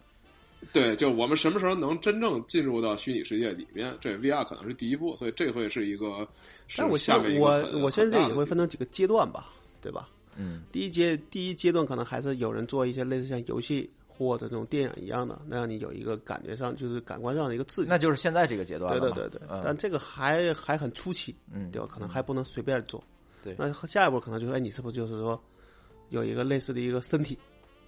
[0.72, 3.94] 对，就我们什么时候能真正进入到虚拟世界里面？
[4.00, 6.26] 这 VR 可能是第一步，所以这会是一个。
[6.78, 9.48] 但我下面一个我很我现在也会分成几个阶段吧，
[9.82, 10.08] 对吧？
[10.38, 17.90] 嗯，第一阶第一阶段可能还是有人做一些类似像游戏或者这种电影一样的，那让你有一个感觉上就是感官上的一个刺激。
[17.90, 21.88] 那就是现在这个阶段了对对对对，嗯但这个还还很初期，嗯，对吧？
[21.92, 23.04] 可能还不能随便做。
[23.44, 25.42] 对那下一步可能就是，哎，你是不是就是说
[26.10, 27.38] 有一个类似的一个身体，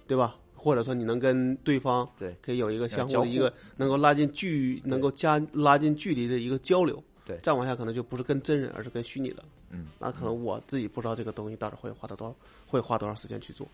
[0.06, 0.36] 对吧？
[0.56, 7.02] 或者说你能跟对方对可以有一个相互的一个能够拉近距能够加拉近距离的一个交流。
[7.26, 9.42] 对再往下可能就不是跟真人，而是跟虚拟的。
[9.70, 12.34] 嗯，那可能我自己不知道这个东西到底会花多少，
[12.66, 13.66] 会花多少时间去做。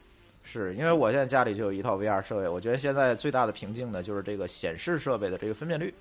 [0.50, 5.94] 是因为我现在家里就有一套 VR 设备，我觉得现在最大的瓶颈呢，就是这个显示设备的这个分辨率，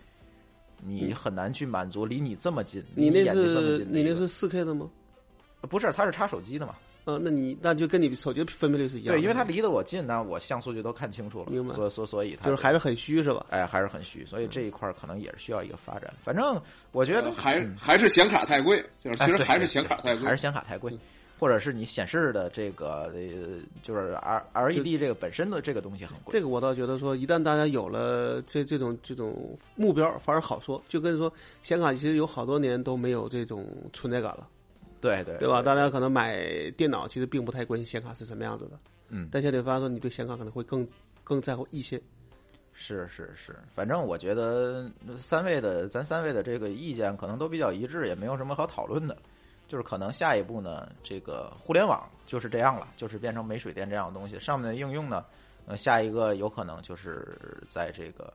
[0.82, 4.90] 你很难去满足离你这么近，你那是你那是四 K 的吗？
[5.62, 5.92] 不是？
[5.94, 6.76] 它是插手机的嘛？
[7.06, 9.20] 呃，那你那就跟你手机的分辨率是一样的。
[9.20, 13.46] 对，因为它离得我近，那我像素就都看清楚了，明白所所以所以它就是还是很虚是吧？
[13.50, 16.14] 哎还是很虚，所以这一块儿可能也是需要一个发展。
[16.24, 16.62] 反正
[16.92, 20.92] 我觉得呃还还是显卡太贵，就是其实还是显卡太贵，还是显卡太贵，
[21.40, 26.34] 或者是你显示的这个呃，就是 R L E D 这个本身的这个东西很贵。
[26.34, 30.84] 这个我倒觉得说，一旦大家有了这这种这种目标，反而好说。
[30.90, 34.48] 就跟说显卡其实有好多年都没有这种存在感了，
[35.00, 35.62] 对对对吧？
[35.62, 40.86] 大家可能买电脑其实并不太关心显卡是什么样子的，嗯，但现在发现说你对显卡可能会更
[41.24, 42.02] 更在乎一些。
[42.74, 49.18] 是是是，反正我觉得三位的咱三位的这个意见可能都比较一致，也没有什么好讨论的。
[49.70, 54.38] 就是可能下一步呢，这个互联网就是这样了，就是变成没水电这样的东西。
[54.40, 55.24] 上面的应用呢，
[55.68, 57.38] 呃，下一个有可能就是
[57.70, 58.34] 在这个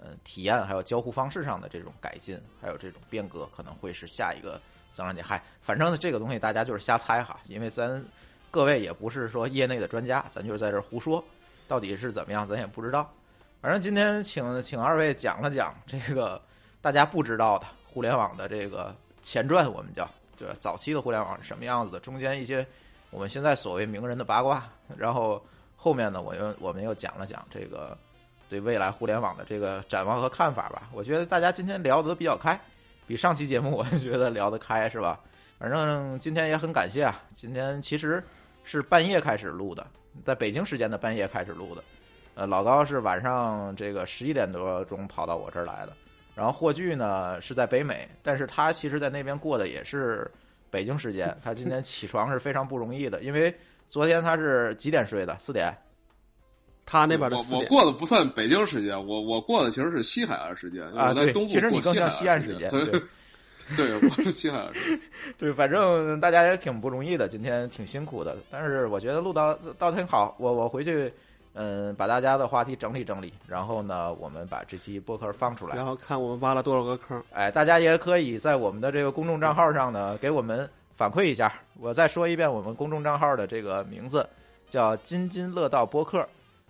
[0.00, 4.60] 呃体验还有交互方式上的这种改进，还有这种变革，可能会是下一个
[4.92, 5.26] 增长点。
[5.26, 8.02] 嗨，反正这个东西大家就是瞎猜哈，因为咱
[8.48, 11.22] 各位也不是说业内的专家，咱就是在这儿胡说，
[11.66, 13.12] 到底是怎么样，咱也不知道。
[13.60, 16.40] 反正今天请请二位讲了讲这个
[16.80, 18.94] 大家不知道的互联网的这个
[19.24, 20.54] 前传，我们叫对吧？
[20.58, 22.00] 早期的互联网是什么样子的？
[22.00, 22.66] 中间一些
[23.10, 24.62] 我们现在所谓名人的八卦，
[24.96, 25.42] 然后
[25.76, 27.96] 后面呢，我又我们又讲了讲这个
[28.48, 30.88] 对未来互联网的这个展望和看法吧。
[30.92, 32.58] 我觉得大家今天聊的都比较开，
[33.06, 35.18] 比上期节目 我觉得聊得开是吧？
[35.58, 38.22] 反正今天也很感谢啊，今天其实
[38.62, 39.86] 是半夜开始录的，
[40.24, 41.82] 在北京时间的半夜开始录的。
[42.34, 45.92] 呃，老高是晚上这个十一点多钟跑到我这儿来的，
[46.38, 50.30] 然后霍炬呢是在北美，但是他其实在那边过的也是
[50.70, 51.36] 北京时间。
[51.42, 53.52] 他今天起床是非常不容易的，因为
[53.88, 55.36] 昨天他是几点睡的？
[55.40, 55.76] 四点。
[56.86, 62.86] 他那边的我我过的不算北京时间，我我过的其实是西海岸时间，啊对我在东部其实你过更像西岸时时间对
[63.76, 65.00] 对，我是西海岸时间。
[65.36, 70.36] 对，反正大家也挺不容易的，今天挺辛苦的，但是我觉得录到倒挺好。
[70.38, 71.12] 我我回去，
[71.60, 75.84] 嗯，把大家的话题整理整理，然后呢，我们把这期播客放出来然。
[75.84, 77.20] 后看我们挖了多少个坑。
[77.32, 81.52] 哎，大家也可以在我们的这个公众账号上呢，给我们反馈一下。
[81.74, 84.24] 我再说一遍，我们公众账号的这个名字
[84.68, 86.24] 叫“津津乐道播客”，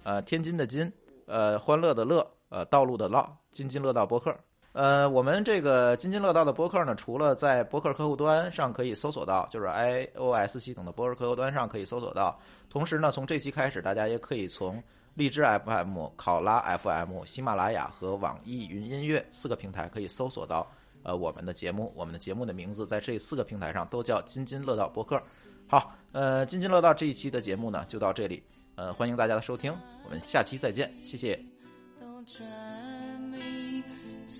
[0.05, 0.91] 呃，天津的津，
[1.27, 4.35] 呃，欢乐的乐，呃，道路的道，津津乐道播客。
[4.79, 12.39] 呃，我们这个津津乐道的播客呢，除了在播客客户端上可以搜索到，就是 iOS 系统的播客客户端上可以搜索到，
[12.71, 14.81] 同时呢，从这期开始，大家也可以从
[15.15, 20.65] 荔枝 FM、考拉 FM、喜马拉雅和网易云音乐四个平台可以搜索到
[21.03, 21.93] 呃我们的节目。
[21.97, 25.21] 我们的节目的名字在这四个平台上都叫津津乐道播客。
[25.67, 28.41] 好，呃，津津乐道这一期的节目呢就到这里，
[28.77, 31.37] 呃，欢迎大家的收听，我们下期再见，谢谢。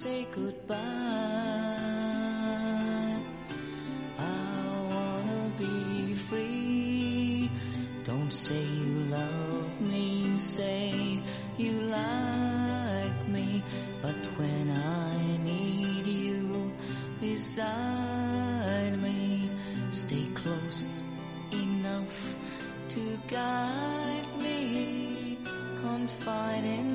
[0.05, 0.79] Say goodbye.
[4.17, 7.51] I wanna be free.
[8.05, 11.21] Don't say you love me, say
[11.57, 13.65] you like me.
[14.01, 16.73] But when I need you
[17.21, 19.51] beside me,
[19.91, 20.85] stay close
[21.51, 22.37] enough
[22.91, 25.39] to guide me,
[25.83, 26.88] confide in